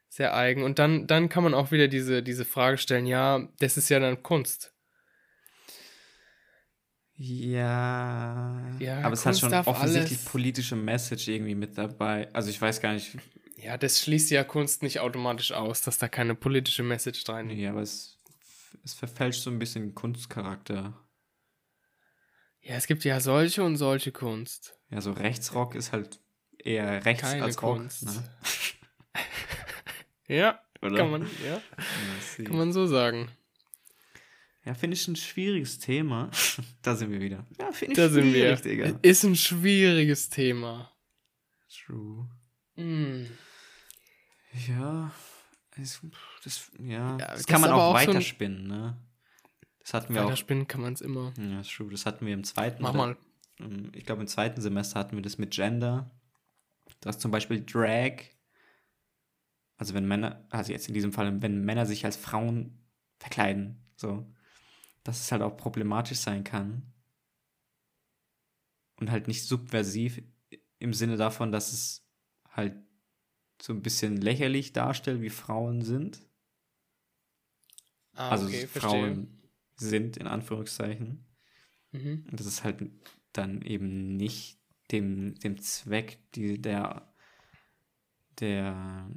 sehr 0.09 0.35
eigen. 0.35 0.63
Und 0.63 0.79
dann, 0.79 1.05
dann 1.05 1.29
kann 1.29 1.43
man 1.43 1.53
auch 1.53 1.71
wieder 1.71 1.87
diese, 1.87 2.23
diese 2.23 2.45
Frage 2.45 2.79
stellen, 2.79 3.05
ja, 3.05 3.47
das 3.59 3.77
ist 3.77 3.89
ja 3.89 3.99
dann 3.99 4.23
Kunst. 4.23 4.73
Ja. 7.17 8.61
Ja, 8.79 9.01
aber 9.01 9.13
es 9.13 9.25
hat 9.25 9.39
schon 9.39 9.53
offensichtlich 9.53 10.19
alles. 10.19 10.25
politische 10.25 10.75
Message 10.75 11.27
irgendwie 11.29 11.55
mit 11.55 11.77
dabei. 11.77 12.29
Also 12.33 12.49
ich 12.49 12.61
weiß 12.61 12.81
gar 12.81 12.93
nicht, 12.93 13.17
Ja, 13.57 13.77
das 13.77 14.01
schließt 14.01 14.31
ja 14.31 14.43
Kunst 14.43 14.83
nicht 14.83 14.99
automatisch 14.99 15.51
aus, 15.53 15.81
dass 15.81 15.97
da 15.97 16.07
keine 16.09 16.35
politische 16.35 16.83
Message 16.83 17.23
drin 17.23 17.47
Nee, 17.47 17.67
aber 17.67 17.81
es, 17.81 18.19
es 18.83 18.93
verfälscht 18.93 19.41
so 19.43 19.49
ein 19.49 19.59
bisschen 19.59 19.95
Kunstcharakter. 19.95 20.99
Ja, 22.61 22.75
es 22.75 22.87
gibt 22.87 23.03
ja 23.05 23.19
solche 23.19 23.63
und 23.63 23.77
solche 23.77 24.11
Kunst. 24.11 24.77
Ja, 24.89 24.99
so 24.99 25.11
Rechtsrock 25.11 25.75
ist 25.75 25.91
halt 25.93 26.19
eher 26.57 27.05
rechts 27.05 27.21
Keine 27.23 27.43
als 27.43 27.61
Rock. 27.61 27.77
Kunst. 27.77 28.05
Ne? 28.05 28.29
Ja, 30.27 30.59
Oder? 30.81 30.97
kann 30.97 31.11
man, 31.11 31.21
ja, 31.45 31.61
Ja, 32.37 32.43
kann 32.45 32.57
man 32.57 32.73
so 32.73 32.87
sagen. 32.87 33.29
Ja 34.65 34.73
finde 34.73 34.95
ich 34.95 35.07
ein 35.07 35.15
schwieriges 35.15 35.79
Thema. 35.79 36.29
da 36.81 36.95
sind 36.95 37.11
wir 37.11 37.21
wieder. 37.21 37.45
Ja, 37.59 37.71
finde 37.71 37.93
ich 37.93 37.97
Da 37.97 38.09
sind 38.09 38.33
wir. 38.33 38.57
schwierig, 38.57 38.61
Digga. 38.61 38.99
Ist 39.01 39.23
ein 39.23 39.35
schwieriges 39.35 40.29
Thema. 40.29 40.91
True. 41.69 42.29
Mm. 42.75 43.25
Ja, 44.67 45.11
es, 45.81 46.01
das, 46.43 46.71
ja, 46.79 47.17
Ja, 47.17 47.17
das 47.17 47.37
das 47.39 47.45
kann 47.47 47.61
man 47.61 47.71
auch 47.71 47.95
auch 47.95 47.99
so 47.99 48.07
weiterspinnen, 48.07 48.67
ne? 48.67 48.97
Das 49.79 49.93
hatten 49.93 50.13
wir 50.13 50.21
auch. 50.21 50.27
Weiterspinnen 50.27 50.67
kann 50.67 50.81
man 50.81 50.93
es 50.93 51.01
immer. 51.01 51.33
Ja, 51.37 51.59
ist 51.59 51.71
true. 51.71 51.91
Das 51.91 52.05
hatten 52.05 52.25
wir 52.25 52.33
im 52.33 52.43
zweiten. 52.43 52.81
Mach 52.81 52.93
mal. 52.93 53.17
ich 53.93 54.05
glaube, 54.05 54.21
im 54.21 54.27
zweiten 54.27 54.61
Semester 54.61 54.99
hatten 54.99 55.15
wir 55.15 55.21
das 55.21 55.37
mit 55.37 55.51
Gender. 55.51 56.09
Dass 57.01 57.19
zum 57.19 57.31
Beispiel 57.31 57.63
Drag, 57.63 58.23
also 59.77 59.93
wenn 59.93 60.07
Männer, 60.07 60.45
also 60.49 60.71
jetzt 60.71 60.87
in 60.87 60.93
diesem 60.93 61.13
Fall, 61.13 61.41
wenn 61.41 61.63
Männer 61.63 61.85
sich 61.85 62.05
als 62.05 62.15
Frauen 62.15 62.79
verkleiden, 63.19 63.83
so, 63.95 64.25
dass 65.05 65.21
es 65.21 65.31
halt 65.31 65.43
auch 65.43 65.55
problematisch 65.55 66.17
sein 66.17 66.43
kann. 66.43 66.81
Und 68.97 69.11
halt 69.11 69.27
nicht 69.27 69.43
subversiv 69.45 70.21
im 70.79 70.93
Sinne 70.93 71.15
davon, 71.15 71.51
dass 71.51 71.71
es 71.71 72.09
halt 72.49 72.75
so 73.61 73.71
ein 73.71 73.81
bisschen 73.81 74.17
lächerlich 74.17 74.73
darstellt, 74.73 75.21
wie 75.21 75.29
Frauen 75.29 75.81
sind. 75.81 76.21
Ah, 78.13 78.29
also 78.29 78.47
okay. 78.47 78.67
Frauen 78.67 79.41
sind, 79.75 80.17
in 80.17 80.27
Anführungszeichen. 80.27 81.25
Mhm. 81.91 82.25
Und 82.29 82.39
das 82.39 82.47
ist 82.47 82.63
halt 82.63 82.89
dann 83.31 83.61
eben 83.61 84.15
nicht 84.15 84.59
dem, 84.91 85.35
dem 85.35 85.61
Zweck 85.61 86.17
die, 86.33 86.59
der, 86.59 87.13
der, 88.39 89.09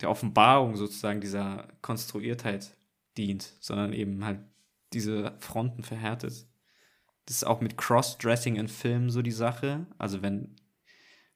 der 0.00 0.10
Offenbarung 0.10 0.76
sozusagen 0.76 1.20
dieser 1.20 1.68
Konstruiertheit 1.80 2.76
dient, 3.16 3.54
sondern 3.60 3.92
eben 3.92 4.24
halt 4.24 4.40
diese 4.94 5.34
Fronten 5.38 5.82
verhärtet. 5.82 6.46
Das 7.26 7.36
ist 7.36 7.44
auch 7.44 7.60
mit 7.60 7.76
Cross-Dressing 7.76 8.56
in 8.56 8.68
Filmen 8.68 9.10
so 9.10 9.22
die 9.22 9.30
Sache. 9.30 9.86
Also 9.98 10.22
wenn 10.22 10.56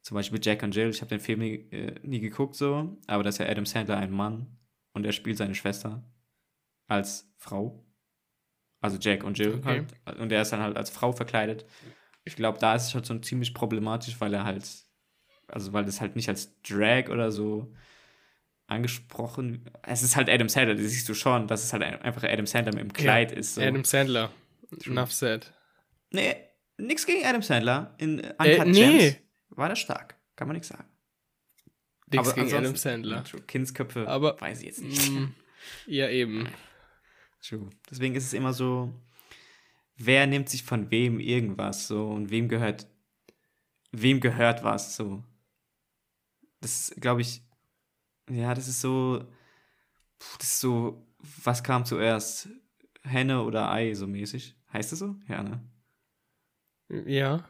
zum 0.03 0.15
Beispiel 0.15 0.41
Jack 0.43 0.63
und 0.63 0.75
Jill, 0.75 0.91
ich 0.91 1.01
habe 1.01 1.11
den 1.11 1.21
Film 1.21 1.41
nie, 1.41 1.55
äh, 1.71 1.95
nie 2.03 2.21
geguckt 2.21 2.55
so, 2.55 2.97
aber 3.07 3.23
da 3.23 3.29
ist 3.29 3.39
ja 3.39 3.47
Adam 3.47 3.67
Sandler 3.67 3.99
ein 3.99 4.11
Mann 4.11 4.59
und 4.93 5.05
er 5.05 5.13
spielt 5.13 5.37
seine 5.37 5.55
Schwester 5.55 6.03
als 6.87 7.33
Frau. 7.37 7.85
Also 8.81 8.97
Jack 8.99 9.25
und 9.25 9.39
Jill 9.39 9.55
Okay. 9.55 9.87
halt. 10.07 10.19
Und 10.19 10.31
er 10.31 10.43
ist 10.43 10.53
dann 10.53 10.61
halt 10.61 10.77
als 10.77 10.91
Frau 10.91 11.13
verkleidet. 11.13 11.67
Ich 12.25 12.37
glaube, 12.37 12.59
da 12.59 12.75
ist 12.75 12.87
es 12.89 12.95
halt 12.95 13.07
schon 13.07 13.23
ziemlich 13.23 13.55
problematisch, 13.55 14.21
weil 14.21 14.33
er 14.35 14.45
halt, 14.45 14.69
also 15.49 15.73
weil 15.73 15.85
das 15.85 16.01
halt 16.01 16.17
nicht 16.17 16.29
als 16.29 16.61
Drag 16.63 17.09
oder 17.09 17.33
so 17.33 17.75
angesprochen, 18.69 19.69
es 19.83 20.03
ist 20.03 20.15
halt 20.15 20.29
Adam 20.31 20.49
Sandler, 20.49 20.75
das 20.77 20.85
siehst 20.93 21.09
du 21.09 21.15
schon, 21.15 21.49
dass 21.49 21.65
es 21.65 21.73
halt 21.73 21.83
ein- 21.83 22.01
einfach 22.03 22.23
Adam 22.23 22.47
Sandler 22.47 22.73
mit 22.75 22.83
dem 22.83 22.93
Kleid 22.93 23.33
ist. 23.33 23.55
So. 23.57 23.63
Adam 23.63 23.83
Sandler. 23.85 24.31
True. 24.81 24.93
Enough 24.93 25.13
said. 25.13 25.53
Nee, 26.11 26.37
nix 26.77 27.05
gegen 27.07 27.25
Adam 27.25 27.43
Sandler. 27.43 27.95
In 27.99 28.21
äh, 28.21 28.35
Äh, 28.39 28.53
Uncut 28.61 28.67
nee. 28.69 28.99
Gems 29.11 29.17
war 29.51 29.69
der 29.69 29.77
stark. 29.77 30.17
Kann 30.37 30.47
man 30.49 30.55
nichts 30.57 30.69
sagen. 30.69 30.85
Nix 32.13 32.29
Aber 32.29 32.35
gegen 32.35 32.55
Adam 32.55 32.77
Sandler. 32.77 33.25
True. 33.25 33.41
Kindsköpfe, 33.43 34.07
Aber- 34.07 34.41
weiß 34.41 34.61
ich 34.61 34.67
jetzt 34.67 34.83
nicht. 34.83 35.11
Mm, 35.11 35.35
ja, 35.87 36.09
eben. 36.11 36.47
True. 37.43 37.69
Deswegen 37.91 38.15
ist 38.15 38.25
es 38.27 38.33
immer 38.35 38.53
so, 38.53 38.93
wer 39.97 40.27
nimmt 40.27 40.49
sich 40.49 40.63
von 40.63 40.91
wem 40.91 41.21
irgendwas 41.21 41.89
so 41.89 42.09
und 42.11 42.31
wem 42.31 42.49
gehört, 42.49 42.87
wem 43.93 44.21
gehört 44.21 44.63
was 44.63 44.95
so. 44.97 45.23
Das 46.61 46.93
glaube 47.01 47.21
ich, 47.23 47.43
ja, 48.31 48.55
das 48.55 48.69
ist 48.69 48.81
so, 48.81 49.25
das 50.39 50.49
ist 50.49 50.61
so, 50.61 51.07
was 51.43 51.63
kam 51.63 51.85
zuerst? 51.85 52.49
Henne 53.03 53.43
oder 53.43 53.71
Ei 53.71 53.95
so 53.95 54.07
mäßig? 54.07 54.55
Heißt 54.73 54.93
es 54.93 54.99
so? 54.99 55.17
Ja, 55.29 55.43
ne? 55.43 55.61
Ja. 57.07 57.49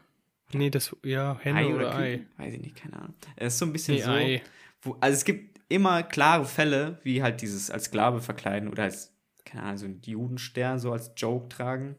Nee, 0.51 0.69
das, 0.69 0.95
ja, 1.03 1.37
Henne 1.41 1.67
oder, 1.67 1.95
Ei. 1.95 2.17
Küken? 2.17 2.29
Weiß 2.37 2.53
ich 2.53 2.61
nicht, 2.61 2.75
keine 2.75 2.99
Ahnung. 2.99 3.13
Es 3.35 3.53
ist 3.53 3.59
so 3.59 3.65
ein 3.65 3.73
bisschen 3.73 3.95
Nee, 3.95 4.01
so, 4.01 4.11
Ei. 4.11 4.41
wo, 4.81 4.97
also 4.99 5.15
es 5.15 5.25
gibt 5.25 5.59
immer 5.69 6.03
klare 6.03 6.45
Fälle, 6.45 6.99
wie 7.03 7.21
halt 7.21 7.41
dieses 7.41 7.69
als 7.69 7.85
Sklave 7.85 8.21
verkleiden 8.21 8.69
oder 8.69 8.83
als, 8.83 9.15
keine 9.45 9.63
Ahnung, 9.63 9.77
so 9.77 9.85
einen 9.85 10.01
Judenstern 10.03 10.79
so 10.79 10.91
als 10.91 11.11
Joke 11.15 11.49
tragen. 11.49 11.95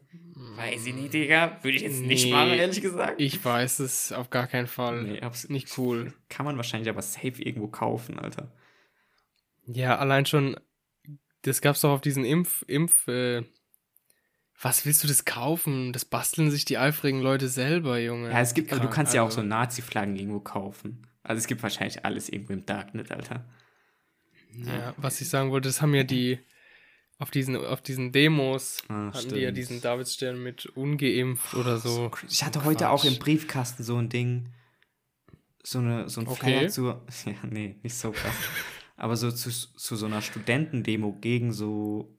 Weiß 0.55 0.85
ich 0.85 0.93
nicht, 0.93 1.13
Digga. 1.13 1.59
Würde 1.61 1.77
ich 1.77 1.83
jetzt 1.83 2.01
nicht 2.01 2.29
machen, 2.29 2.51
ehrlich 2.51 2.81
gesagt. 2.81 3.21
Ich 3.21 3.43
weiß 3.43 3.79
es 3.79 4.11
auf 4.11 4.29
gar 4.29 4.47
keinen 4.47 4.67
Fall. 4.67 5.03
Nee, 5.03 5.21
nicht 5.47 5.77
cool. 5.77 6.13
Kann 6.27 6.45
man 6.45 6.57
wahrscheinlich 6.57 6.89
aber 6.89 7.01
safe 7.01 7.41
irgendwo 7.41 7.67
kaufen, 7.67 8.19
Alter. 8.19 8.51
Ja, 9.65 9.97
allein 9.97 10.25
schon, 10.25 10.57
das 11.43 11.61
gab's 11.61 11.81
doch 11.81 11.91
auf 11.91 12.01
diesen 12.01 12.25
Impf, 12.25 12.63
Impf, 12.67 13.07
äh, 13.07 13.43
was 14.61 14.85
willst 14.85 15.03
du 15.03 15.07
das 15.07 15.25
kaufen? 15.25 15.91
Das 15.91 16.05
basteln 16.05 16.51
sich 16.51 16.65
die 16.65 16.77
eifrigen 16.77 17.21
Leute 17.21 17.47
selber, 17.47 17.99
Junge. 17.99 18.29
Ja, 18.29 18.41
es 18.41 18.53
gibt, 18.53 18.71
aber 18.71 18.81
du 18.81 18.89
kannst 18.89 19.11
also. 19.11 19.17
ja 19.17 19.23
auch 19.23 19.31
so 19.31 19.41
Nazi-Flaggen 19.41 20.15
irgendwo 20.15 20.39
kaufen. 20.39 21.07
Also 21.23 21.39
es 21.39 21.47
gibt 21.47 21.63
wahrscheinlich 21.63 22.05
alles 22.05 22.29
irgendwo 22.29 22.53
im 22.53 22.65
Darknet, 22.65 23.11
Alter. 23.11 23.45
Ja, 24.53 24.93
was 24.97 25.21
ich 25.21 25.29
sagen 25.29 25.51
wollte, 25.51 25.69
das 25.69 25.81
haben 25.81 25.95
ja 25.95 26.03
die 26.03 26.39
auf 27.21 27.29
diesen, 27.31 27.55
auf 27.55 27.81
diesen 27.81 28.11
Demos 28.11 28.83
ah, 28.87 29.07
hatten 29.07 29.17
stimmt. 29.17 29.35
die 29.35 29.39
ja 29.41 29.51
diesen 29.51 29.79
Davidstern 29.79 30.41
mit 30.41 30.65
ungeimpft 30.65 31.53
oder 31.53 31.77
so. 31.77 31.89
so 31.89 32.11
ich 32.27 32.43
hatte 32.43 32.63
heute 32.63 32.89
auch 32.89 33.05
im 33.05 33.19
Briefkasten 33.19 33.83
so 33.83 33.97
ein 33.97 34.09
Ding, 34.09 34.49
so, 35.63 35.79
eine, 35.79 36.09
so 36.09 36.21
ein 36.21 36.27
okay. 36.27 36.57
Flyer 36.57 36.69
zu, 36.69 36.87
ja, 37.25 37.33
nee, 37.47 37.77
nicht 37.83 37.95
so 37.95 38.11
krass, 38.11 38.35
aber 38.95 39.15
so 39.15 39.31
zu, 39.31 39.49
zu 39.49 39.95
so 39.95 40.05
einer 40.05 40.21
Studentendemo 40.21 41.13
gegen 41.19 41.53
so, 41.53 42.17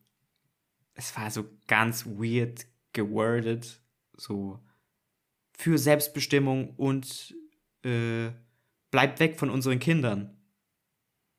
es 0.95 1.17
war 1.17 1.31
so 1.31 1.45
ganz 1.67 2.07
weird 2.07 2.67
gewordet, 2.93 3.81
so 4.17 4.61
für 5.53 5.79
Selbstbestimmung 5.79 6.75
und 6.77 7.35
äh, 7.85 8.31
bleibt 8.91 9.21
weg 9.21 9.39
von 9.39 9.51
unseren 9.51 9.79
Kindern. 9.79 10.37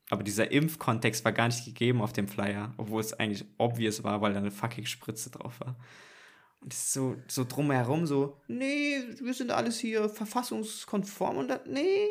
Aber 0.09 0.23
dieser 0.23 0.51
Impfkontext 0.51 1.23
war 1.25 1.31
gar 1.31 1.47
nicht 1.47 1.65
gegeben 1.65 2.01
auf 2.01 2.13
dem 2.13 2.27
Flyer, 2.27 2.73
obwohl 2.77 3.01
es 3.01 3.13
eigentlich 3.13 3.45
obvious 3.57 4.03
war, 4.03 4.21
weil 4.21 4.33
da 4.33 4.39
eine 4.39 4.51
fucking 4.51 4.85
Spritze 4.85 5.29
drauf 5.29 5.59
war. 5.59 5.77
Und 6.61 6.73
es 6.73 6.79
ist 6.79 6.93
so, 6.93 7.17
so 7.27 7.43
drumherum 7.43 8.05
so, 8.05 8.39
nee, 8.47 8.97
wir 9.19 9.33
sind 9.33 9.51
alles 9.51 9.79
hier 9.79 10.07
verfassungskonform 10.07 11.37
und 11.37 11.47
dann, 11.49 11.59
nee, 11.67 12.07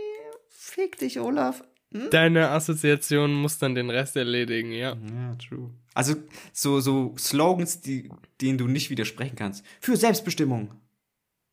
fick 0.48 0.98
dich, 0.98 1.20
Olaf. 1.20 1.64
Hm? 1.92 2.10
Deine 2.10 2.48
Assoziation 2.48 3.34
muss 3.34 3.58
dann 3.58 3.74
den 3.74 3.90
Rest 3.90 4.16
erledigen, 4.16 4.72
ja. 4.72 4.96
Ja, 4.96 5.34
true. 5.36 5.70
Also 5.94 6.14
so, 6.52 6.80
so 6.80 7.14
Slogans, 7.18 7.80
die, 7.80 8.08
denen 8.40 8.58
du 8.58 8.66
nicht 8.66 8.90
widersprechen 8.90 9.36
kannst. 9.36 9.64
Für 9.80 9.96
Selbstbestimmung. 9.96 10.72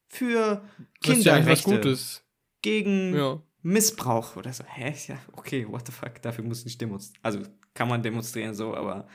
Für 0.07 0.63
Kinderrechte. 1.01 1.71
Ja 1.71 1.77
Gutes. 1.77 2.23
Gegen 2.61 3.15
ja. 3.15 3.41
Missbrauch 3.61 4.35
oder 4.37 4.53
so. 4.53 4.63
Hä? 4.63 4.95
Ja, 5.07 5.19
okay, 5.33 5.67
what 5.67 5.85
the 5.85 5.91
fuck, 5.91 6.21
dafür 6.21 6.43
muss 6.43 6.65
nicht 6.65 6.79
demonstrieren. 6.79 7.19
Also 7.23 7.41
kann 7.73 7.89
man 7.89 8.01
demonstrieren 8.01 8.55
so, 8.55 8.75
aber 8.75 9.07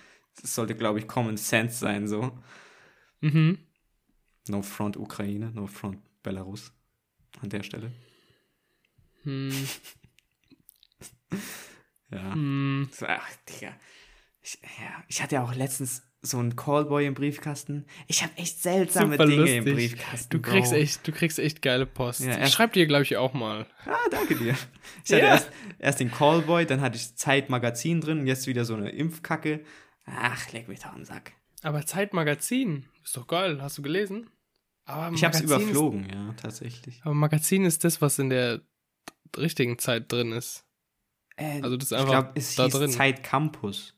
es 0.42 0.54
sollte, 0.54 0.74
glaube 0.74 0.98
ich, 0.98 1.06
Common 1.06 1.36
Sense 1.36 1.78
sein 1.78 2.06
so. 2.06 2.38
Mhm. 3.20 3.58
No 4.48 4.62
front 4.62 4.96
Ukraine, 4.96 5.50
no 5.54 5.66
front 5.66 5.98
Belarus 6.22 6.72
an 7.40 7.48
der 7.48 7.62
Stelle. 7.62 7.92
Hm. 9.22 9.50
ja. 12.10 12.34
So, 12.90 13.06
ach, 13.06 13.28
Digga. 13.48 13.74
Ich, 14.40 14.58
ja. 14.62 15.02
ich 15.08 15.22
hatte 15.22 15.36
ja 15.36 15.44
auch 15.44 15.54
letztens 15.54 16.02
so 16.24 16.38
ein 16.38 16.56
Callboy 16.56 17.06
im 17.06 17.14
Briefkasten. 17.14 17.86
Ich 18.06 18.22
habe 18.22 18.32
echt 18.36 18.62
seltsame 18.62 19.12
Super 19.12 19.26
Dinge 19.26 19.40
lustig. 19.42 19.56
im 19.58 19.64
Briefkasten. 19.64 20.30
Du 20.30 20.40
kriegst 20.40 20.72
echt, 20.72 21.06
du 21.06 21.12
kriegst 21.12 21.38
echt 21.38 21.60
geile 21.62 21.86
Post. 21.86 22.20
Ja, 22.20 22.42
ich 22.42 22.50
schreib 22.50 22.72
dir, 22.72 22.86
glaube 22.86 23.02
ich, 23.02 23.16
auch 23.16 23.34
mal. 23.34 23.66
Ah, 23.84 23.96
danke 24.10 24.34
dir. 24.36 24.54
Ich 25.04 25.12
hatte 25.12 25.22
ja. 25.22 25.28
erst, 25.28 25.50
erst 25.78 26.00
den 26.00 26.10
Callboy, 26.10 26.64
dann 26.66 26.80
hatte 26.80 26.96
ich 26.96 27.14
Zeitmagazin 27.16 28.00
drin 28.00 28.20
und 28.20 28.26
jetzt 28.26 28.46
wieder 28.46 28.64
so 28.64 28.74
eine 28.74 28.90
Impfkacke. 28.90 29.64
Ach, 30.06 30.52
leg 30.52 30.68
mich 30.68 30.80
doch 30.80 30.92
am 30.92 31.04
Sack. 31.04 31.32
Aber 31.62 31.84
Zeitmagazin, 31.84 32.86
ist 33.02 33.16
doch 33.16 33.26
geil. 33.26 33.60
Hast 33.60 33.78
du 33.78 33.82
gelesen? 33.82 34.30
Aber 34.86 35.14
ich 35.14 35.24
habe 35.24 35.34
es 35.34 35.42
überflogen, 35.42 36.06
ist, 36.06 36.14
ja, 36.14 36.34
tatsächlich. 36.40 37.00
Aber 37.04 37.14
Magazin 37.14 37.64
ist 37.64 37.84
das, 37.84 38.02
was 38.02 38.18
in 38.18 38.28
der 38.28 38.60
richtigen 39.36 39.78
Zeit 39.78 40.12
drin 40.12 40.32
ist. 40.32 40.63
Äh, 41.36 41.60
also 41.62 41.76
das 41.76 41.86
ist 41.86 41.92
einfach 41.92 42.06
ich 42.06 42.12
glaub, 42.12 42.36
es 42.36 42.54
da 42.54 42.64
hieß 42.64 42.72
drin. 42.74 42.90
Zeit 42.90 43.22
Campus. 43.22 43.94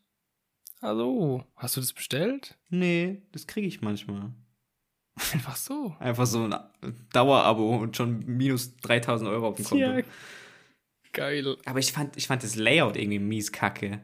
Hallo, 0.82 1.45
hast 1.57 1.76
du 1.76 1.80
das 1.80 1.93
bestellt? 1.93 2.57
Nee, 2.68 3.22
das 3.32 3.47
kriege 3.47 3.66
ich 3.66 3.80
manchmal. 3.80 4.32
Einfach 5.32 5.57
so. 5.57 5.97
Einfach 6.01 6.26
so 6.26 6.45
ein 6.45 6.55
Dauerabo 7.12 7.76
und 7.76 7.97
schon 7.97 8.24
minus 8.26 8.76
3000 8.76 9.30
Euro 9.30 9.49
auf 9.49 9.57
dem 9.57 9.64
Konto. 9.64 9.82
Ja, 9.82 10.03
geil. 11.12 11.57
Aber 11.64 11.78
ich 11.78 11.93
fand, 11.93 12.16
ich 12.16 12.26
fand 12.26 12.43
das 12.43 12.55
Layout 12.55 12.97
irgendwie 12.97 13.18
mies 13.18 13.51
kacke. 13.51 14.03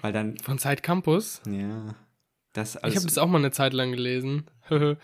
Weil 0.00 0.12
dann. 0.12 0.38
Von 0.38 0.58
Zeit 0.58 0.82
Campus? 0.82 1.42
Ja. 1.46 1.96
Das 2.52 2.76
ich 2.76 2.96
habe 2.96 3.06
das 3.06 3.18
auch 3.18 3.26
mal 3.26 3.38
eine 3.38 3.50
Zeit 3.50 3.72
lang 3.72 3.90
gelesen. 3.90 4.48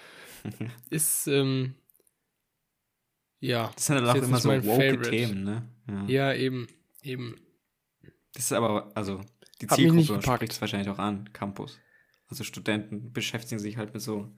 ist, 0.90 1.26
ähm. 1.26 1.74
Ja. 3.40 3.70
Das 3.74 3.86
sind 3.86 3.96
dann 3.96 4.08
auch 4.08 4.14
immer 4.14 4.38
so 4.38 4.48
woke 4.48 5.02
Themen, 5.02 5.44
ne? 5.44 5.68
Ja. 5.88 6.04
ja, 6.06 6.34
eben. 6.34 6.66
Eben. 7.06 7.40
Das 8.34 8.44
ist 8.44 8.52
aber, 8.52 8.90
also, 8.96 9.20
die 9.60 9.68
Hat 9.68 9.76
Zielgruppe 9.76 10.20
spricht 10.20 10.52
es 10.52 10.60
wahrscheinlich 10.60 10.88
auch 10.88 10.98
an, 10.98 11.32
Campus. 11.32 11.78
Also 12.28 12.42
Studenten 12.42 13.12
beschäftigen 13.12 13.60
sich 13.60 13.76
halt 13.76 13.94
mit 13.94 14.02
so 14.02 14.34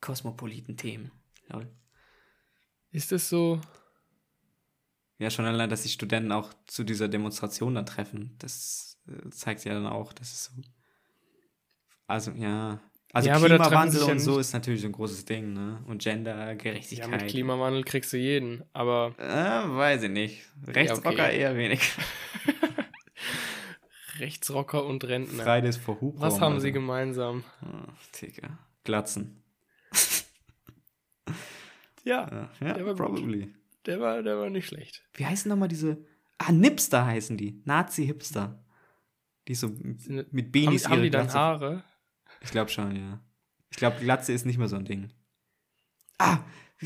kosmopoliten 0.00 0.76
Themen. 0.76 1.10
Lol. 1.48 1.74
Ist 2.90 3.10
das 3.10 3.28
so? 3.28 3.60
Ja, 5.18 5.30
schon 5.30 5.46
allein, 5.46 5.70
dass 5.70 5.84
sich 5.84 5.94
Studenten 5.94 6.32
auch 6.32 6.52
zu 6.66 6.84
dieser 6.84 7.08
Demonstration 7.08 7.74
dann 7.74 7.86
treffen. 7.86 8.36
Das 8.38 9.00
äh, 9.08 9.30
zeigt 9.30 9.64
ja 9.64 9.72
dann 9.72 9.86
auch, 9.86 10.12
dass 10.12 10.32
es 10.32 10.44
so. 10.44 10.52
Also, 12.06 12.32
ja. 12.32 12.82
Also 13.14 13.28
ja, 13.28 13.38
Klimawandel 13.38 14.02
und 14.02 14.18
so 14.18 14.40
ist 14.40 14.52
natürlich 14.52 14.84
ein 14.84 14.90
großes 14.90 15.24
Ding, 15.24 15.52
ne? 15.52 15.78
Und 15.86 16.02
Gendergerechtigkeit. 16.02 17.08
Ja, 17.08 17.16
mit 17.16 17.28
Klimawandel 17.28 17.84
kriegst 17.84 18.12
du 18.12 18.16
jeden, 18.16 18.64
aber. 18.72 19.14
Äh, 19.18 19.76
weiß 19.76 20.02
ich 20.02 20.10
nicht. 20.10 20.42
Rechtsrocker 20.66 21.18
ja, 21.18 21.24
okay. 21.26 21.38
eher 21.38 21.56
wenig. 21.56 21.80
Rechtsrocker 24.18 24.84
und 24.84 25.04
Rentner. 25.04 25.44
Fridays 25.44 25.76
for 25.76 26.00
Hubraum. 26.00 26.22
Was 26.22 26.40
haben 26.40 26.54
also. 26.54 26.64
sie 26.64 26.72
gemeinsam? 26.72 27.44
Oh, 27.62 27.92
Digga. 28.20 28.58
Glatzen. 28.82 29.40
ja, 32.04 32.50
ja, 32.60 32.72
der 32.72 32.84
war 32.84 32.96
probably. 32.96 33.42
Gut. 33.42 33.54
Der 33.86 34.00
war, 34.00 34.24
der 34.24 34.38
war 34.38 34.50
nicht 34.50 34.66
schlecht. 34.66 35.04
Wie 35.14 35.24
heißen 35.24 35.48
nochmal 35.48 35.68
diese? 35.68 36.04
Ah, 36.38 36.50
Nipster 36.50 37.06
heißen 37.06 37.36
die. 37.36 37.62
Nazi-Hipster. 37.64 38.60
Die 39.46 39.54
so 39.54 39.70
mit 40.32 40.50
Beanies 40.50 40.86
haben, 40.86 40.94
haben 40.94 41.02
die 41.02 41.10
dann. 41.10 41.32
Haare? 41.32 41.84
Ich 42.40 42.50
glaube 42.50 42.70
schon, 42.70 42.94
ja. 42.96 43.20
Ich 43.70 43.76
glaube, 43.76 43.98
Glatze 44.00 44.32
ist 44.32 44.46
nicht 44.46 44.58
mehr 44.58 44.68
so 44.68 44.76
ein 44.76 44.84
Ding. 44.84 45.10
Ah, 46.18 46.38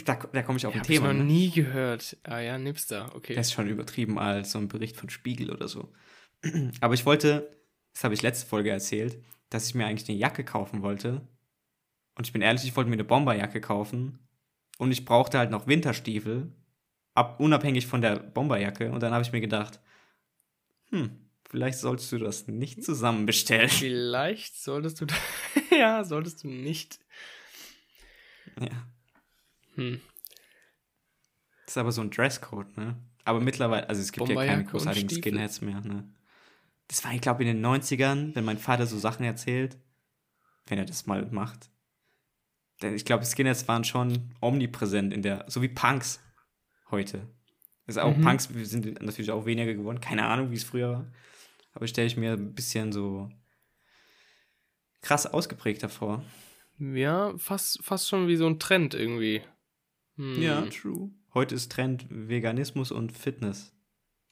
da, 0.05 0.15
da 0.15 0.43
komme 0.43 0.59
ich 0.59 0.67
auf 0.67 0.75
ein 0.75 0.83
Thema. 0.83 1.07
Ich 1.07 1.09
habe 1.09 1.19
noch 1.19 1.25
ne? 1.25 1.33
nie 1.33 1.51
gehört. 1.51 2.17
Ah 2.25 2.41
ja, 2.41 2.59
Nipster, 2.59 3.15
okay. 3.15 3.35
Das 3.35 3.49
ist 3.49 3.53
schon 3.53 3.69
übertrieben 3.69 4.19
als 4.19 4.53
so 4.53 4.59
ein 4.59 4.69
Bericht 4.69 4.97
von 4.97 5.11
Spiegel 5.11 5.51
oder 5.51 5.69
so. 5.69 5.93
Aber 6.81 6.95
ich 6.95 7.05
wollte, 7.05 7.57
das 7.93 8.05
habe 8.05 8.15
ich 8.15 8.23
letzte 8.23 8.47
Folge 8.47 8.71
erzählt, 8.71 9.23
dass 9.51 9.69
ich 9.69 9.75
mir 9.75 9.87
eigentlich 9.87 10.09
eine 10.09 10.19
Jacke 10.19 10.45
kaufen 10.45 10.83
wollte. 10.83 11.27
Und 12.15 12.27
ich 12.27 12.33
bin 12.33 12.43
ehrlich, 12.43 12.65
ich 12.65 12.77
wollte 12.77 12.91
mir 12.91 12.97
eine 12.97 13.05
Bomberjacke 13.05 13.61
kaufen. 13.61 14.19
Und 14.79 14.93
ich 14.93 15.05
brauchte 15.05 15.39
halt 15.39 15.51
noch 15.51 15.67
Winterstiefel, 15.67 16.53
ab, 17.15 17.41
unabhängig 17.41 17.87
von 17.87 18.01
der 18.01 18.17
Bomberjacke. 18.19 18.91
Und 18.91 19.03
dann 19.03 19.13
habe 19.13 19.23
ich 19.23 19.33
mir 19.33 19.41
gedacht, 19.41 19.81
hm, 20.91 21.28
vielleicht 21.49 21.79
solltest 21.79 22.13
du 22.13 22.19
das 22.19 22.47
nicht 22.47 22.85
zusammen 22.85 23.27
bestellen. 23.27 23.69
Vielleicht 23.69 24.57
solltest 24.57 25.01
du, 25.01 25.07
ja, 25.71 26.05
solltest 26.05 26.45
du 26.45 26.49
nicht. 26.49 26.99
Ja. 28.61 28.87
Hm. 29.75 30.01
Das 31.67 31.75
ist 31.75 31.79
aber 31.79 31.93
so 31.93 32.01
ein 32.01 32.11
Dresscode, 32.11 32.77
ne? 32.77 32.97
Aber 33.25 33.41
mittlerweile, 33.41 33.89
also 33.89 34.01
es 34.01 34.11
gibt 34.11 34.29
ja 34.29 34.35
keine 34.35 34.65
großartigen 34.65 35.11
Skinheads 35.11 35.61
mehr, 35.61 35.81
ne? 35.83 36.09
das 36.89 37.05
war, 37.05 37.13
ich 37.13 37.21
glaube, 37.21 37.45
in 37.45 37.49
den 37.49 37.65
90ern, 37.65 38.35
wenn 38.35 38.45
mein 38.45 38.59
Vater 38.59 38.87
so 38.87 38.99
Sachen 38.99 39.25
erzählt, 39.25 39.77
wenn 40.67 40.79
er 40.79 40.87
das 40.87 41.07
mal 41.07 41.27
macht. 41.31 41.71
Denn 42.83 42.95
ich 42.95 43.05
glaube, 43.05 43.25
Skinheads 43.25 43.69
waren 43.69 43.85
schon 43.85 44.35
omnipräsent 44.41 45.13
in 45.13 45.23
der, 45.23 45.45
so 45.49 45.63
wie 45.63 45.69
Punks 45.69 46.21
heute. 46.91 47.29
Also 47.87 48.01
auch 48.01 48.17
mhm. 48.17 48.23
Punks 48.23 48.49
sind 48.51 49.03
natürlich 49.03 49.31
auch 49.31 49.47
weniger 49.47 49.75
geworden. 49.75 50.01
Keine 50.01 50.27
Ahnung, 50.27 50.51
wie 50.51 50.57
es 50.57 50.65
früher 50.65 50.91
war. 50.91 51.13
Aber 51.73 51.87
stelle 51.87 52.07
ich 52.07 52.16
mir 52.16 52.33
ein 52.33 52.55
bisschen 52.55 52.93
so 52.93 53.31
krass 55.01 55.27
ausgeprägter 55.27 55.89
vor. 55.89 56.25
Ja, 56.79 57.37
fast, 57.39 57.83
fast 57.83 58.09
schon 58.09 58.29
wie 58.29 58.37
so 58.37 58.47
ein 58.47 58.59
Trend 58.59 58.95
irgendwie. 58.95 59.43
Hm. 60.16 60.43
Ja, 60.43 60.62
true. 60.66 61.11
Heute 61.35 61.55
ist 61.55 61.73
Trend 61.73 62.07
Veganismus 62.09 62.91
und 62.91 63.12
Fitness. 63.12 63.73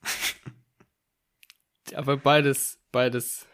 Aber 1.95 2.17
beides, 2.17 2.81
beides 2.91 3.47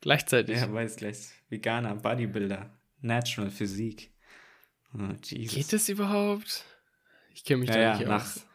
gleichzeitig. 0.00 0.56
Ja, 0.56 0.66
beides 0.66 0.96
gleich. 0.96 1.28
Veganer, 1.48 1.94
Bodybuilder, 1.94 2.78
Natural 3.00 3.50
Physik. 3.50 4.12
Oh, 4.94 5.14
Jesus. 5.22 5.54
Geht 5.56 5.72
das 5.72 5.88
überhaupt? 5.88 6.64
Ich 7.32 7.44
kenne 7.44 7.60
mich 7.60 7.68
ja, 7.70 7.74
da 7.74 7.80
ja, 7.80 7.96
nicht 7.98 8.08
nach, 8.08 8.24
aus. 8.24 8.46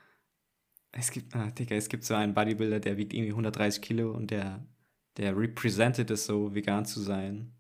Es 0.98 1.12
gibt, 1.12 1.36
ah, 1.36 1.52
Digga, 1.52 1.76
es 1.76 1.90
gibt 1.90 2.06
so 2.06 2.14
einen 2.14 2.34
Bodybuilder, 2.34 2.80
der 2.80 2.96
wiegt 2.96 3.14
irgendwie 3.14 3.32
130 3.32 3.82
Kilo 3.82 4.12
und 4.12 4.32
der, 4.32 4.66
der 5.18 5.38
represented 5.38 6.10
es 6.10 6.26
so, 6.26 6.56
vegan 6.56 6.86
zu 6.86 7.02
sein. 7.02 7.54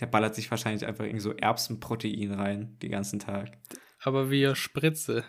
Der 0.00 0.06
ballert 0.06 0.34
sich 0.34 0.50
wahrscheinlich 0.50 0.84
einfach 0.84 1.04
irgendwie 1.04 1.20
so 1.20 1.32
Erbsenprotein 1.34 2.32
rein, 2.32 2.76
den 2.80 2.90
ganzen 2.90 3.20
Tag. 3.20 3.58
Aber 4.00 4.32
wie 4.32 4.52
Spritze. 4.56 5.24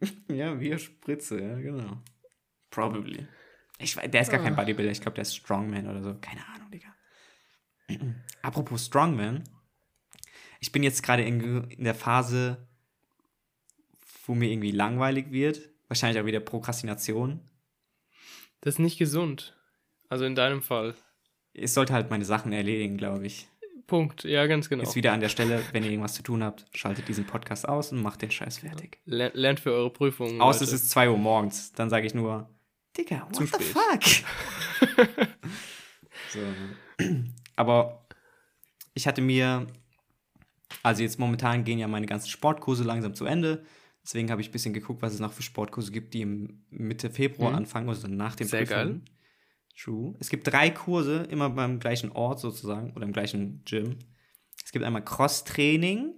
ja, 0.28 0.58
wie 0.58 0.76
Spritze, 0.76 1.40
ja, 1.40 1.54
genau. 1.60 2.02
Probably. 2.70 3.28
Ich, 3.78 3.94
der 3.94 4.20
ist 4.20 4.32
gar 4.32 4.42
kein 4.42 4.54
ah. 4.54 4.56
Bodybuilder, 4.56 4.90
ich 4.90 5.00
glaube, 5.00 5.14
der 5.14 5.22
ist 5.22 5.36
Strongman 5.36 5.88
oder 5.88 6.02
so. 6.02 6.16
Keine 6.20 6.44
Ahnung, 6.48 6.68
Digga. 6.72 6.94
Apropos 8.42 8.86
Strongman. 8.86 9.44
Ich 10.58 10.72
bin 10.72 10.82
jetzt 10.82 11.04
gerade 11.04 11.22
in, 11.22 11.70
in 11.70 11.84
der 11.84 11.94
Phase, 11.94 12.66
wo 14.26 14.34
mir 14.34 14.50
irgendwie 14.50 14.72
langweilig 14.72 15.30
wird. 15.30 15.71
Wahrscheinlich 15.92 16.22
auch 16.22 16.24
wieder 16.24 16.40
Prokrastination. 16.40 17.38
Das 18.62 18.76
ist 18.76 18.78
nicht 18.78 18.96
gesund. 18.96 19.54
Also 20.08 20.24
in 20.24 20.34
deinem 20.34 20.62
Fall. 20.62 20.94
Ich 21.52 21.70
sollte 21.74 21.92
halt 21.92 22.08
meine 22.08 22.24
Sachen 22.24 22.50
erledigen, 22.50 22.96
glaube 22.96 23.26
ich. 23.26 23.46
Punkt, 23.86 24.24
ja, 24.24 24.46
ganz 24.46 24.70
genau. 24.70 24.84
Ist 24.84 24.96
wieder 24.96 25.12
an 25.12 25.20
der 25.20 25.28
Stelle, 25.28 25.62
wenn 25.72 25.84
ihr 25.84 25.90
irgendwas 25.90 26.14
zu 26.14 26.22
tun 26.22 26.42
habt, 26.42 26.64
schaltet 26.72 27.08
diesen 27.08 27.26
Podcast 27.26 27.68
aus 27.68 27.92
und 27.92 28.00
macht 28.00 28.22
den 28.22 28.30
Scheiß 28.30 28.60
fertig. 28.60 29.00
Lernt 29.04 29.60
für 29.60 29.72
eure 29.72 29.90
Prüfungen. 29.90 30.40
Außer 30.40 30.64
es 30.64 30.72
ist 30.72 30.88
2 30.88 31.10
Uhr 31.10 31.18
morgens, 31.18 31.72
dann 31.74 31.90
sage 31.90 32.06
ich 32.06 32.14
nur, 32.14 32.48
Digga, 32.96 33.26
what 33.26 33.36
Zu 33.36 33.44
the 33.44 33.48
spät. 33.48 34.24
fuck? 34.86 35.18
so. 36.30 36.38
Aber 37.54 38.06
ich 38.94 39.06
hatte 39.06 39.20
mir, 39.20 39.66
also 40.82 41.02
jetzt 41.02 41.18
momentan 41.18 41.64
gehen 41.64 41.78
ja 41.78 41.86
meine 41.86 42.06
ganzen 42.06 42.30
Sportkurse 42.30 42.82
langsam 42.82 43.14
zu 43.14 43.26
Ende. 43.26 43.66
Deswegen 44.02 44.30
habe 44.30 44.40
ich 44.40 44.48
ein 44.48 44.52
bisschen 44.52 44.74
geguckt, 44.74 45.00
was 45.02 45.14
es 45.14 45.20
noch 45.20 45.32
für 45.32 45.42
Sportkurse 45.42 45.92
gibt, 45.92 46.14
die 46.14 46.22
im 46.22 46.64
Mitte 46.70 47.10
Februar 47.10 47.50
mhm. 47.50 47.58
anfangen, 47.58 47.88
also 47.88 48.08
nach 48.08 48.34
dem 48.34 48.48
Sehr 48.48 48.60
Prüfungen. 48.64 49.04
geil. 49.04 49.14
True. 49.76 50.14
Es 50.18 50.28
gibt 50.28 50.46
drei 50.46 50.70
Kurse, 50.70 51.22
immer 51.30 51.50
beim 51.50 51.78
gleichen 51.78 52.12
Ort 52.12 52.40
sozusagen 52.40 52.92
oder 52.92 53.04
im 53.04 53.12
gleichen 53.12 53.64
Gym. 53.64 53.98
Es 54.64 54.72
gibt 54.72 54.84
einmal 54.84 55.04
Cross-Training, 55.04 56.14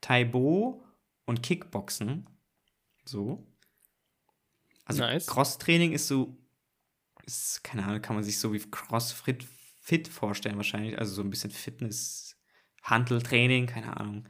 Taibo 0.00 0.84
und 1.26 1.42
Kickboxen. 1.42 2.28
So. 3.04 3.46
Also 4.84 5.02
nice. 5.02 5.26
Cross-Training 5.26 5.92
ist 5.92 6.06
so, 6.08 6.38
ist, 7.24 7.62
keine 7.64 7.84
Ahnung, 7.84 8.02
kann 8.02 8.16
man 8.16 8.24
sich 8.24 8.38
so 8.38 8.52
wie 8.52 8.60
Crossfit 8.60 9.44
fit 9.80 10.08
vorstellen 10.08 10.56
wahrscheinlich. 10.56 10.98
Also 10.98 11.14
so 11.14 11.22
ein 11.22 11.30
bisschen 11.30 11.50
Fitness, 11.50 12.36
Handeltraining, 12.82 13.66
keine 13.66 13.96
Ahnung. 13.96 14.28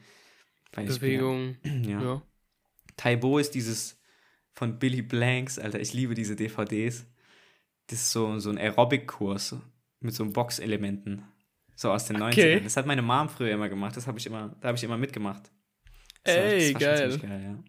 Bewegung. 0.72 1.56
Ja. 1.64 2.02
ja. 2.02 2.22
Taibo 2.96 3.38
ist 3.38 3.54
dieses 3.54 4.00
von 4.52 4.78
Billy 4.78 5.02
Blanks, 5.02 5.58
Alter, 5.58 5.80
ich 5.80 5.92
liebe 5.92 6.14
diese 6.14 6.36
DVDs 6.36 7.06
das 7.88 8.00
ist 8.00 8.10
so, 8.10 8.38
so 8.38 8.50
ein 8.50 8.58
Aerobic-Kurs 8.58 9.56
mit 10.00 10.14
so 10.14 10.28
Box-Elementen. 10.28 11.24
So 11.74 11.90
aus 11.92 12.06
den 12.06 12.20
okay. 12.20 12.56
90ern. 12.56 12.64
Das 12.64 12.76
hat 12.76 12.86
meine 12.86 13.02
Mom 13.02 13.28
früher 13.28 13.52
immer 13.52 13.68
gemacht. 13.68 13.96
Das 13.96 14.06
habe 14.06 14.18
ich 14.18 14.26
immer, 14.26 14.56
da 14.60 14.68
habe 14.68 14.78
ich 14.78 14.84
immer 14.84 14.96
mitgemacht. 14.96 15.50
Das 16.24 16.34
Ey, 16.34 16.74
war, 16.74 16.80
geil. 16.80 17.18
geil 17.18 17.42
ja. 17.44 17.64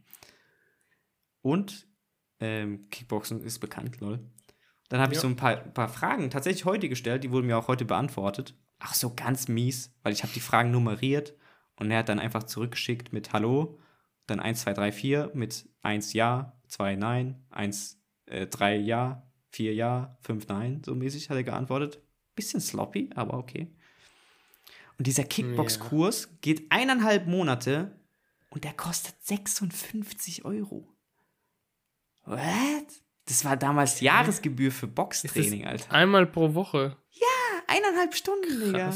Und 1.41 1.87
ähm, 2.39 2.89
Kickboxen 2.89 3.41
ist 3.43 3.59
bekannt, 3.59 3.99
lol. 3.99 4.19
Dann 4.89 5.01
habe 5.01 5.13
ich 5.13 5.19
so 5.19 5.27
ein 5.27 5.35
paar, 5.35 5.57
paar 5.57 5.89
Fragen 5.89 6.29
tatsächlich 6.29 6.65
heute 6.65 6.87
gestellt, 6.87 7.23
die 7.23 7.31
wurden 7.31 7.47
mir 7.47 7.57
auch 7.57 7.67
heute 7.67 7.83
beantwortet. 7.83 8.55
Ach 8.79 8.93
so, 8.93 9.13
ganz 9.13 9.47
mies, 9.47 9.93
weil 10.01 10.13
ich 10.13 10.23
habe 10.23 10.33
die 10.33 10.39
Fragen 10.39 10.71
nummeriert 10.71 11.35
und 11.75 11.91
er 11.91 11.99
hat 11.99 12.09
dann 12.09 12.19
einfach 12.19 12.43
zurückgeschickt 12.43 13.11
mit 13.11 13.33
Hallo, 13.33 13.79
dann 14.27 14.39
1, 14.39 14.61
2, 14.61 14.73
3, 14.73 14.91
4 14.91 15.31
mit 15.33 15.69
1 15.81 16.13
Ja, 16.13 16.59
2 16.67 16.95
Nein, 16.95 17.45
1, 17.49 18.01
äh, 18.25 18.47
3 18.47 18.77
Ja, 18.77 19.27
vier 19.49 19.73
Ja, 19.73 20.17
fünf 20.21 20.47
Nein, 20.47 20.81
so 20.85 20.93
mäßig 20.93 21.29
hat 21.29 21.37
er 21.37 21.43
geantwortet. 21.43 22.01
Bisschen 22.35 22.61
sloppy, 22.61 23.09
aber 23.15 23.37
okay. 23.37 23.73
Und 24.97 25.07
dieser 25.07 25.23
Kickbox-Kurs 25.23 26.23
ja. 26.23 26.37
geht 26.41 26.71
eineinhalb 26.71 27.27
Monate 27.27 27.99
und 28.49 28.63
der 28.63 28.73
kostet 28.73 29.15
56 29.23 30.45
Euro. 30.45 30.87
What? 32.25 32.39
Das 33.25 33.43
war 33.45 33.57
damals 33.57 33.99
Jahresgebühr 33.99 34.71
für 34.71 34.87
Boxtraining, 34.87 35.65
Alter. 35.65 35.91
Einmal 35.91 36.25
pro 36.27 36.53
Woche. 36.53 36.97
Ja, 37.11 37.27
eineinhalb 37.67 38.15
Stunden, 38.15 38.65
Digga. 38.65 38.93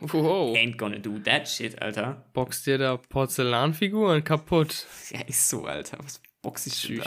Wow. 0.00 0.54
Ain't 0.56 0.76
gonna 0.76 0.98
do 0.98 1.18
that 1.20 1.48
shit, 1.48 1.80
Alter. 1.80 2.24
Boxt 2.32 2.66
dir 2.66 2.78
da 2.78 2.96
Porzellanfiguren 2.96 4.22
kaputt. 4.22 4.86
Ja, 5.10 5.20
ist 5.22 5.48
so, 5.48 5.64
Alter. 5.64 5.98
Was 6.02 6.20
box 6.42 6.66
ich 6.66 6.82
denn 6.82 6.98
da? 6.98 7.06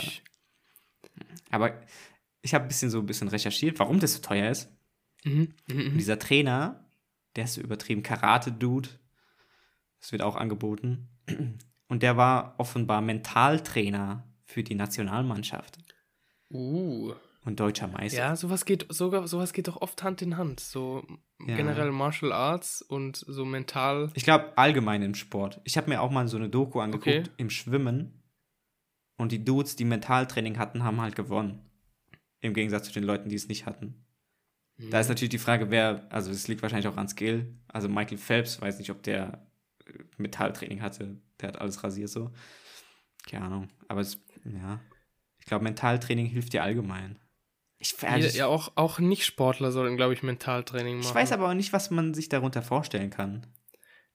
Aber 1.50 1.80
ich 2.42 2.54
habe 2.54 2.64
ein 2.64 2.68
bisschen 2.68 2.90
so 2.90 2.98
ein 2.98 3.06
bisschen 3.06 3.28
recherchiert, 3.28 3.78
warum 3.78 4.00
das 4.00 4.14
so 4.14 4.20
teuer 4.20 4.50
ist. 4.50 4.68
Mhm. 5.24 5.54
Mhm. 5.66 5.98
dieser 5.98 6.18
Trainer, 6.18 6.84
der 7.36 7.44
ist 7.44 7.54
so 7.54 7.60
übertrieben 7.60 8.02
Karate-Dude. 8.02 8.88
Das 10.00 10.12
wird 10.12 10.22
auch 10.22 10.36
angeboten. 10.36 11.08
Und 11.88 12.02
der 12.02 12.16
war 12.16 12.54
offenbar 12.58 13.02
Mentaltrainer 13.02 14.24
für 14.44 14.62
die 14.62 14.74
Nationalmannschaft. 14.74 15.78
Uh. 16.50 17.12
Und 17.42 17.58
deutscher 17.58 17.88
Meister. 17.88 18.18
Ja, 18.18 18.36
sowas 18.36 18.66
geht 18.66 18.86
sogar 18.90 19.26
sowas 19.26 19.54
geht 19.54 19.66
doch 19.66 19.80
oft 19.80 20.02
Hand 20.02 20.20
in 20.20 20.36
Hand. 20.36 20.60
So 20.60 21.06
ja. 21.46 21.56
generell 21.56 21.90
Martial 21.90 22.32
Arts 22.32 22.82
und 22.82 23.16
so 23.16 23.46
mental. 23.46 24.10
Ich 24.14 24.24
glaube 24.24 24.52
allgemein 24.56 25.02
im 25.02 25.14
Sport. 25.14 25.60
Ich 25.64 25.78
habe 25.78 25.88
mir 25.88 26.02
auch 26.02 26.10
mal 26.10 26.28
so 26.28 26.36
eine 26.36 26.50
Doku 26.50 26.80
angeguckt 26.80 27.08
okay. 27.08 27.30
im 27.38 27.48
Schwimmen. 27.48 28.22
Und 29.16 29.32
die 29.32 29.44
Dudes, 29.44 29.76
die 29.76 29.84
Mentaltraining 29.84 30.58
hatten, 30.58 30.82
haben 30.82 31.00
halt 31.00 31.16
gewonnen. 31.16 31.60
Im 32.40 32.54
Gegensatz 32.54 32.86
zu 32.86 32.92
den 32.92 33.04
Leuten, 33.04 33.28
die 33.28 33.36
es 33.36 33.48
nicht 33.48 33.66
hatten. 33.66 34.04
Mhm. 34.76 34.90
Da 34.90 35.00
ist 35.00 35.06
mhm. 35.06 35.12
natürlich 35.12 35.30
die 35.30 35.38
Frage, 35.38 35.70
wer, 35.70 36.06
also 36.10 36.30
es 36.30 36.48
liegt 36.48 36.62
wahrscheinlich 36.62 36.88
auch 36.88 36.96
an 36.96 37.08
Skill. 37.08 37.54
Also 37.68 37.88
Michael 37.88 38.18
Phelps, 38.18 38.60
weiß 38.60 38.78
nicht, 38.78 38.90
ob 38.90 39.02
der 39.02 39.46
äh, 39.86 39.92
Metalltraining 40.16 40.82
hatte. 40.82 41.16
Der 41.40 41.48
hat 41.48 41.60
alles 41.60 41.82
rasiert 41.84 42.10
so. 42.10 42.32
Keine 43.28 43.46
Ahnung. 43.46 43.68
Aber 43.88 44.00
es, 44.00 44.18
ja. 44.44 44.80
Ich 45.38 45.46
glaube, 45.46 45.64
Mentaltraining 45.64 46.26
hilft 46.26 46.52
dir 46.52 46.62
allgemein. 46.62 47.18
Ich, 47.82 47.96
also 48.06 48.36
ja, 48.36 48.46
auch, 48.46 48.72
auch 48.74 48.98
Nicht-Sportler 48.98 49.72
sollen, 49.72 49.96
glaube 49.96 50.12
ich, 50.12 50.22
Mentaltraining 50.22 50.98
machen. 50.98 51.08
Ich 51.08 51.14
weiß 51.14 51.32
aber 51.32 51.48
auch 51.48 51.54
nicht, 51.54 51.72
was 51.72 51.90
man 51.90 52.12
sich 52.12 52.28
darunter 52.28 52.60
vorstellen 52.60 53.08
kann. 53.08 53.46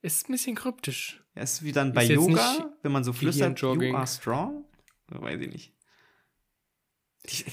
Ist 0.03 0.29
ein 0.29 0.33
bisschen 0.33 0.55
kryptisch. 0.55 1.23
Ja, 1.35 1.41
ist 1.41 1.63
wie 1.63 1.71
dann 1.71 1.91
bei 1.91 2.03
Yoga, 2.03 2.71
wenn 2.83 2.91
man 2.91 3.03
so 3.03 3.11
flüstert, 3.11 3.59
you 3.59 3.95
are 3.95 4.05
strong. 4.05 4.65
Weiß 5.07 5.41
ich 5.41 5.51
nicht. 5.51 5.73
Die, 7.27 7.43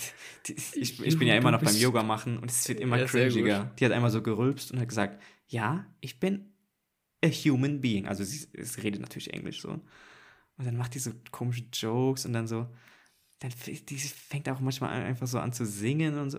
die, 0.47 0.53
ich, 0.79 1.01
ich, 1.03 1.19
bin 1.19 1.29
ja 1.29 1.37
immer 1.37 1.51
noch 1.51 1.63
beim 1.63 1.75
Yoga 1.75 2.03
machen 2.03 2.39
und 2.39 2.51
es 2.51 2.69
wird 2.69 2.81
immer 2.81 2.99
ja, 2.99 3.07
cringiger. 3.07 3.73
Die 3.79 3.85
hat 3.87 3.93
einmal 3.93 4.11
so 4.11 4.21
gerülpst 4.21 4.71
und 4.71 4.81
hat 4.81 4.89
gesagt, 4.89 5.23
ja, 5.47 5.87
ich 6.01 6.21
bin 6.21 6.53
a 7.25 7.29
human 7.29 7.81
being. 7.81 8.07
Also 8.07 8.23
sie, 8.23 8.47
sie 8.53 8.81
redet 8.83 9.01
natürlich 9.01 9.33
Englisch 9.33 9.63
so. 9.63 9.71
Und 9.71 10.67
dann 10.67 10.77
macht 10.77 10.95
die 10.95 10.99
so 10.99 11.13
komische 11.31 11.65
Jokes 11.73 12.27
und 12.27 12.35
dann 12.35 12.47
so, 12.47 12.69
dann 13.43 13.53
die 13.89 13.99
fängt 13.99 14.49
auch 14.49 14.61
manchmal 14.61 14.91
einfach 15.03 15.27
so 15.27 15.39
an 15.39 15.53
zu 15.53 15.67
singen 15.67 16.19
und 16.19 16.31
so. 16.31 16.39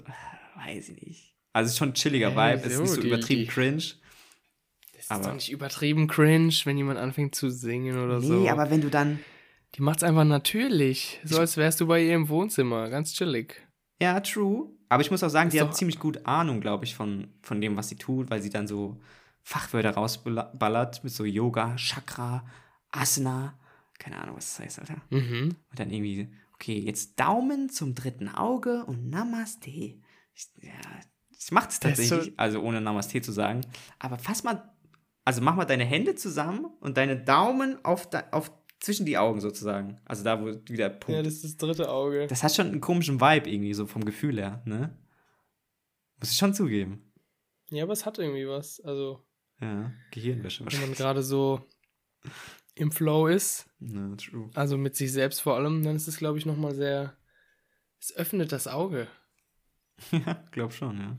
Weiß 0.55 0.89
ich 0.89 1.01
nicht. 1.01 1.35
Also 1.53 1.67
es 1.67 1.73
ist 1.73 1.77
schon 1.77 1.89
ein 1.89 1.93
chilliger 1.93 2.31
Vibe, 2.31 2.61
es 2.65 2.73
ist 2.73 2.79
nicht 2.79 2.89
so 2.89 3.01
die, 3.01 3.07
übertrieben 3.07 3.41
die, 3.41 3.47
cringe. 3.47 3.77
Das 3.77 5.03
ist 5.03 5.11
aber, 5.11 5.25
doch 5.25 5.33
nicht 5.33 5.51
übertrieben 5.51 6.07
cringe, 6.07 6.53
wenn 6.63 6.77
jemand 6.77 6.99
anfängt 6.99 7.35
zu 7.35 7.49
singen 7.49 7.97
oder 7.97 8.19
nee, 8.19 8.27
so. 8.27 8.33
Nee, 8.33 8.49
aber 8.49 8.69
wenn 8.69 8.81
du 8.81 8.89
dann 8.89 9.19
die 9.75 9.81
macht's 9.81 10.03
einfach 10.03 10.23
natürlich. 10.23 11.19
So 11.23 11.39
als 11.39 11.57
wärst 11.57 11.81
du 11.81 11.87
bei 11.87 12.03
ihr 12.03 12.13
im 12.13 12.29
Wohnzimmer. 12.29 12.89
Ganz 12.89 13.13
chillig. 13.13 13.67
Ja, 13.99 14.19
true. 14.19 14.69
Aber 14.89 15.01
ich 15.01 15.09
muss 15.09 15.23
auch 15.23 15.29
sagen, 15.29 15.47
ist 15.47 15.53
die 15.53 15.61
hat 15.61 15.75
ziemlich 15.75 15.99
gut 15.99 16.25
Ahnung, 16.25 16.61
glaube 16.61 16.85
ich, 16.85 16.93
von, 16.93 17.33
von 17.41 17.59
dem, 17.59 17.75
was 17.75 17.89
sie 17.89 17.95
tut, 17.95 18.29
weil 18.29 18.41
sie 18.41 18.51
dann 18.51 18.67
so 18.67 19.01
Fachwörter 19.41 19.91
rausballert 19.91 21.03
mit 21.03 21.11
so 21.11 21.25
Yoga, 21.25 21.75
Chakra, 21.75 22.45
Asana. 22.91 23.57
Keine 23.97 24.21
Ahnung, 24.21 24.35
was 24.35 24.57
das 24.57 24.65
heißt, 24.65 24.79
Alter. 24.79 25.01
Mhm. 25.09 25.55
Und 25.69 25.79
dann 25.79 25.89
irgendwie, 25.89 26.29
okay, 26.63 26.79
jetzt 26.79 27.19
Daumen 27.19 27.69
zum 27.69 27.93
dritten 27.93 28.29
Auge 28.29 28.85
und 28.85 29.09
Namaste. 29.09 29.69
Ich, 29.69 30.49
ja, 30.61 30.71
ich 31.37 31.51
mache 31.51 31.67
es 31.69 31.79
tatsächlich, 31.79 32.25
so 32.27 32.31
also 32.37 32.61
ohne 32.61 32.79
Namaste 32.79 33.21
zu 33.21 33.33
sagen. 33.33 33.65
Aber 33.99 34.17
fass 34.17 34.45
mal, 34.45 34.73
also 35.25 35.41
mach 35.41 35.55
mal 35.55 35.65
deine 35.65 35.83
Hände 35.83 36.15
zusammen 36.15 36.65
und 36.79 36.95
deine 36.95 37.21
Daumen 37.21 37.83
auf, 37.83 38.07
auf 38.31 38.51
zwischen 38.79 39.05
die 39.05 39.17
Augen 39.17 39.41
sozusagen. 39.41 39.99
Also 40.05 40.23
da, 40.23 40.41
wo 40.41 40.45
wieder 40.69 40.89
Punkt. 40.89 41.17
Ja, 41.17 41.21
das 41.21 41.35
ist 41.35 41.43
das 41.43 41.57
dritte 41.57 41.89
Auge. 41.89 42.27
Das 42.27 42.43
hat 42.43 42.55
schon 42.55 42.67
einen 42.67 42.81
komischen 42.81 43.19
Vibe 43.19 43.49
irgendwie, 43.49 43.73
so 43.73 43.85
vom 43.85 44.05
Gefühl 44.05 44.37
her, 44.37 44.61
ne? 44.65 44.97
Muss 46.19 46.31
ich 46.31 46.37
schon 46.37 46.53
zugeben. 46.53 47.11
Ja, 47.71 47.83
aber 47.83 47.93
es 47.93 48.05
hat 48.05 48.19
irgendwie 48.19 48.47
was. 48.47 48.79
Also. 48.79 49.21
Ja, 49.59 49.91
Gehirnwäsche 50.11 50.63
wahrscheinlich. 50.63 50.81
Wenn 50.81 50.89
man 50.89 50.97
gerade 50.97 51.23
so 51.23 51.67
im 52.75 52.91
Flow 52.91 53.27
ist. 53.27 53.69
Ja, 53.79 54.15
true. 54.15 54.49
Also 54.53 54.77
mit 54.77 54.95
sich 54.95 55.11
selbst 55.11 55.41
vor 55.41 55.55
allem, 55.55 55.83
dann 55.83 55.95
ist 55.95 56.07
es, 56.07 56.17
glaube 56.17 56.37
ich, 56.37 56.45
nochmal 56.45 56.73
sehr. 56.73 57.15
Es 57.99 58.15
öffnet 58.15 58.51
das 58.51 58.67
Auge. 58.67 59.07
Ja, 60.11 60.43
glaub 60.51 60.73
schon, 60.73 60.99
ja. 60.99 61.17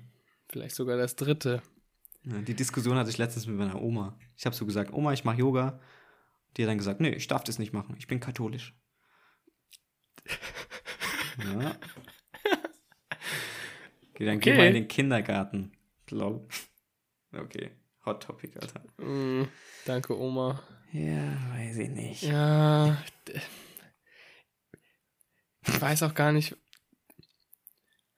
Vielleicht 0.49 0.75
sogar 0.75 0.97
das 0.97 1.17
dritte. 1.17 1.63
Ja, 2.25 2.41
die 2.41 2.55
Diskussion 2.55 2.97
hatte 2.97 3.11
ich 3.11 3.19
letztens 3.19 3.47
mit 3.47 3.57
meiner 3.57 3.81
Oma. 3.81 4.19
Ich 4.37 4.47
habe 4.47 4.57
so 4.57 4.67
gesagt, 4.67 4.93
Oma, 4.93 5.13
ich 5.13 5.25
mache 5.25 5.39
Yoga. 5.39 5.81
Die 6.57 6.63
hat 6.63 6.71
dann 6.71 6.79
gesagt, 6.79 7.01
nee, 7.01 7.11
ich 7.11 7.27
darf 7.27 7.45
das 7.45 7.59
nicht 7.59 7.73
machen, 7.73 7.97
ich 7.99 8.07
bin 8.07 8.21
katholisch. 8.21 8.75
ja. 11.39 11.77
Okay, 14.11 14.27
dann 14.27 14.37
okay. 14.37 14.51
geh 14.53 14.57
mal 14.57 14.67
in 14.69 14.75
den 14.75 14.89
Kindergarten. 14.89 15.73
Lol. 16.11 16.47
Okay. 17.33 17.73
Hot 18.07 18.23
Topic, 18.23 18.59
Alter. 18.61 18.81
Mm, 19.05 19.49
danke, 19.87 20.19
Oma. 20.19 20.63
Ja, 20.93 21.37
weiß 21.55 21.79
ich 21.79 21.89
nicht. 21.91 22.23
Ja. 22.23 23.03
Ich 25.67 25.81
weiß 25.81 26.03
auch 26.03 26.15
gar 26.15 26.33
nicht. 26.33 26.57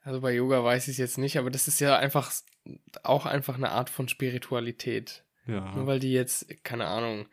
Also 0.01 0.21
bei 0.21 0.33
Yoga 0.33 0.63
weiß 0.63 0.83
ich 0.87 0.93
es 0.93 0.97
jetzt 0.97 1.17
nicht, 1.17 1.37
aber 1.37 1.49
das 1.49 1.67
ist 1.67 1.79
ja 1.79 1.97
einfach 1.97 2.31
auch 3.03 3.25
einfach 3.25 3.55
eine 3.55 3.71
Art 3.71 3.89
von 3.89 4.07
Spiritualität. 4.07 5.25
Ja. 5.45 5.73
Nur 5.75 5.87
weil 5.87 5.99
die 5.99 6.11
jetzt, 6.11 6.63
keine 6.63 6.87
Ahnung, 6.87 7.27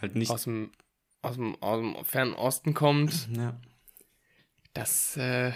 halt 0.00 0.14
nicht. 0.14 0.30
aus 0.30 0.44
dem, 0.44 0.72
aus 1.20 1.34
dem, 1.36 1.60
aus 1.62 1.78
dem 1.78 2.04
fernen 2.04 2.34
Osten 2.34 2.74
kommt, 2.74 3.28
Ja. 3.36 3.60
das, 4.74 5.16
äh, 5.16 5.52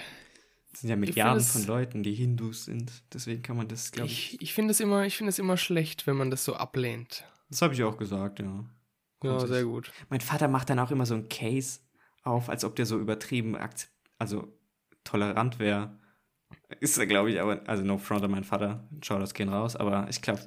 Das 0.76 0.82
sind 0.82 0.90
ja 0.90 0.96
Milliarden 0.96 1.42
von 1.42 1.64
Leuten, 1.64 2.02
die 2.02 2.12
Hindus 2.12 2.66
sind. 2.66 2.92
Deswegen 3.10 3.40
kann 3.40 3.56
man 3.56 3.66
das, 3.66 3.92
glaube 3.92 4.10
ich. 4.10 4.34
ich, 4.34 4.42
ich 4.42 4.52
finde 4.52 4.72
es 4.72 4.80
immer, 4.80 5.06
ich 5.06 5.16
finde 5.16 5.30
es 5.30 5.38
immer 5.38 5.56
schlecht, 5.56 6.06
wenn 6.06 6.16
man 6.16 6.30
das 6.30 6.44
so 6.44 6.54
ablehnt. 6.54 7.24
Das 7.48 7.62
habe 7.62 7.72
ich 7.72 7.82
auch 7.82 7.96
gesagt, 7.96 8.40
ja. 8.40 8.44
Ja, 8.44 8.64
Grundsätzlich. 9.20 9.56
sehr 9.56 9.64
gut. 9.64 9.90
Mein 10.10 10.20
Vater 10.20 10.48
macht 10.48 10.68
dann 10.68 10.78
auch 10.78 10.90
immer 10.90 11.06
so 11.06 11.14
einen 11.14 11.30
Case 11.30 11.80
auf, 12.24 12.50
als 12.50 12.62
ob 12.62 12.76
der 12.76 12.84
so 12.84 12.98
übertrieben, 12.98 13.56
also 14.18 14.52
tolerant 15.02 15.58
wäre. 15.58 15.98
Ist 16.80 16.98
er, 16.98 17.06
glaube 17.06 17.30
ich, 17.30 17.40
aber, 17.40 17.66
also 17.66 17.82
no 17.82 17.96
front 17.96 18.24
an 18.24 18.32
meinen 18.32 18.44
Vater, 18.44 18.86
schau 19.00 19.18
das 19.18 19.32
gehen 19.32 19.48
raus, 19.48 19.76
aber 19.76 20.06
ich 20.10 20.20
glaube, 20.20 20.42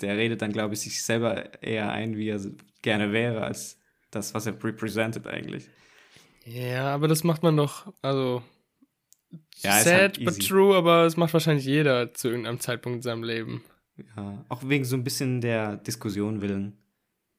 der 0.00 0.16
redet 0.16 0.40
dann, 0.40 0.52
glaube 0.52 0.72
ich, 0.72 0.80
sich 0.80 1.04
selber 1.04 1.62
eher 1.62 1.92
ein, 1.92 2.16
wie 2.16 2.30
er 2.30 2.40
gerne 2.80 3.12
wäre, 3.12 3.44
als 3.44 3.78
das, 4.10 4.32
was 4.32 4.46
er 4.46 4.64
represented 4.64 5.26
eigentlich. 5.26 5.68
Ja, 6.46 6.94
aber 6.94 7.08
das 7.08 7.24
macht 7.24 7.42
man 7.42 7.58
doch, 7.58 7.92
also 8.00 8.42
Ja, 9.56 9.78
sad 9.80 10.18
halt 10.18 10.24
but 10.24 10.46
true, 10.46 10.76
aber 10.76 11.04
es 11.04 11.16
macht 11.16 11.32
wahrscheinlich 11.32 11.64
jeder 11.64 12.12
zu 12.14 12.28
irgendeinem 12.28 12.60
Zeitpunkt 12.60 12.96
in 12.96 13.02
seinem 13.02 13.22
Leben. 13.22 13.64
Ja, 14.16 14.44
auch 14.48 14.68
wegen 14.68 14.84
so 14.84 14.96
ein 14.96 15.04
bisschen 15.04 15.40
der 15.40 15.76
Diskussion 15.76 16.40
willen. 16.40 16.78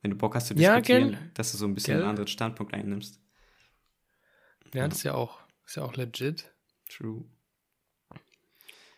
Wenn 0.01 0.11
du 0.11 0.17
Bock 0.17 0.35
hast 0.35 0.47
zu 0.47 0.53
Ja, 0.53 0.75
diskutieren, 0.79 1.11
gell? 1.11 1.31
dass 1.33 1.51
du 1.51 1.57
so 1.57 1.65
ein 1.65 1.73
bisschen 1.73 1.93
Gell? 1.95 2.01
einen 2.03 2.09
anderen 2.11 2.27
Standpunkt 2.27 2.73
einnimmst. 2.73 3.19
Ja, 4.73 4.81
Ja. 4.81 4.87
das 4.87 4.99
ist 4.99 5.03
ja 5.03 5.13
auch, 5.15 5.39
ist 5.65 5.75
ja 5.75 5.83
auch 5.83 5.95
legit. 5.95 6.51
True. 6.89 7.25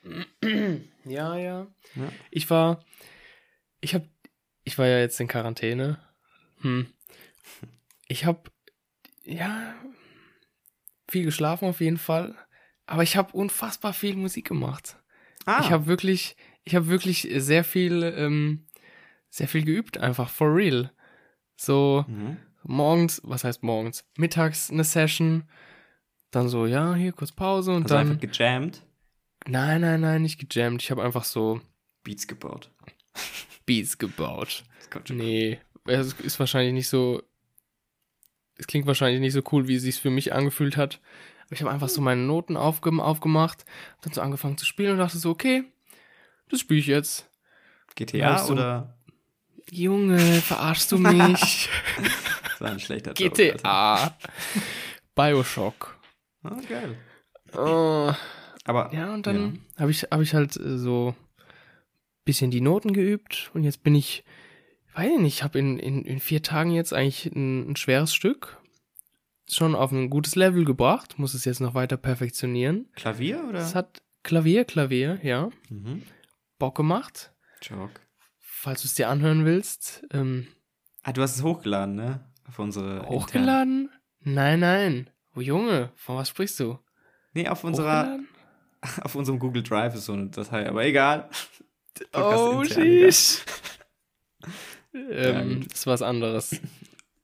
Ja, 1.05 1.35
ja. 1.37 1.67
Ja. 1.95 2.11
Ich 2.31 2.49
war, 2.49 2.83
ich 3.81 3.95
hab, 3.95 4.03
ich 4.63 4.77
war 4.77 4.87
ja 4.87 4.99
jetzt 4.99 5.19
in 5.19 5.27
Quarantäne. 5.27 5.99
Hm. 6.61 6.87
Ich 8.07 8.25
hab, 8.25 8.51
ja, 9.23 9.73
viel 11.09 11.23
geschlafen 11.25 11.67
auf 11.69 11.79
jeden 11.81 11.97
Fall. 11.97 12.35
Aber 12.87 13.03
ich 13.03 13.15
habe 13.15 13.33
unfassbar 13.33 13.93
viel 13.93 14.15
Musik 14.15 14.47
gemacht. 14.47 14.97
Ah, 15.45 15.59
Ich 15.61 15.71
habe 15.71 15.85
wirklich, 15.85 16.35
ich 16.63 16.75
habe 16.75 16.87
wirklich 16.87 17.27
sehr 17.35 17.63
viel, 17.63 18.03
ähm, 18.03 18.65
sehr 19.29 19.47
viel 19.47 19.63
geübt, 19.63 19.97
einfach 19.97 20.29
for 20.29 20.55
real. 20.55 20.91
So 21.55 22.05
mhm. 22.07 22.37
morgens, 22.63 23.21
was 23.23 23.43
heißt 23.43 23.63
morgens? 23.63 24.05
Mittags 24.17 24.71
eine 24.71 24.83
Session, 24.83 25.43
dann 26.31 26.49
so, 26.49 26.65
ja, 26.65 26.95
hier 26.95 27.11
kurz 27.11 27.31
Pause 27.31 27.73
und 27.73 27.83
also 27.83 27.95
dann. 27.95 28.07
einfach 28.09 28.21
gejammt, 28.21 28.83
Nein, 29.45 29.81
nein, 29.81 30.01
nein, 30.01 30.21
nicht 30.21 30.39
gejammt. 30.39 30.81
Ich 30.81 30.91
habe 30.91 31.03
einfach 31.03 31.23
so 31.23 31.61
Beats 32.03 32.27
gebaut. 32.27 32.71
Beats 33.65 33.97
gebaut. 33.97 34.63
Das 34.79 34.89
kommt 34.89 35.07
schon. 35.07 35.17
Nee, 35.17 35.59
es 35.85 36.13
ist 36.13 36.39
wahrscheinlich 36.39 36.73
nicht 36.73 36.89
so. 36.89 37.23
Es 38.55 38.67
klingt 38.67 38.87
wahrscheinlich 38.87 39.21
nicht 39.21 39.33
so 39.33 39.41
cool, 39.51 39.67
wie 39.67 39.75
es 39.75 39.83
sich 39.83 39.99
für 39.99 40.09
mich 40.09 40.33
angefühlt 40.33 40.77
hat. 40.77 40.99
Ich 41.49 41.61
habe 41.61 41.71
einfach 41.71 41.89
so 41.89 42.01
meine 42.01 42.21
Noten 42.21 42.57
aufge 42.57 42.91
aufgemacht, 43.01 43.65
hab 43.95 44.01
dann 44.01 44.13
so 44.13 44.21
angefangen 44.21 44.57
zu 44.57 44.65
spielen 44.65 44.93
und 44.93 44.97
dachte 44.97 45.17
so, 45.17 45.29
okay, 45.29 45.63
das 46.49 46.59
spiele 46.59 46.79
ich 46.79 46.87
jetzt. 46.87 47.29
GTA 47.95 48.45
du- 48.45 48.53
oder? 48.53 48.97
Junge, 49.71 50.19
verarschst 50.19 50.91
du 50.91 50.97
mich? 50.97 51.69
Das 52.43 52.61
war 52.61 52.71
ein 52.71 52.79
schlechter 52.79 53.13
Joke. 53.13 53.35
GTA. 53.35 54.15
Bioshock. 55.15 55.97
Ah, 56.43 56.55
geil. 56.69 56.97
Oh. 57.53 58.13
Aber 58.65 58.93
Ja, 58.93 59.13
und 59.13 59.25
dann 59.25 59.59
habe 59.77 59.91
ich, 59.91 60.03
hab 60.03 60.21
ich 60.21 60.33
halt 60.33 60.55
äh, 60.57 60.77
so 60.77 61.15
bisschen 62.25 62.51
die 62.51 62.61
Noten 62.61 62.91
geübt 62.91 63.49
und 63.53 63.63
jetzt 63.63 63.83
bin 63.83 63.95
ich, 63.95 64.23
weiß 64.95 65.09
ich 65.13 65.19
nicht, 65.19 65.35
ich 65.35 65.43
habe 65.43 65.57
in, 65.59 65.79
in, 65.79 66.03
in 66.03 66.19
vier 66.19 66.43
Tagen 66.43 66.71
jetzt 66.71 66.93
eigentlich 66.93 67.25
ein, 67.27 67.71
ein 67.71 67.75
schweres 67.77 68.13
Stück 68.13 68.56
schon 69.49 69.75
auf 69.75 69.91
ein 69.91 70.09
gutes 70.09 70.35
Level 70.35 70.65
gebracht, 70.65 71.17
muss 71.19 71.33
es 71.33 71.45
jetzt 71.45 71.59
noch 71.61 71.73
weiter 71.73 71.97
perfektionieren. 71.97 72.89
Klavier 72.95 73.43
oder? 73.47 73.59
Es 73.59 73.75
hat 73.75 74.01
Klavier, 74.23 74.65
Klavier, 74.65 75.19
ja, 75.23 75.49
mhm. 75.69 76.03
Bock 76.59 76.75
gemacht. 76.75 77.33
Joke. 77.61 77.99
Falls 78.39 78.81
du 78.81 78.87
es 78.87 78.95
dir 78.95 79.09
anhören 79.09 79.45
willst, 79.45 80.05
ähm, 80.11 80.47
Ah, 81.03 81.13
du 81.13 81.21
hast 81.21 81.35
es 81.37 81.43
hochgeladen, 81.43 81.95
ne? 81.95 82.25
Auf 82.47 82.59
unsere. 82.59 82.97
interne- 82.97 83.09
hochgeladen? 83.09 83.89
Nein, 84.21 84.59
nein. 84.59 85.09
Oh 85.35 85.39
Junge, 85.41 85.91
von 85.95 86.17
was 86.17 86.29
sprichst 86.29 86.59
du? 86.59 86.79
Nee, 87.33 87.47
auf 87.47 87.63
unserer, 87.63 88.19
auf 89.01 89.15
unserem 89.15 89.39
Google 89.39 89.63
Drive 89.63 89.95
ist 89.95 90.05
so 90.05 90.13
eine 90.13 90.27
Datei, 90.29 90.67
aber 90.67 90.83
egal. 90.85 91.29
Oh, 92.13 92.63
sheesh. 92.63 93.41
ähm, 94.93 95.61
gut. 95.61 95.71
das 95.71 95.79
ist 95.79 95.87
was 95.87 96.01
anderes. 96.03 96.61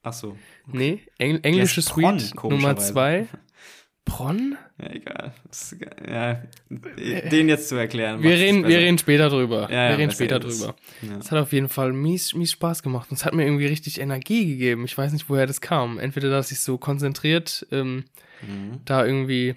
Ach 0.04 0.14
so. 0.14 0.38
Nee, 0.68 1.02
Eng 1.18 1.40
englische 1.44 1.76
Der 1.82 1.86
ist 1.86 1.90
Pron, 1.94 2.20
Suite 2.20 2.44
Nummer 2.44 2.76
zwei. 2.78 3.28
Pron? 4.06 4.58
Ja, 4.82 4.90
egal. 4.92 5.34
Das. 5.48 5.76
Ja, 6.06 6.44
den 6.68 7.48
jetzt 7.48 7.70
zu 7.70 7.76
erklären. 7.76 8.22
Wir 8.22 8.36
reden, 8.36 8.68
wir 8.68 8.80
reden 8.80 8.98
später 8.98 9.30
drüber. 9.30 9.62
Ja, 9.64 9.70
wir 9.70 9.76
ja, 9.78 9.88
reden 9.92 10.08
besser 10.10 10.16
später 10.26 10.40
drüber. 10.42 10.76
Ja. 11.04 11.18
Es 11.20 11.32
hat 11.32 11.40
auf 11.40 11.54
jeden 11.54 11.70
Fall 11.70 11.94
mies, 11.94 12.34
mies 12.34 12.52
Spaß 12.52 12.84
gemacht. 12.84 13.10
Und 13.10 13.18
es 13.18 13.24
hat 13.24 13.34
mir 13.34 13.46
irgendwie 13.46 13.68
richtig 13.68 14.02
Energie 14.02 14.46
gegeben. 14.46 14.84
Ich 14.84 14.98
weiß 14.98 15.14
nicht, 15.14 15.30
woher 15.30 15.48
das 15.48 15.62
kam. 15.62 16.00
Entweder, 16.00 16.30
dass 16.30 16.52
ich 16.52 16.60
so 16.60 16.78
konzentriert 16.78 17.66
ähm, 17.72 18.04
Mhm. 18.46 18.82
da 18.84 19.06
irgendwie 19.06 19.56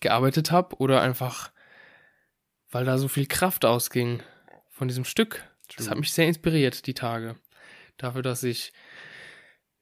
gearbeitet 0.00 0.52
habe 0.52 0.76
oder 0.76 1.02
einfach, 1.02 1.50
weil 2.70 2.84
da 2.84 2.98
so 2.98 3.08
viel 3.08 3.26
Kraft 3.26 3.64
ausging 3.64 4.22
von 4.68 4.86
diesem 4.86 5.04
Stück. 5.04 5.42
Das 5.68 5.86
True. 5.86 5.90
hat 5.90 5.98
mich 5.98 6.12
sehr 6.12 6.26
inspiriert, 6.28 6.86
die 6.86 6.94
Tage. 6.94 7.34
Dafür, 7.96 8.22
dass 8.22 8.44
ich 8.44 8.72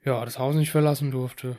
ja 0.09 0.25
das 0.25 0.39
Haus 0.39 0.55
nicht 0.55 0.71
verlassen 0.71 1.11
durfte. 1.11 1.57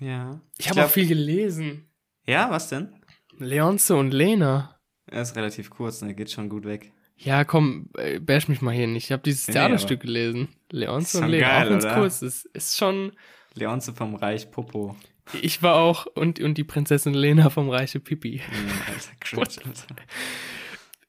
Ja. 0.00 0.40
Ich 0.58 0.68
habe 0.70 0.84
auch 0.84 0.90
viel 0.90 1.06
gelesen. 1.06 1.88
Ja, 2.26 2.50
was 2.50 2.68
denn? 2.68 2.94
Leonze 3.38 3.96
und 3.96 4.12
Lena. 4.12 4.78
Er 5.06 5.22
ist 5.22 5.36
relativ 5.36 5.70
kurz, 5.70 6.02
ne? 6.02 6.14
Geht 6.14 6.30
schon 6.30 6.48
gut 6.48 6.64
weg. 6.64 6.92
Ja, 7.16 7.44
komm, 7.44 7.90
äh, 7.98 8.18
bash 8.18 8.48
mich 8.48 8.62
mal 8.62 8.74
hier 8.74 8.86
nicht. 8.86 9.04
Ich 9.04 9.12
habe 9.12 9.22
dieses 9.22 9.46
Nee, 9.48 9.54
Theaterstück 9.54 10.00
gelesen. 10.00 10.48
Leonze 10.70 11.18
und 11.20 11.28
Lena. 11.28 11.48
geil, 11.48 11.72
auch 11.72 11.76
oder? 11.78 11.94
kurz 11.94 12.22
ist. 12.22 12.46
Ist 12.46 12.76
schon. 12.78 13.12
Leonze 13.54 13.92
vom 13.92 14.14
Reich 14.14 14.50
Popo. 14.50 14.96
Ich 15.42 15.62
war 15.62 15.74
auch 15.76 16.06
und, 16.06 16.40
und 16.40 16.56
die 16.58 16.64
Prinzessin 16.64 17.14
Lena 17.14 17.50
vom 17.50 17.68
Reiche 17.68 18.00
Pipi. 18.00 18.40
Alter, 18.86 19.10
cringe, 19.20 19.42
Alter. 19.42 19.96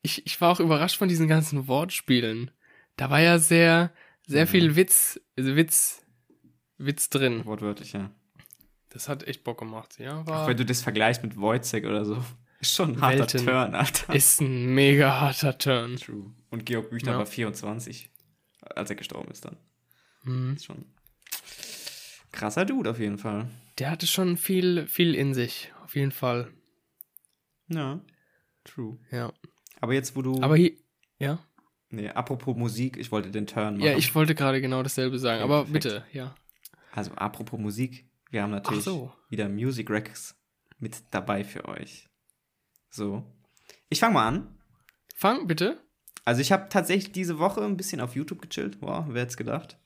Ich, 0.02 0.26
ich 0.26 0.42
war 0.42 0.52
auch 0.52 0.60
überrascht 0.60 0.98
von 0.98 1.08
diesen 1.08 1.28
ganzen 1.28 1.68
Wortspielen. 1.68 2.52
Da 2.98 3.10
war 3.10 3.22
ja 3.22 3.38
sehr, 3.40 3.94
sehr 4.28 4.46
Mhm. 4.46 4.50
viel 4.50 4.76
Witz, 4.76 5.20
also 5.38 5.56
Witz, 5.56 6.01
Witz 6.86 7.10
drin. 7.10 7.46
Wortwörtlich, 7.46 7.94
ja. 7.94 8.12
Das 8.90 9.08
hat 9.08 9.24
echt 9.28 9.44
Bock 9.44 9.60
gemacht, 9.60 10.00
ja. 10.00 10.22
Auch 10.22 10.28
War, 10.28 10.48
wenn 10.48 10.58
du 10.58 10.66
das 10.66 10.82
vergleichst 10.82 11.24
mit 11.24 11.38
Wojciech 11.38 11.86
oder 11.86 12.06
so. 12.06 12.24
Ist 12.60 12.76
schon 12.76 12.92
ein 12.98 13.02
harter 13.02 13.20
Welten. 13.20 13.46
Turn, 13.46 13.74
Alter. 13.76 14.14
ist 14.14 14.40
ein 14.40 14.76
mega 14.76 15.20
harter 15.20 15.58
Turn. 15.58 15.96
True. 15.96 16.32
Und 16.52 16.64
Georg 16.66 16.92
Büchner 16.92 17.14
Ja. 17.14 17.18
war 17.18 17.26
24, 17.26 18.12
als 18.62 18.90
er 18.92 18.96
gestorben 18.96 19.32
ist 19.32 19.46
dann. 19.46 19.58
Mhm. 20.24 20.54
Ist 20.58 20.66
schon 20.66 20.86
krasser 22.32 22.66
Dude 22.66 22.90
auf 22.92 23.00
jeden 23.00 23.18
Fall. 23.18 23.50
Der 23.80 23.90
hatte 23.90 24.06
schon 24.06 24.38
viel, 24.38 24.86
viel 24.88 25.16
in 25.16 25.34
sich, 25.34 25.72
auf 25.84 25.96
jeden 25.96 26.12
Fall. 26.12 26.52
Ja. 27.68 28.00
True. 28.64 29.00
Ja. 29.12 29.34
Aber 29.80 29.94
jetzt, 29.94 30.16
wo 30.16 30.22
du. 30.22 30.40
Aber 30.42 30.56
hier, 30.56 30.74
ja. 31.18 31.40
nee, 31.90 32.10
apropos 32.10 32.56
Musik, 32.56 32.98
ich 32.98 33.12
wollte 33.12 33.32
den 33.32 33.48
Turn 33.48 33.78
machen. 33.78 33.88
Ja, 33.88 33.98
ich 33.98 34.14
wollte 34.14 34.36
gerade 34.36 34.62
genau 34.62 34.84
dasselbe 34.84 35.18
sagen, 35.18 35.42
Okay, 35.42 35.52
aber 35.52 35.64
perfekt. 35.66 35.84
bitte, 35.84 36.06
ja. 36.14 36.36
Also, 36.92 37.12
apropos 37.14 37.60
Musik, 37.60 38.10
wir 38.30 38.44
haben 38.44 38.52
natürlich 38.52 38.84
so. 38.84 39.14
wieder 39.30 39.50
Music 39.50 39.90
Racks 39.90 40.36
mit 40.80 41.04
dabei 41.12 41.44
für 41.44 41.66
euch. 41.66 42.10
So. 42.90 43.24
Ich 43.90 44.00
fange 44.00 44.16
mal 44.16 44.28
an. 44.28 44.58
Fang 45.16 45.48
bitte. 45.48 45.80
Also 46.26 46.42
ich 46.42 46.52
habe 46.52 46.70
tatsächlich 46.70 47.12
diese 47.12 47.40
Woche 47.40 47.64
ein 47.64 47.78
bisschen 47.78 48.02
auf 48.02 48.16
YouTube 48.16 48.42
gechillt. 48.42 48.82
Wow, 48.82 49.06
wer 49.08 49.22
hätte 49.22 49.32
es 49.32 49.38
gedacht? 49.38 49.78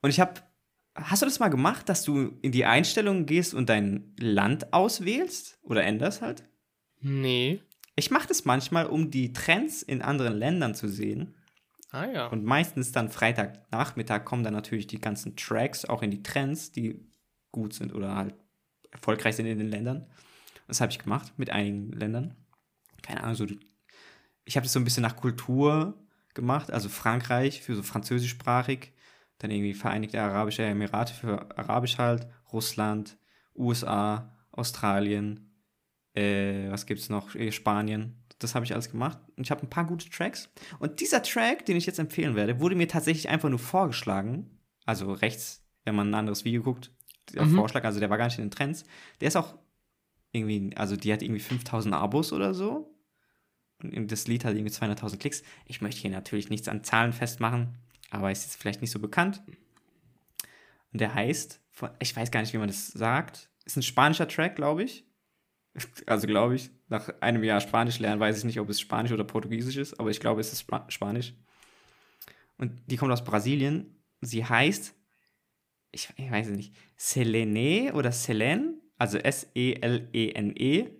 Und 0.00 0.10
ich 0.10 0.20
habe, 0.20 0.40
hast 0.94 1.22
du 1.22 1.26
das 1.26 1.38
mal 1.38 1.48
gemacht, 1.48 1.88
dass 1.88 2.02
du 2.02 2.38
in 2.42 2.52
die 2.52 2.64
Einstellungen 2.64 3.26
gehst 3.26 3.54
und 3.54 3.68
dein 3.68 4.14
Land 4.18 4.72
auswählst 4.72 5.58
oder 5.62 5.84
änderst 5.84 6.22
halt? 6.22 6.44
Nee. 7.00 7.62
Ich 7.94 8.10
mache 8.10 8.28
das 8.28 8.44
manchmal, 8.44 8.86
um 8.86 9.10
die 9.10 9.32
Trends 9.32 9.82
in 9.82 10.02
anderen 10.02 10.34
Ländern 10.34 10.74
zu 10.74 10.88
sehen. 10.88 11.34
Ah 11.92 12.06
ja. 12.06 12.26
Und 12.28 12.44
meistens 12.44 12.90
dann 12.90 13.10
Freitagnachmittag 13.10 14.24
kommen 14.24 14.42
dann 14.42 14.54
natürlich 14.54 14.86
die 14.86 15.00
ganzen 15.00 15.36
Tracks 15.36 15.84
auch 15.84 16.02
in 16.02 16.10
die 16.10 16.22
Trends, 16.22 16.72
die 16.72 17.06
gut 17.52 17.74
sind 17.74 17.94
oder 17.94 18.16
halt 18.16 18.34
erfolgreich 18.90 19.36
sind 19.36 19.46
in 19.46 19.58
den 19.58 19.68
Ländern. 19.68 20.06
Das 20.66 20.80
habe 20.80 20.90
ich 20.90 20.98
gemacht 20.98 21.34
mit 21.36 21.50
einigen 21.50 21.92
Ländern. 21.92 22.34
Keine 23.02 23.22
Ahnung, 23.22 23.34
so 23.34 23.46
ich 24.44 24.56
habe 24.56 24.64
das 24.64 24.72
so 24.72 24.80
ein 24.80 24.84
bisschen 24.84 25.02
nach 25.02 25.16
Kultur 25.16 25.94
gemacht, 26.34 26.70
also 26.70 26.88
Frankreich 26.88 27.62
für 27.62 27.76
so 27.76 27.82
französischsprachig, 27.82 28.92
dann 29.38 29.50
irgendwie 29.50 29.74
Vereinigte 29.74 30.20
Arabische 30.20 30.64
Emirate 30.64 31.12
für 31.12 31.58
Arabisch 31.58 31.98
halt, 31.98 32.26
Russland, 32.52 33.18
USA, 33.54 34.34
Australien, 34.50 35.52
äh, 36.14 36.70
was 36.70 36.86
gibt's 36.86 37.08
noch, 37.08 37.30
Spanien. 37.50 38.21
Das 38.42 38.54
habe 38.54 38.64
ich 38.64 38.72
alles 38.72 38.90
gemacht 38.90 39.18
und 39.36 39.44
ich 39.44 39.50
habe 39.50 39.62
ein 39.62 39.70
paar 39.70 39.86
gute 39.86 40.08
Tracks. 40.10 40.48
Und 40.78 41.00
dieser 41.00 41.22
Track, 41.22 41.66
den 41.66 41.76
ich 41.76 41.86
jetzt 41.86 41.98
empfehlen 41.98 42.34
werde, 42.34 42.60
wurde 42.60 42.74
mir 42.74 42.88
tatsächlich 42.88 43.28
einfach 43.28 43.48
nur 43.48 43.58
vorgeschlagen. 43.58 44.58
Also 44.84 45.12
rechts, 45.12 45.64
wenn 45.84 45.94
man 45.94 46.10
ein 46.10 46.14
anderes 46.14 46.44
Video 46.44 46.62
guckt, 46.62 46.90
der 47.32 47.44
mhm. 47.44 47.54
Vorschlag, 47.54 47.84
also 47.84 48.00
der 48.00 48.10
war 48.10 48.18
gar 48.18 48.26
nicht 48.26 48.38
in 48.38 48.44
den 48.44 48.50
Trends. 48.50 48.84
Der 49.20 49.28
ist 49.28 49.36
auch 49.36 49.54
irgendwie, 50.32 50.76
also 50.76 50.96
die 50.96 51.12
hat 51.12 51.22
irgendwie 51.22 51.40
5000 51.40 51.94
Abos 51.94 52.32
oder 52.32 52.54
so. 52.54 52.94
Und 53.82 54.10
das 54.10 54.26
Lied 54.26 54.44
hat 54.44 54.54
irgendwie 54.54 54.72
200.000 54.72 55.18
Klicks. 55.18 55.42
Ich 55.66 55.80
möchte 55.80 56.00
hier 56.00 56.10
natürlich 56.10 56.50
nichts 56.50 56.68
an 56.68 56.84
Zahlen 56.84 57.12
festmachen, 57.12 57.78
aber 58.10 58.30
ist 58.30 58.44
jetzt 58.44 58.56
vielleicht 58.56 58.80
nicht 58.80 58.90
so 58.90 58.98
bekannt. 58.98 59.42
Und 60.92 61.00
der 61.00 61.14
heißt, 61.14 61.60
ich 61.98 62.14
weiß 62.14 62.30
gar 62.30 62.40
nicht, 62.40 62.52
wie 62.52 62.58
man 62.58 62.68
das 62.68 62.88
sagt, 62.88 63.50
ist 63.64 63.76
ein 63.76 63.82
spanischer 63.82 64.28
Track, 64.28 64.56
glaube 64.56 64.84
ich. 64.84 65.04
Also 66.06 66.26
glaube 66.26 66.54
ich, 66.54 66.70
nach 66.88 67.08
einem 67.20 67.42
Jahr 67.44 67.60
Spanisch 67.60 67.98
lernen 67.98 68.20
weiß 68.20 68.38
ich 68.38 68.44
nicht, 68.44 68.60
ob 68.60 68.68
es 68.68 68.80
Spanisch 68.80 69.12
oder 69.12 69.24
Portugiesisch 69.24 69.76
ist, 69.76 69.98
aber 69.98 70.10
ich 70.10 70.20
glaube, 70.20 70.40
es 70.40 70.52
ist 70.52 70.60
Sp 70.68 70.84
Spanisch. 70.88 71.34
Und 72.58 72.78
die 72.86 72.96
kommt 72.96 73.12
aus 73.12 73.24
Brasilien. 73.24 74.02
Sie 74.20 74.44
heißt, 74.44 74.94
ich, 75.92 76.08
ich 76.16 76.30
weiß 76.30 76.48
nicht, 76.48 76.74
Selene 76.96 77.92
oder 77.94 78.12
Selene, 78.12 78.74
also 78.98 79.18
S-E-L-E-N-E. 79.18 80.82
-E. 80.82 80.90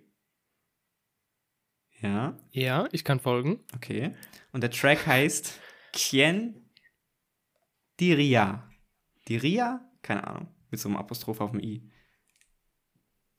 Ja. 2.01 2.37
Ja, 2.51 2.89
ich 2.91 3.05
kann 3.05 3.19
folgen. 3.19 3.59
Okay. 3.75 4.13
Und 4.51 4.61
der 4.61 4.71
Track 4.71 5.07
heißt 5.07 5.59
Quien 5.93 6.69
Diria. 7.99 8.69
Diria? 9.29 9.89
Keine 10.01 10.27
Ahnung. 10.27 10.47
Mit 10.69 10.79
so 10.79 10.89
einem 10.89 10.97
Apostroph 10.97 11.39
auf 11.39 11.51
dem 11.51 11.61
I. 11.61 11.89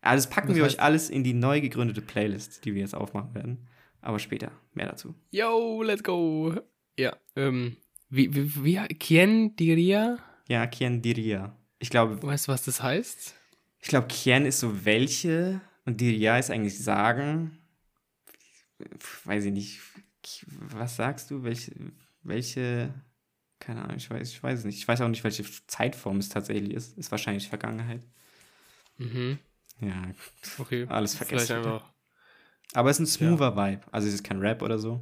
Also 0.05 0.27
das 0.27 0.31
packen 0.31 0.49
das 0.49 0.57
wir 0.57 0.65
euch 0.65 0.81
alles 0.81 1.09
in 1.09 1.25
die 1.25 1.33
neu 1.33 1.61
gegründete 1.61 2.03
Playlist, 2.03 2.65
die 2.65 2.75
wir 2.75 2.83
jetzt 2.83 2.95
aufmachen 2.95 3.35
werden. 3.35 3.69
Aber 4.03 4.19
später 4.19 4.53
mehr 4.75 4.87
dazu. 4.87 5.15
Yo, 5.31 5.83
let's 5.83 6.03
go. 6.03 6.55
Ja, 6.99 7.17
ähm, 7.37 7.77
wie, 8.11 8.35
wie, 8.35 8.65
wie, 8.65 8.77
Quien 8.95 9.57
diria? 9.57 10.19
Ja, 10.47 10.67
Quien 10.67 11.01
diria. 11.01 11.57
Ich 11.79 11.89
glaube. 11.89 12.23
Weißt 12.23 12.49
du, 12.49 12.53
was 12.53 12.65
das 12.65 12.83
heißt? 12.83 13.35
Ich 13.81 13.89
glaube, 13.89 14.09
Quien 14.09 14.45
ist 14.45 14.61
so 14.61 14.85
welche 14.85 15.61
und 15.87 16.01
diria 16.01 16.39
ist 16.39 16.51
eigentlich 16.51 16.79
sagen. 16.79 17.59
Weiß 19.25 19.47
ich 19.47 19.53
nicht. 19.53 19.81
Was 20.49 20.97
sagst 20.97 21.31
du? 21.31 21.43
Welche, 21.43 21.73
welche, 22.23 22.93
keine 23.59 23.83
Ahnung, 23.83 23.97
ich 23.97 24.11
weiß, 24.11 24.31
ich 24.31 24.43
weiß 24.43 24.61
es 24.61 24.65
nicht. 24.67 24.77
Ich 24.77 24.87
weiß 24.87 25.01
auch 25.01 25.09
nicht, 25.09 25.25
welche 25.25 25.45
Zeitform 25.67 26.19
es 26.19 26.29
tatsächlich 26.29 26.75
ist. 26.75 26.99
Ist 26.99 27.11
wahrscheinlich 27.11 27.49
Vergangenheit. 27.49 28.03
Mhm. 28.99 29.39
Ja, 29.81 30.03
okay. 30.59 30.87
Alles 30.89 31.15
vergessen. 31.15 31.81
Aber 32.73 32.91
es 32.91 32.99
ist 32.99 33.01
ein 33.01 33.07
smoother 33.07 33.55
ja. 33.55 33.57
Vibe. 33.57 33.83
Also 33.93 34.09
es 34.09 34.15
ist 34.15 34.25
kein 34.25 34.41
Rap 34.41 34.63
oder 34.63 34.79
so. 34.79 35.01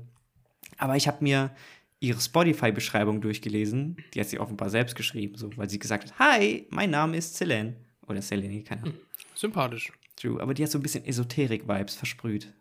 Aber 0.79 0.97
ich 0.97 1.07
habe 1.07 1.23
mir 1.23 1.55
ihre 2.01 2.21
Spotify-Beschreibung 2.21 3.21
durchgelesen. 3.21 3.97
Die 4.13 4.21
hat 4.21 4.29
sie 4.29 4.39
offenbar 4.39 4.71
selbst 4.71 4.97
geschrieben, 4.97 5.37
so, 5.37 5.57
weil 5.57 5.71
sie 5.71 5.79
gesagt 5.79 6.11
hat: 6.11 6.19
Hi, 6.19 6.67
mein 6.71 6.91
Name 6.91 7.17
ist 7.17 7.37
Selene. 7.37 7.77
Oder 8.07 8.21
Selene, 8.21 8.63
keine 8.63 8.83
Ahnung. 8.83 8.95
Sympathisch. 9.35 9.93
True, 10.17 10.41
aber 10.41 10.55
die 10.55 10.63
hat 10.63 10.71
so 10.71 10.79
ein 10.79 10.83
bisschen 10.83 11.05
Esoterik-Vibes 11.05 11.95
versprüht. 11.95 12.53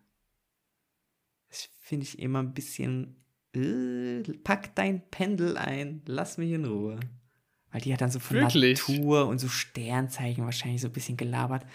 Das 1.50 1.68
finde 1.80 2.06
ich 2.06 2.18
immer 2.18 2.42
ein 2.42 2.54
bisschen. 2.54 3.16
Äh, 3.54 4.22
pack 4.44 4.74
dein 4.76 5.02
Pendel 5.10 5.58
ein, 5.58 6.00
lass 6.06 6.38
mich 6.38 6.52
in 6.52 6.64
Ruhe. 6.64 6.98
Weil 7.70 7.80
die 7.82 7.92
hat 7.92 8.00
dann 8.00 8.10
so 8.10 8.18
von 8.18 8.38
Wirklich? 8.38 8.78
Natur 8.78 9.26
und 9.26 9.38
so 9.38 9.48
Sternzeichen 9.48 10.44
wahrscheinlich 10.44 10.80
so 10.80 10.88
ein 10.88 10.92
bisschen 10.92 11.16
gelabert. 11.16 11.66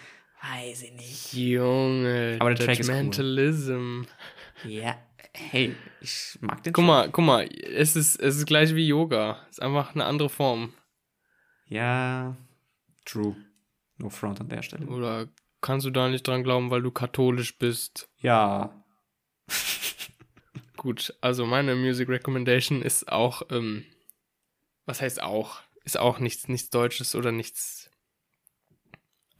Weiß 0.42 0.82
ich 0.82 0.92
nicht. 0.92 1.32
Junge, 1.32 2.36
aber 2.40 2.54
der 2.54 2.66
Track 2.66 2.80
ist 2.80 2.88
cool. 2.90 4.06
Ja, 4.64 4.96
hey, 5.32 5.74
ich 6.00 6.38
mag 6.40 6.62
den 6.62 6.72
Guck 6.72 6.84
Track. 6.84 6.86
mal, 6.86 7.10
guck 7.10 7.24
mal, 7.24 7.48
es 7.48 7.96
ist, 7.96 8.20
es 8.20 8.36
ist 8.36 8.46
gleich 8.46 8.74
wie 8.74 8.86
Yoga. 8.86 9.40
Es 9.50 9.58
ist 9.58 9.62
einfach 9.62 9.94
eine 9.94 10.04
andere 10.04 10.28
Form. 10.28 10.72
Ja, 11.66 12.36
true. 13.04 13.36
No 13.98 14.10
front 14.10 14.40
an 14.40 14.48
der 14.48 14.62
Stelle. 14.62 14.86
Oder 14.86 15.28
kannst 15.60 15.84
du 15.86 15.90
da 15.90 16.08
nicht 16.08 16.26
dran 16.26 16.44
glauben, 16.44 16.70
weil 16.70 16.82
du 16.82 16.90
katholisch 16.90 17.58
bist? 17.58 18.08
Ja. 18.20 18.84
Gut, 20.76 21.14
also 21.20 21.44
meine 21.46 21.74
Music 21.74 22.08
Recommendation 22.08 22.82
ist 22.82 23.10
auch, 23.10 23.42
ähm, 23.50 23.84
was 24.86 25.00
heißt 25.00 25.20
auch? 25.20 25.60
Ist 25.84 25.98
auch 25.98 26.20
nichts, 26.20 26.48
nichts 26.48 26.70
Deutsches 26.70 27.14
oder 27.16 27.32
nichts 27.32 27.77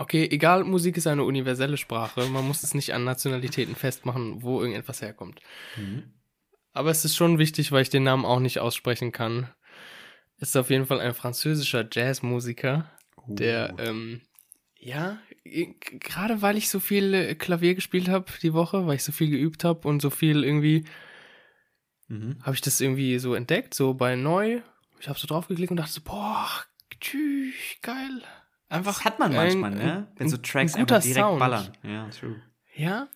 Okay, 0.01 0.28
egal, 0.30 0.62
Musik 0.62 0.96
ist 0.96 1.09
eine 1.09 1.24
universelle 1.24 1.76
Sprache. 1.76 2.24
Man 2.26 2.46
muss 2.46 2.62
es 2.62 2.72
nicht 2.72 2.94
an 2.94 3.03
Nationalitäten 3.03 3.74
festmachen, 3.74 4.42
wo 4.42 4.61
irgendetwas 4.61 5.03
herkommt. 5.03 5.40
Mhm. 5.76 6.05
Aber 6.72 6.90
es 6.90 7.05
ist 7.05 7.16
schon 7.16 7.38
wichtig, 7.38 7.72
weil 7.72 7.82
ich 7.82 7.90
den 7.90 8.05
Namen 8.05 8.24
auch 8.24 8.38
nicht 8.38 8.61
aussprechen 8.61 9.11
kann. 9.11 9.49
Es 10.38 10.51
ist 10.51 10.57
auf 10.57 10.70
jeden 10.70 10.86
Fall 10.86 11.01
ein 11.01 11.14
französischer 11.14 11.84
Jazzmusiker, 11.90 12.88
uh. 13.26 13.34
der, 13.34 13.74
ähm, 13.80 14.20
ja, 14.78 15.18
gerade 15.44 16.42
weil 16.42 16.57
ich 16.57 16.68
so 16.68 16.78
viel 16.78 17.12
äh, 17.12 17.34
Klavier 17.34 17.74
gespielt 17.74 18.09
habe 18.09 18.26
die 18.40 18.55
Woche, 18.55 18.86
weil 18.86 18.94
ich 18.94 19.03
so 19.03 19.11
viel 19.11 19.30
geübt 19.30 19.64
habe 19.64 19.88
und 19.88 20.01
so 20.01 20.11
viel 20.11 20.44
irgendwie, 20.44 20.84
mhm. 22.07 22.36
habe 22.42 22.55
ich 22.55 22.61
das 22.61 22.80
irgendwie 22.80 23.18
so 23.18 23.34
entdeckt, 23.34 23.74
so 23.74 23.94
bei 23.94 24.14
neu. 24.14 24.61
Ich 25.01 25.09
habe 25.09 25.18
so 25.18 25.26
draufgeklickt 25.26 25.72
und 25.72 25.78
dachte 25.78 25.92
so, 25.92 26.03
boah, 26.03 26.49
tschüss, 27.01 27.55
geil. 27.82 28.22
Einfach 28.68 28.96
das 28.96 29.04
hat 29.04 29.18
man 29.18 29.34
manchmal, 29.34 29.72
ein, 29.72 29.78
ne? 29.78 30.08
Wenn 30.16 30.28
so 30.28 30.36
Tracks 30.36 30.74
ein 30.74 30.82
einfach 30.82 31.00
direkt 31.00 31.20
Sound. 31.20 31.38
ballern. 31.38 31.72
Ja, 31.82 32.08
true. 32.08 32.36
Ja? 32.74 33.08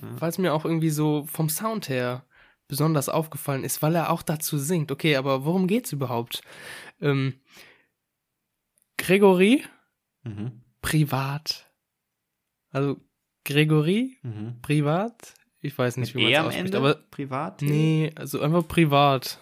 ja. 0.00 0.08
Weil 0.18 0.30
es 0.30 0.38
mir 0.38 0.54
auch 0.54 0.64
irgendwie 0.64 0.90
so 0.90 1.24
vom 1.24 1.48
Sound 1.48 1.88
her 1.88 2.24
besonders 2.68 3.08
aufgefallen 3.08 3.64
ist, 3.64 3.82
weil 3.82 3.94
er 3.94 4.10
auch 4.10 4.22
dazu 4.22 4.58
singt. 4.58 4.92
Okay, 4.92 5.16
aber 5.16 5.44
worum 5.44 5.66
geht's 5.66 5.92
überhaupt? 5.92 6.42
Ähm, 7.00 7.34
Gregory, 8.98 9.64
mhm. 10.22 10.62
privat. 10.82 11.70
Also 12.70 13.00
Gregory, 13.44 14.18
mhm. 14.22 14.60
privat. 14.60 15.34
Ich 15.60 15.76
weiß 15.76 15.96
nicht, 15.96 16.14
Mit 16.14 16.26
wie 16.26 16.32
man 16.32 16.46
es 16.46 16.48
ausspricht, 16.48 16.74
aber 16.74 16.94
privat. 16.94 17.62
Nee, 17.62 18.12
also 18.14 18.40
einfach 18.40 18.66
privat. 18.68 19.38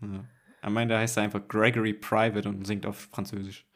Ja. 0.00 0.24
Am 0.62 0.76
Ende 0.76 0.96
heißt 0.96 1.18
er 1.18 1.24
einfach 1.24 1.46
Gregory 1.46 1.92
Private 1.92 2.48
und 2.48 2.66
singt 2.66 2.86
auf 2.86 3.08
Französisch. 3.10 3.66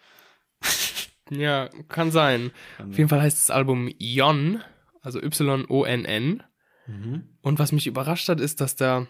Ja, 1.31 1.69
kann 1.89 2.11
sein. 2.11 2.51
Kann 2.77 2.91
Auf 2.91 2.99
jeden 2.99 3.09
Fall 3.09 3.23
heißt 3.23 3.37
das 3.37 3.51
Album 3.51 3.91
Yon, 3.99 4.63
also 5.03 5.21
Y-O-N-N. 5.23 6.43
Mhm. 6.87 7.29
Und 7.43 7.59
was 7.59 7.73
mich 7.73 7.87
überrascht 7.87 8.29
hat, 8.29 8.41
ist, 8.41 8.61
dass 8.61 8.77
da, 8.77 9.07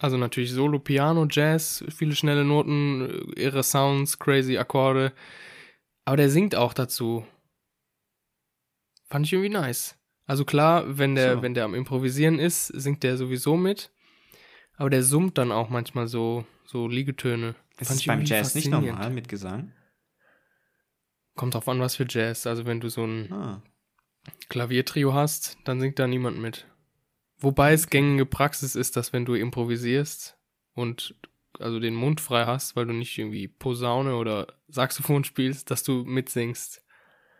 also 0.00 0.16
natürlich 0.16 0.52
Solo, 0.52 0.78
Piano, 0.78 1.26
Jazz, 1.30 1.84
viele 1.88 2.14
schnelle 2.14 2.44
Noten, 2.44 3.32
ihre 3.36 3.62
Sounds, 3.62 4.18
crazy 4.18 4.58
Akkorde. 4.58 5.12
Aber 6.04 6.16
der 6.16 6.30
singt 6.30 6.54
auch 6.54 6.74
dazu. 6.74 7.24
Fand 9.08 9.26
ich 9.26 9.32
irgendwie 9.32 9.50
nice. 9.50 9.96
Also 10.26 10.44
klar, 10.44 10.98
wenn 10.98 11.14
der, 11.14 11.36
so. 11.36 11.42
wenn 11.42 11.54
der 11.54 11.64
am 11.64 11.74
Improvisieren 11.74 12.38
ist, 12.38 12.66
singt 12.66 13.02
der 13.02 13.16
sowieso 13.16 13.56
mit. 13.56 13.90
Aber 14.76 14.90
der 14.90 15.02
summt 15.02 15.38
dann 15.38 15.50
auch 15.50 15.70
manchmal 15.70 16.06
so, 16.06 16.44
so 16.64 16.86
Liegetöne. 16.86 17.54
Ist 17.80 17.90
es 17.90 18.04
beim 18.04 18.24
Jazz 18.24 18.54
nicht 18.54 18.70
normal 18.70 19.10
mit 19.10 19.28
Gesang? 19.28 19.72
Kommt 21.38 21.54
drauf 21.54 21.68
an, 21.68 21.78
was 21.78 21.94
für 21.94 22.04
Jazz. 22.08 22.48
Also 22.48 22.66
wenn 22.66 22.80
du 22.80 22.88
so 22.88 23.04
ein 23.04 23.32
ah. 23.32 23.62
Klaviertrio 24.48 25.14
hast, 25.14 25.56
dann 25.62 25.78
singt 25.78 26.00
da 26.00 26.08
niemand 26.08 26.36
mit. 26.40 26.66
Wobei 27.38 27.72
es 27.72 27.88
gängige 27.88 28.26
Praxis 28.26 28.74
ist, 28.74 28.96
dass 28.96 29.12
wenn 29.12 29.24
du 29.24 29.34
improvisierst 29.34 30.36
und 30.74 31.14
also 31.60 31.78
den 31.78 31.94
Mund 31.94 32.20
frei 32.20 32.44
hast, 32.44 32.74
weil 32.74 32.86
du 32.86 32.92
nicht 32.92 33.16
irgendwie 33.16 33.46
Posaune 33.46 34.16
oder 34.16 34.48
Saxophon 34.66 35.22
spielst, 35.24 35.70
dass 35.70 35.84
du 35.84 36.02
mitsingst. 36.02 36.84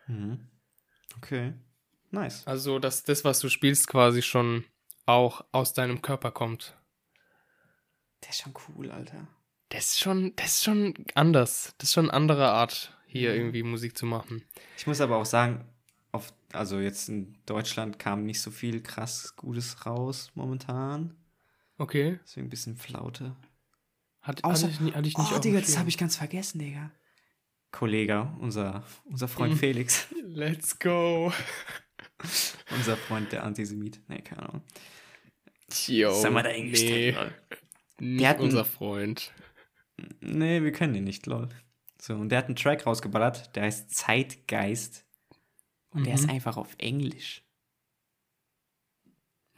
Mhm. 0.07 0.47
Okay. 1.17 1.55
Nice. 2.13 2.47
Also, 2.47 2.79
dass 2.79 3.03
das, 3.03 3.25
was 3.25 3.41
du 3.41 3.49
spielst, 3.49 3.89
quasi 3.89 4.23
schon 4.23 4.65
auch 5.07 5.45
aus 5.51 5.73
deinem 5.73 6.03
Körper 6.03 6.31
kommt. 6.31 6.77
Der 8.23 8.31
ist 8.31 8.43
schon 8.43 8.55
cool, 8.69 8.93
Alter. 8.93 9.27
Das 9.71 9.87
ist 9.87 9.99
schon, 9.99 10.37
das 10.37 10.55
ist 10.55 10.65
schon 10.65 10.95
anders. 11.17 11.75
Das 11.79 11.89
ist 11.89 11.95
schon 11.95 12.11
eine 12.11 12.15
andere 12.15 12.51
Art 12.51 12.97
hier 13.09 13.31
mhm. 13.31 13.37
irgendwie 13.37 13.63
Musik 13.65 13.97
zu 13.99 14.07
machen. 14.07 14.43
Ich 14.77 14.87
muss 14.87 15.01
aber 15.01 15.17
auch 15.17 15.27
sagen, 15.27 15.65
auf, 16.13 16.33
also 16.53 16.79
jetzt 16.79 17.09
in 17.09 17.37
Deutschland 17.47 17.99
kam 17.99 18.25
nicht 18.25 18.41
so 18.41 18.51
viel 18.51 18.83
krass 18.83 19.35
Gutes 19.37 19.87
raus 19.87 20.31
momentan. 20.35 21.17
Okay. 21.79 22.21
Deswegen 22.23 22.47
ein 22.47 22.51
bisschen 22.51 22.77
Flaute. 22.77 23.35
Hat, 24.21 24.45
Außer, 24.45 24.71
hatte 24.71 24.85
ich, 24.85 24.95
hatte 24.95 25.09
ich 25.09 25.19
nicht 25.19 25.33
oh, 25.35 25.39
Digga, 25.39 25.61
das 25.61 25.79
habe 25.79 25.89
ich 25.89 25.97
ganz 25.97 26.17
vergessen, 26.17 26.59
Digga. 26.59 26.91
Kollege, 27.71 28.31
unser, 28.41 28.85
unser 29.05 29.29
Freund 29.29 29.55
mhm. 29.55 29.59
Felix. 29.59 30.09
Let's 30.25 30.79
go. 30.79 31.33
unser 32.71 32.97
Freund, 32.97 33.33
der 33.33 33.45
Antisemit. 33.45 34.01
Nee, 34.09 34.23
keine 34.23 34.49
Ahnung. 34.49 34.63
Yo, 35.87 36.13
Sag 36.13 36.33
mal 36.33 36.43
da 36.43 36.51
eingestellt, 36.51 37.17
nee, 38.01 38.19
Der 38.19 38.31
hat 38.31 38.41
unser 38.41 38.65
Freund. 38.65 39.33
Nee, 40.21 40.63
wir 40.63 40.73
können 40.73 40.95
den 40.95 41.05
nicht, 41.05 41.27
lol. 41.27 41.49
So, 42.01 42.15
und 42.15 42.29
der 42.29 42.39
hat 42.39 42.47
einen 42.47 42.57
Track 42.57 42.87
rausgeballert, 42.87 43.55
der 43.57 43.65
heißt 43.65 43.91
Zeitgeist. 43.95 45.05
Und 45.91 46.07
der 46.07 46.15
ist 46.15 46.25
Mhm. 46.25 46.31
einfach 46.31 46.57
auf 46.57 46.75
Englisch. 46.79 47.43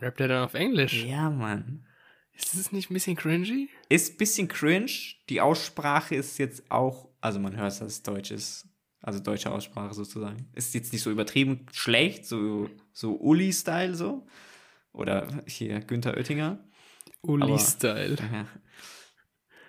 Rappt 0.00 0.20
er 0.20 0.28
dann 0.28 0.44
auf 0.44 0.54
Englisch? 0.54 1.04
Ja, 1.04 1.28
Mann. 1.30 1.86
Ist 2.32 2.56
das 2.56 2.72
nicht 2.72 2.90
ein 2.90 2.94
bisschen 2.94 3.16
cringy? 3.16 3.68
Ist 3.90 4.14
ein 4.14 4.16
bisschen 4.16 4.48
cringe. 4.48 4.90
Die 5.28 5.40
Aussprache 5.40 6.14
ist 6.14 6.38
jetzt 6.38 6.70
auch, 6.70 7.08
also 7.20 7.38
man 7.38 7.54
hört, 7.56 7.66
dass 7.72 7.80
es 7.82 8.02
Deutsch 8.02 8.30
ist. 8.30 8.66
Also 9.02 9.18
deutsche 9.20 9.50
Aussprache 9.50 9.92
sozusagen. 9.94 10.48
Ist 10.54 10.74
jetzt 10.74 10.92
nicht 10.92 11.02
so 11.02 11.10
übertrieben 11.10 11.66
schlecht, 11.72 12.26
so, 12.26 12.68
so 12.92 13.16
Uli-Style 13.16 13.94
so. 13.94 14.26
Oder 14.92 15.42
hier 15.46 15.80
Günther 15.80 16.16
Aber- 16.16 16.72
Uli-Style. 17.22 18.16
Ja. 18.32 18.46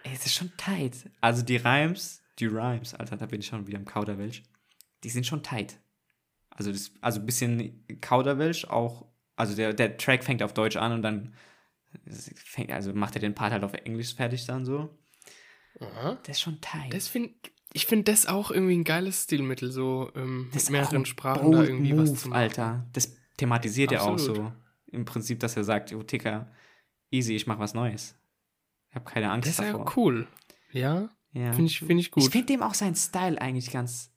Ey, 0.03 0.13
es 0.15 0.25
ist 0.25 0.35
schon 0.35 0.51
tight. 0.57 1.09
Also 1.21 1.43
die 1.43 1.57
Rhymes, 1.57 2.20
die 2.41 2.47
Rhymes, 2.47 2.93
Alter, 2.93 3.17
da 3.17 3.25
bin 3.25 3.39
ich 3.39 3.47
schon 3.47 3.67
wieder 3.67 3.77
im 3.77 3.85
Kauderwelsch. 3.85 4.43
Die 5.03 5.09
sind 5.09 5.25
schon 5.25 5.43
tight. 5.43 5.79
Also, 6.49 6.71
das, 6.71 6.91
also 7.01 7.19
ein 7.19 7.25
bisschen 7.25 7.85
Kauderwelsch 8.01 8.65
auch. 8.65 9.05
Also 9.35 9.55
der, 9.55 9.73
der 9.73 9.97
Track 9.97 10.23
fängt 10.23 10.43
auf 10.43 10.53
Deutsch 10.53 10.75
an 10.75 10.91
und 10.91 11.01
dann 11.01 11.33
fängt, 12.35 12.71
also 12.71 12.93
macht 12.93 13.15
er 13.15 13.21
den 13.21 13.33
Part 13.35 13.53
halt 13.53 13.63
auf 13.63 13.73
Englisch 13.73 14.13
fertig 14.13 14.45
dann 14.45 14.65
so. 14.65 14.97
Aha. 15.79 16.15
Der 16.25 16.31
ist 16.31 16.41
schon 16.41 16.59
tight. 16.61 16.93
Das 16.93 17.07
find, 17.07 17.33
ich 17.73 17.85
finde 17.85 18.11
das 18.11 18.25
auch 18.27 18.51
irgendwie 18.51 18.75
ein 18.75 18.83
geiles 18.83 19.23
Stilmittel, 19.23 19.71
so 19.71 20.11
ähm, 20.15 20.49
Das 20.53 20.69
mit 20.69 20.81
mehreren 20.81 21.05
Sprachen 21.05 21.51
da 21.51 21.63
irgendwie 21.63 21.93
move, 21.93 22.03
was 22.03 22.21
zu 22.21 22.29
machen. 22.29 22.39
Alter. 22.39 22.87
Das 22.93 23.15
thematisiert 23.37 23.91
ja 23.91 24.01
auch 24.01 24.19
so. 24.19 24.51
Im 24.87 25.05
Prinzip, 25.05 25.39
dass 25.39 25.55
er 25.55 25.63
sagt, 25.63 25.93
oh 25.93 26.03
Ticker, 26.03 26.51
easy, 27.09 27.33
ich 27.33 27.47
mach 27.47 27.59
was 27.59 27.73
Neues. 27.73 28.15
Ich 28.89 28.95
habe 28.95 29.09
keine 29.09 29.31
Angst 29.31 29.47
Das 29.47 29.59
ist 29.59 29.65
ja 29.65 29.71
davor. 29.71 29.93
cool. 29.95 30.27
Ja, 30.71 31.09
Ja. 31.33 31.53
finde 31.53 31.71
ich, 31.71 31.79
find 31.79 31.99
ich 31.99 32.11
gut. 32.11 32.23
Ich 32.23 32.29
finde 32.29 32.47
dem 32.47 32.61
auch 32.61 32.73
seinen 32.73 32.95
Style 32.95 33.41
eigentlich 33.41 33.71
ganz. 33.71 34.13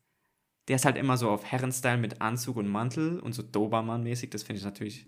Der 0.69 0.77
ist 0.77 0.85
halt 0.85 0.97
immer 0.97 1.17
so 1.17 1.31
auf 1.31 1.45
Herrenstyle 1.45 1.99
mit 1.99 2.21
Anzug 2.21 2.57
und 2.57 2.69
Mantel 2.69 3.21
und 3.21 3.35
so 3.35 3.43
Dobermann-mäßig. 3.43 4.31
Das 4.31 4.43
finde 4.43 4.59
ich 4.59 4.65
natürlich. 4.65 5.07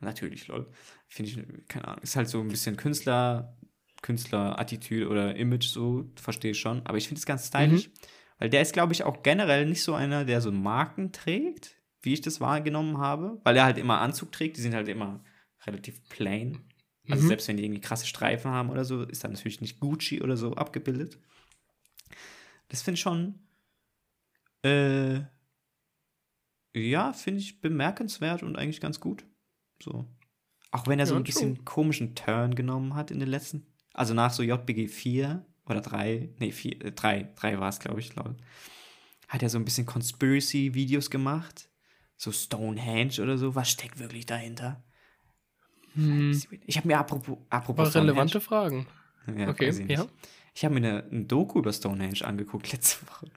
Natürlich, 0.00 0.46
lol. 0.46 0.70
Finde 1.08 1.30
ich, 1.30 1.68
keine 1.68 1.88
Ahnung. 1.88 2.02
Ist 2.02 2.14
halt 2.14 2.28
so 2.28 2.40
ein 2.40 2.48
bisschen 2.48 2.76
Künstler, 2.76 3.56
Künstler-Attitüde 4.02 5.08
oder 5.08 5.34
Image, 5.34 5.66
so, 5.66 6.08
verstehe 6.14 6.52
ich 6.52 6.60
schon. 6.60 6.86
Aber 6.86 6.98
ich 6.98 7.08
finde 7.08 7.18
es 7.18 7.26
ganz 7.26 7.48
stylisch. 7.48 7.90
Weil 8.38 8.50
der 8.50 8.62
ist, 8.62 8.72
glaube 8.72 8.92
ich, 8.92 9.02
auch 9.02 9.24
generell 9.24 9.66
nicht 9.66 9.82
so 9.82 9.94
einer, 9.94 10.24
der 10.24 10.40
so 10.40 10.52
Marken 10.52 11.10
trägt, 11.10 11.82
wie 12.02 12.12
ich 12.12 12.20
das 12.20 12.40
wahrgenommen 12.40 12.98
habe. 12.98 13.40
Weil 13.42 13.56
er 13.56 13.64
halt 13.64 13.78
immer 13.78 14.00
Anzug 14.00 14.30
trägt. 14.30 14.56
Die 14.56 14.60
sind 14.60 14.74
halt 14.74 14.86
immer 14.86 15.24
relativ 15.66 16.08
plain. 16.08 16.67
Also 17.10 17.22
Mhm. 17.22 17.28
selbst 17.28 17.48
wenn 17.48 17.56
die 17.56 17.64
irgendwie 17.64 17.80
krasse 17.80 18.06
Streifen 18.06 18.50
haben 18.50 18.70
oder 18.70 18.84
so, 18.84 19.02
ist 19.02 19.24
da 19.24 19.28
natürlich 19.28 19.60
nicht 19.60 19.80
Gucci 19.80 20.22
oder 20.22 20.36
so 20.36 20.54
abgebildet. 20.54 21.18
Das 22.68 22.82
finde 22.82 22.96
ich 22.96 23.00
schon, 23.00 23.40
äh, 24.62 25.20
ja, 26.74 27.12
finde 27.12 27.40
ich 27.40 27.60
bemerkenswert 27.60 28.42
und 28.42 28.56
eigentlich 28.56 28.80
ganz 28.80 29.00
gut. 29.00 29.24
So. 29.82 30.06
Auch 30.70 30.86
wenn 30.86 30.98
er 30.98 31.06
so 31.06 31.14
Ja, 31.14 31.20
ein 31.20 31.24
bisschen 31.24 31.64
komischen 31.64 32.14
Turn 32.14 32.54
genommen 32.54 32.94
hat 32.94 33.10
in 33.10 33.20
den 33.20 33.28
letzten, 33.28 33.66
also 33.94 34.14
nach 34.14 34.32
so 34.32 34.42
JBG 34.42 34.88
4 34.88 35.46
oder 35.66 35.80
3, 35.80 36.30
nee, 36.38 36.52
4, 36.52 36.84
äh, 36.84 36.92
3, 36.92 37.32
3 37.36 37.58
war 37.58 37.68
es, 37.68 37.80
glaube 37.80 38.00
ich, 38.00 38.14
lol, 38.16 38.36
hat 39.28 39.42
er 39.42 39.48
so 39.50 39.58
ein 39.58 39.64
bisschen 39.64 39.86
Conspiracy-Videos 39.86 41.10
gemacht. 41.10 41.70
So 42.16 42.32
Stonehenge 42.32 43.20
oder 43.22 43.38
so. 43.38 43.54
Was 43.54 43.70
steckt 43.70 43.98
wirklich 43.98 44.26
dahinter? 44.26 44.82
Hm, 46.04 46.42
Ich 46.66 46.76
habe 46.76 46.86
mir 46.88 46.98
apropos, 46.98 47.38
apropos 47.50 47.88
aber 47.94 48.02
relevante 48.02 48.40
Fragen. 48.40 48.86
Ja, 49.36 49.48
okay, 49.48 49.68
ich 49.70 49.88
ja. 49.90 50.06
Ich 50.54 50.64
habe 50.64 50.74
mir 50.78 50.88
eine, 50.88 51.04
ein 51.10 51.28
Doku 51.28 51.58
über 51.58 51.72
Stonehenge 51.72 52.24
angeguckt 52.24 52.72
letzte 52.72 53.06
Woche. 53.08 53.30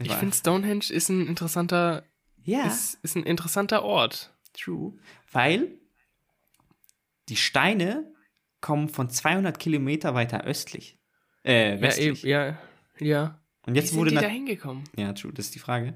Ich 0.00 0.08
War- 0.10 0.18
finde 0.18 0.34
Stonehenge 0.36 0.84
ist 0.90 1.08
ein 1.08 1.26
interessanter, 1.26 2.04
ja, 2.44 2.66
ist, 2.66 2.98
ist 3.02 3.16
ein 3.16 3.22
interessanter 3.24 3.82
Ort. 3.82 4.34
true, 4.52 4.92
weil 5.32 5.72
die 7.28 7.36
Steine 7.36 8.12
kommen 8.60 8.88
von 8.88 9.08
200 9.10 9.58
Kilometer 9.58 10.14
weiter 10.14 10.44
östlich, 10.44 10.98
äh, 11.44 11.74
Ja, 11.76 11.80
westlich. 11.80 12.24
eben, 12.24 12.28
ja, 12.30 12.58
ja. 13.00 13.40
Und 13.66 13.74
Wie 13.74 13.78
jetzt 13.78 13.90
sind 13.90 13.98
wurde 13.98 14.10
die 14.10 14.16
da 14.16 14.22
hingekommen? 14.28 14.84
ja, 14.96 15.12
true, 15.14 15.32
das 15.32 15.46
ist 15.46 15.54
die 15.54 15.58
Frage. 15.58 15.94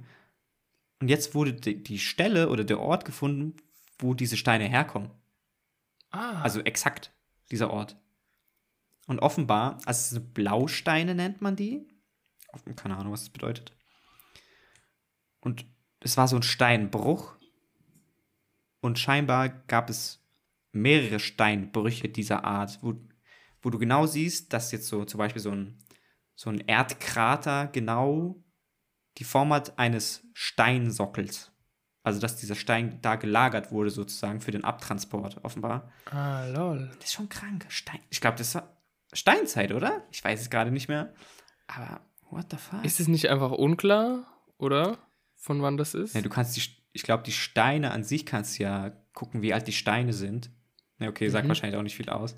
Und 1.00 1.08
jetzt 1.08 1.34
wurde 1.34 1.52
die, 1.52 1.82
die 1.82 1.98
Stelle 1.98 2.48
oder 2.48 2.64
der 2.64 2.80
Ort 2.80 3.04
gefunden, 3.04 3.54
wo 3.98 4.14
diese 4.14 4.36
Steine 4.36 4.64
herkommen. 4.64 5.10
Ah, 6.18 6.42
Also 6.42 6.60
exakt 6.60 7.12
dieser 7.50 7.70
Ort. 7.70 7.96
Und 9.06 9.20
offenbar, 9.20 9.78
also 9.86 10.20
Blausteine 10.20 11.14
nennt 11.14 11.40
man 11.40 11.56
die. 11.56 11.86
Keine 12.76 12.96
Ahnung, 12.96 13.12
was 13.12 13.20
das 13.20 13.30
bedeutet. 13.30 13.72
Und 15.40 15.64
es 16.00 16.16
war 16.16 16.26
so 16.28 16.36
ein 16.36 16.42
Steinbruch. 16.42 17.36
Und 18.80 18.98
scheinbar 18.98 19.48
gab 19.48 19.90
es 19.90 20.20
mehrere 20.72 21.20
Steinbrüche 21.20 22.08
dieser 22.08 22.44
Art, 22.44 22.78
wo, 22.82 22.94
wo 23.62 23.70
du 23.70 23.78
genau 23.78 24.06
siehst, 24.06 24.52
dass 24.52 24.72
jetzt 24.72 24.88
so 24.88 25.04
zum 25.04 25.18
Beispiel 25.18 25.42
so 25.42 25.50
ein, 25.52 25.78
so 26.34 26.50
ein 26.50 26.60
Erdkrater 26.60 27.68
genau 27.68 28.42
die 29.18 29.24
Form 29.24 29.52
hat 29.52 29.78
eines 29.78 30.26
Steinsockels. 30.34 31.52
Also, 32.08 32.20
dass 32.20 32.36
dieser 32.36 32.54
Stein 32.54 32.98
da 33.02 33.16
gelagert 33.16 33.70
wurde, 33.70 33.90
sozusagen 33.90 34.40
für 34.40 34.50
den 34.50 34.64
Abtransport, 34.64 35.44
offenbar. 35.44 35.92
ah, 36.10 36.46
lol. 36.46 36.90
Das 36.98 37.06
ist 37.10 37.12
schon 37.14 37.28
krank. 37.28 37.66
Stein. 37.68 38.00
Ich 38.10 38.20
glaube, 38.20 38.36
das 38.38 38.54
war 38.54 38.76
Steinzeit, 39.12 39.72
oder? 39.72 40.02
Ich 40.10 40.22
weiß 40.24 40.40
es 40.40 40.50
gerade 40.50 40.70
nicht 40.70 40.88
mehr. 40.88 41.12
Aber 41.66 42.00
what 42.30 42.46
the 42.50 42.56
fuck? 42.56 42.84
Ist 42.84 43.00
es 43.00 43.08
nicht 43.08 43.28
einfach 43.30 43.52
unklar, 43.52 44.26
oder? 44.58 44.98
Von 45.36 45.62
wann 45.62 45.76
das 45.76 45.94
ist? 45.94 46.14
ja, 46.14 46.20
du 46.20 46.28
kannst 46.28 46.56
die, 46.56 46.62
ich 46.92 47.02
glaube, 47.04 47.22
die 47.22 47.32
Steine 47.32 47.92
an 47.92 48.02
sich 48.04 48.26
kannst 48.26 48.58
du 48.58 48.64
ja 48.64 48.90
gucken, 49.14 49.40
wie 49.42 49.54
alt 49.54 49.66
die 49.68 49.72
Steine 49.72 50.12
sind. 50.12 50.50
Ja, 50.98 51.08
okay, 51.08 51.28
sagt 51.28 51.44
Mhm. 51.44 51.48
wahrscheinlich 51.48 51.78
auch 51.78 51.82
nicht 51.82 51.96
viel 51.96 52.08
aus. 52.10 52.36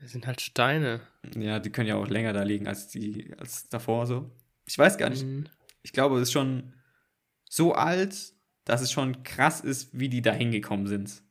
Das 0.00 0.10
sind 0.10 0.26
halt 0.26 0.40
Steine. 0.40 1.00
Ja, 1.36 1.60
die 1.60 1.70
können 1.70 1.86
ja 1.88 1.94
auch 1.96 2.08
länger 2.08 2.32
da 2.32 2.42
liegen 2.42 2.66
als 2.66 2.88
die, 2.88 3.32
als 3.38 3.68
davor 3.68 4.06
so. 4.06 4.30
Ich 4.66 4.76
weiß 4.76 4.98
gar 4.98 5.10
nicht. 5.10 5.24
Mhm. 5.24 5.46
Ich 5.82 5.92
glaube, 5.92 6.16
es 6.16 6.22
ist 6.22 6.32
schon 6.32 6.74
so 7.52 7.74
alt, 7.74 8.32
dass 8.64 8.80
es 8.80 8.90
schon 8.90 9.24
krass 9.24 9.60
ist, 9.60 9.98
wie 9.98 10.08
die 10.08 10.22
da 10.22 10.32
hingekommen 10.32 10.86
sind. 10.86 11.22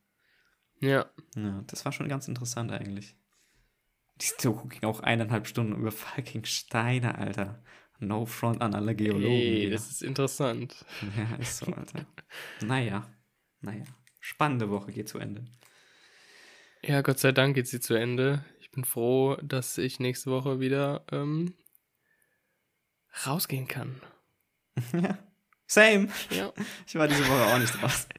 Ja. 0.80 1.10
Ja, 1.36 1.64
das 1.66 1.84
war 1.84 1.92
schon 1.92 2.10
ganz 2.10 2.28
interessant 2.28 2.72
eigentlich. 2.72 3.16
Die 4.18 4.30
Doku 4.40 4.68
ging 4.68 4.84
auch 4.84 5.00
eineinhalb 5.00 5.48
Stunden 5.48 5.74
über 5.74 5.92
fucking 5.92 6.46
Steine, 6.46 7.18
Alter. 7.18 7.64
No 7.98 8.28
front 8.28 8.62
an 8.62 8.76
alle 8.76 8.96
Geologen. 8.96 9.32
Ey, 9.32 9.70
das 9.72 9.90
ist 9.90 10.04
interessant. 10.04 10.86
ja, 11.18 11.38
ist 11.38 11.58
so, 11.58 11.74
Alter. 11.74 12.06
naja, 12.62 13.10
naja. 13.62 13.86
Spannende 14.20 14.70
Woche 14.70 14.92
geht 14.92 15.10
zu 15.10 15.18
Ende. 15.18 15.46
Ja, 16.84 17.02
Gott 17.02 17.18
sei 17.18 17.32
Dank 17.32 17.56
geht 17.56 17.68
sie 17.68 17.80
zu 17.80 17.96
Ende. 17.96 18.46
Ich 18.60 18.70
bin 18.70 18.86
froh, 18.86 19.38
dass 19.42 19.80
ich 19.80 20.00
nächste 20.00 20.30
Woche 20.30 20.60
wieder 20.60 21.04
ähm, 21.12 21.56
rausgehen 23.26 23.68
kann. 23.68 24.00
ja. 24.94 25.18
Same. 25.72 26.10
Ja. 26.32 26.52
Ich 26.86 26.96
war 26.96 27.08
diese 27.08 27.26
Woche 27.26 27.46
auch 27.46 27.58
nicht 27.58 27.82
draußen. 27.82 28.10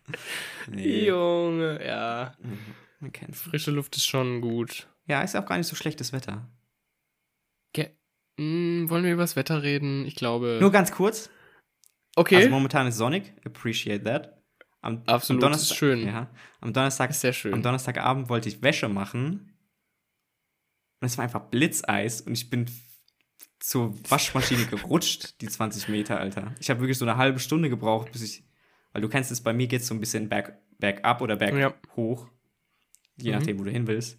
Nee. 0.68 1.04
Junge, 1.04 1.84
ja. 1.84 2.34
Mhm, 2.38 2.58
Man 3.00 3.12
kennt's. 3.12 3.42
Frische 3.42 3.70
Luft 3.70 3.94
ist 3.96 4.06
schon 4.06 4.40
gut. 4.40 4.88
Ja, 5.06 5.20
ist 5.20 5.36
auch 5.36 5.44
gar 5.44 5.58
nicht 5.58 5.66
so 5.66 5.76
schlechtes 5.76 6.14
Wetter. 6.14 6.48
Ge 7.74 7.90
hm, 8.38 8.88
wollen 8.88 9.04
wir 9.04 9.12
über 9.12 9.22
das 9.22 9.36
Wetter 9.36 9.62
reden? 9.62 10.06
Ich 10.06 10.14
glaube. 10.14 10.58
Nur 10.62 10.72
ganz 10.72 10.92
kurz. 10.92 11.28
okay. 12.16 12.36
Also 12.36 12.48
momentan 12.48 12.86
ist 12.86 12.96
sonnig. 12.96 13.34
Appreciate 13.44 14.04
that. 14.04 14.42
Am, 14.80 15.02
Absolut, 15.04 15.44
am 15.44 15.52
das 15.52 15.62
ist 15.62 15.76
schön. 15.76 16.06
Ja, 16.06 16.30
am 16.62 16.72
Donnerstag 16.72 17.10
ist 17.10 17.20
sehr 17.20 17.34
schön. 17.34 17.52
Am 17.52 17.62
Donnerstagabend 17.62 18.30
wollte 18.30 18.48
ich 18.48 18.62
Wäsche 18.62 18.88
machen. 18.88 19.54
Und 21.00 21.06
es 21.06 21.18
war 21.18 21.24
einfach 21.24 21.50
Blitzeis 21.50 22.22
und 22.22 22.32
ich 22.32 22.48
bin 22.48 22.66
zur 23.62 23.94
Waschmaschine 24.10 24.66
gerutscht, 24.66 25.40
die 25.40 25.48
20 25.48 25.88
Meter, 25.88 26.18
Alter. 26.18 26.54
Ich 26.60 26.68
habe 26.70 26.80
wirklich 26.80 26.98
so 26.98 27.04
eine 27.04 27.16
halbe 27.16 27.38
Stunde 27.38 27.68
gebraucht, 27.70 28.10
bis 28.12 28.22
ich. 28.22 28.44
Weil 28.92 29.02
du 29.02 29.08
kennst 29.08 29.30
es, 29.30 29.40
bei 29.40 29.52
mir 29.52 29.68
geht 29.68 29.82
es 29.82 29.86
so 29.86 29.94
ein 29.94 30.00
bisschen 30.00 30.28
back 30.28 30.58
up 31.04 31.20
oder 31.22 31.36
back 31.36 31.54
Ja. 31.54 31.72
hoch. 31.96 32.28
Je 33.16 33.30
Mhm. 33.30 33.38
nachdem, 33.38 33.58
wo 33.60 33.64
du 33.64 33.70
hin 33.70 33.86
willst. 33.86 34.18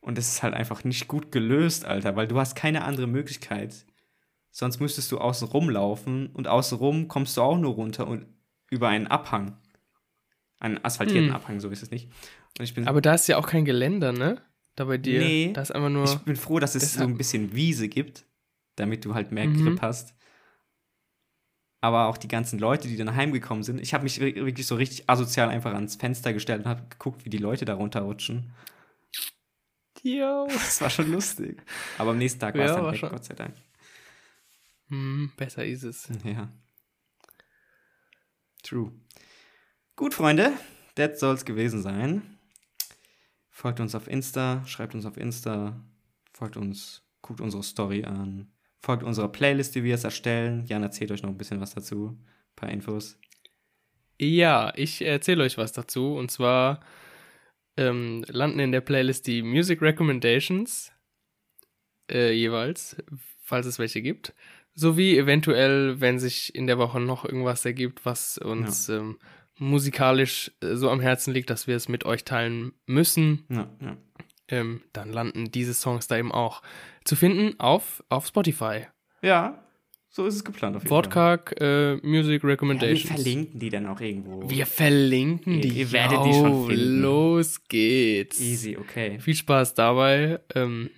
Und 0.00 0.18
es 0.18 0.28
ist 0.28 0.42
halt 0.42 0.52
einfach 0.54 0.84
nicht 0.84 1.08
gut 1.08 1.32
gelöst, 1.32 1.84
Alter, 1.86 2.14
weil 2.14 2.28
du 2.28 2.38
hast 2.38 2.54
keine 2.56 2.84
andere 2.84 3.06
Möglichkeit. 3.06 3.86
Sonst 4.50 4.78
müsstest 4.80 5.10
du 5.10 5.18
außen 5.18 5.48
rumlaufen 5.48 6.26
und 6.28 6.46
außen 6.46 6.76
rum 6.78 7.08
kommst 7.08 7.36
du 7.36 7.42
auch 7.42 7.56
nur 7.58 7.72
runter 7.74 8.06
und 8.06 8.26
über 8.70 8.88
einen 8.88 9.06
Abhang. 9.06 9.56
Einen 10.60 10.84
asphaltierten 10.84 11.30
Hm. 11.30 11.34
Abhang, 11.36 11.60
so 11.60 11.70
ist 11.70 11.82
es 11.82 11.90
nicht. 11.90 12.10
Und 12.58 12.64
ich 12.64 12.74
bin 12.74 12.86
Aber 12.86 13.00
da 13.00 13.14
ist 13.14 13.26
ja 13.28 13.36
auch 13.38 13.46
kein 13.48 13.64
Geländer, 13.64 14.12
ne? 14.12 14.40
Da 14.76 14.84
bei 14.84 14.98
dir. 14.98 15.18
Nee. 15.20 15.52
Da 15.54 15.62
ist 15.62 15.72
einfach 15.74 15.88
nur. 15.88 16.04
Ich 16.04 16.16
bin 16.18 16.36
froh, 16.36 16.58
dass 16.58 16.74
es 16.74 16.82
Deshalb- 16.82 17.08
so 17.08 17.12
ein 17.14 17.16
bisschen 17.18 17.54
Wiese 17.54 17.88
gibt, 17.88 18.26
damit 18.76 19.04
du 19.04 19.14
halt 19.14 19.32
mehr 19.32 19.46
Mhm. 19.46 19.62
Grip 19.64 19.82
hast. 19.82 20.14
aber 21.80 22.06
auch 22.06 22.16
die 22.16 22.28
ganzen 22.28 22.58
Leute, 22.58 22.88
die 22.88 22.96
dann 22.96 23.14
heimgekommen 23.14 23.62
sind. 23.62 23.78
Ich 23.78 23.92
habe 23.92 24.04
mich 24.04 24.18
wirklich 24.18 24.66
so 24.66 24.74
richtig 24.74 25.10
asozial 25.10 25.50
einfach 25.50 25.74
ans 25.74 25.96
Fenster 25.96 26.32
gestellt 26.32 26.60
und 26.64 26.66
habe 26.70 26.88
geguckt, 26.88 27.26
wie 27.26 27.30
die 27.30 27.36
Leute 27.36 27.66
da 27.66 27.74
runterrutschen. 27.74 28.52
Jo. 30.02 30.46
Das 30.50 30.80
war 30.80 30.88
schon 30.88 31.12
lustig. 31.12 31.62
Aber 31.98 32.12
am 32.12 32.18
nächsten 32.18 32.40
Tag 32.40 32.54
war 32.54 32.62
Ja, 32.62 32.70
es 32.70 32.74
dann 32.76 32.84
war 32.86 32.92
weg, 32.92 33.00
schon- 33.00 33.10
Gott 33.10 33.24
sei 33.26 33.34
Dank. 33.34 33.54
Hm, 34.88 35.32
besser 35.36 35.64
ist 35.66 35.82
es. 35.82 36.08
Ja. 36.24 36.50
True. 38.62 38.92
Gut, 39.96 40.14
Freunde, 40.14 40.52
das 40.94 41.20
soll's 41.20 41.44
gewesen 41.44 41.82
sein. 41.82 42.22
Folgt 43.50 43.80
uns 43.80 43.94
auf 43.94 44.08
Insta, 44.08 44.64
schreibt 44.66 44.94
uns 44.94 45.04
auf 45.06 45.16
Insta, 45.16 45.78
folgt 46.32 46.56
uns, 46.56 47.02
guckt 47.20 47.40
unsere 47.40 47.62
Story 47.62 48.04
an, 48.04 48.50
folgt 48.84 49.02
unserer 49.02 49.28
Playlist, 49.28 49.74
die 49.74 49.82
wir 49.82 49.92
jetzt 49.92 50.04
erstellen. 50.04 50.64
Jan 50.66 50.82
erzählt 50.82 51.10
euch 51.10 51.22
noch 51.22 51.30
ein 51.30 51.38
bisschen 51.38 51.60
was 51.60 51.74
dazu, 51.74 52.18
ein 52.18 52.56
paar 52.56 52.70
Infos. 52.70 53.18
Ja, 54.20 54.72
ich 54.76 55.04
erzähle 55.04 55.42
euch 55.42 55.58
was 55.58 55.72
dazu. 55.72 56.14
Und 56.14 56.30
zwar 56.30 56.80
ähm, 57.76 58.24
landen 58.28 58.60
in 58.60 58.72
der 58.72 58.82
Playlist 58.82 59.26
die 59.26 59.42
Music 59.42 59.82
Recommendations 59.82 60.92
äh, 62.10 62.32
jeweils, 62.32 62.96
falls 63.40 63.66
es 63.66 63.78
welche 63.78 64.02
gibt. 64.02 64.34
Sowie 64.74 65.16
eventuell, 65.16 66.00
wenn 66.00 66.18
sich 66.18 66.54
in 66.54 66.66
der 66.66 66.78
Woche 66.78 67.00
noch 67.00 67.24
irgendwas 67.24 67.64
ergibt, 67.64 68.04
was 68.04 68.38
uns 68.38 68.88
ähm, 68.88 69.18
musikalisch 69.56 70.52
äh, 70.60 70.74
so 70.74 70.90
am 70.90 71.00
Herzen 71.00 71.32
liegt, 71.32 71.50
dass 71.50 71.66
wir 71.66 71.76
es 71.76 71.88
mit 71.88 72.04
euch 72.04 72.24
teilen 72.24 72.72
müssen, 72.86 73.44
Ja, 73.48 73.70
ja. 73.80 73.96
Ähm, 74.48 74.82
dann 74.92 75.12
landen 75.12 75.50
diese 75.50 75.74
Songs 75.74 76.06
da 76.06 76.16
eben 76.18 76.32
auch 76.32 76.62
zu 77.04 77.16
finden 77.16 77.58
auf, 77.60 78.02
auf 78.08 78.26
Spotify. 78.26 78.86
ja 79.22 79.60
so 80.10 80.26
ist 80.26 80.36
es 80.36 80.44
geplant 80.44 80.76
auf 80.76 80.82
jeden 80.84 80.90
Fall. 80.90 80.96
Wortkarg 80.96 81.60
äh, 81.60 81.96
Music 81.96 82.40
Ja, 82.40 82.42
wir 82.44 82.50
Recommendations. 82.50 83.02
verlinken 83.08 83.58
die 83.58 83.68
dann 83.68 83.84
auch 83.88 84.00
irgendwo. 84.00 84.48
Wir 84.48 84.64
verlinken 84.64 85.60
die. 85.60 85.70
ihr 85.80 85.90
werdet 85.90 86.24
die 86.24 86.32
schon 86.32 86.68
finden. 86.68 87.00
Los 87.02 87.64
geht's. 87.66 88.40
Easy, 88.40 88.76
okay. 88.76 89.18
Viel 89.18 89.34
Spaß 89.34 89.74
dabei. 89.74 90.38
Ähm, 90.54 90.90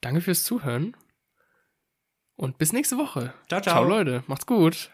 danke 0.00 0.20
fürs 0.20 0.42
Zuhören. 0.42 0.96
Und 2.34 2.58
bis 2.58 2.72
nächste 2.72 2.98
Woche. 2.98 3.32
Ciao, 3.48 3.60
ciao. 3.60 3.74
Ciao, 3.74 3.84
Leute. 3.84 4.24
Macht's 4.26 4.46
gut. 4.46 4.90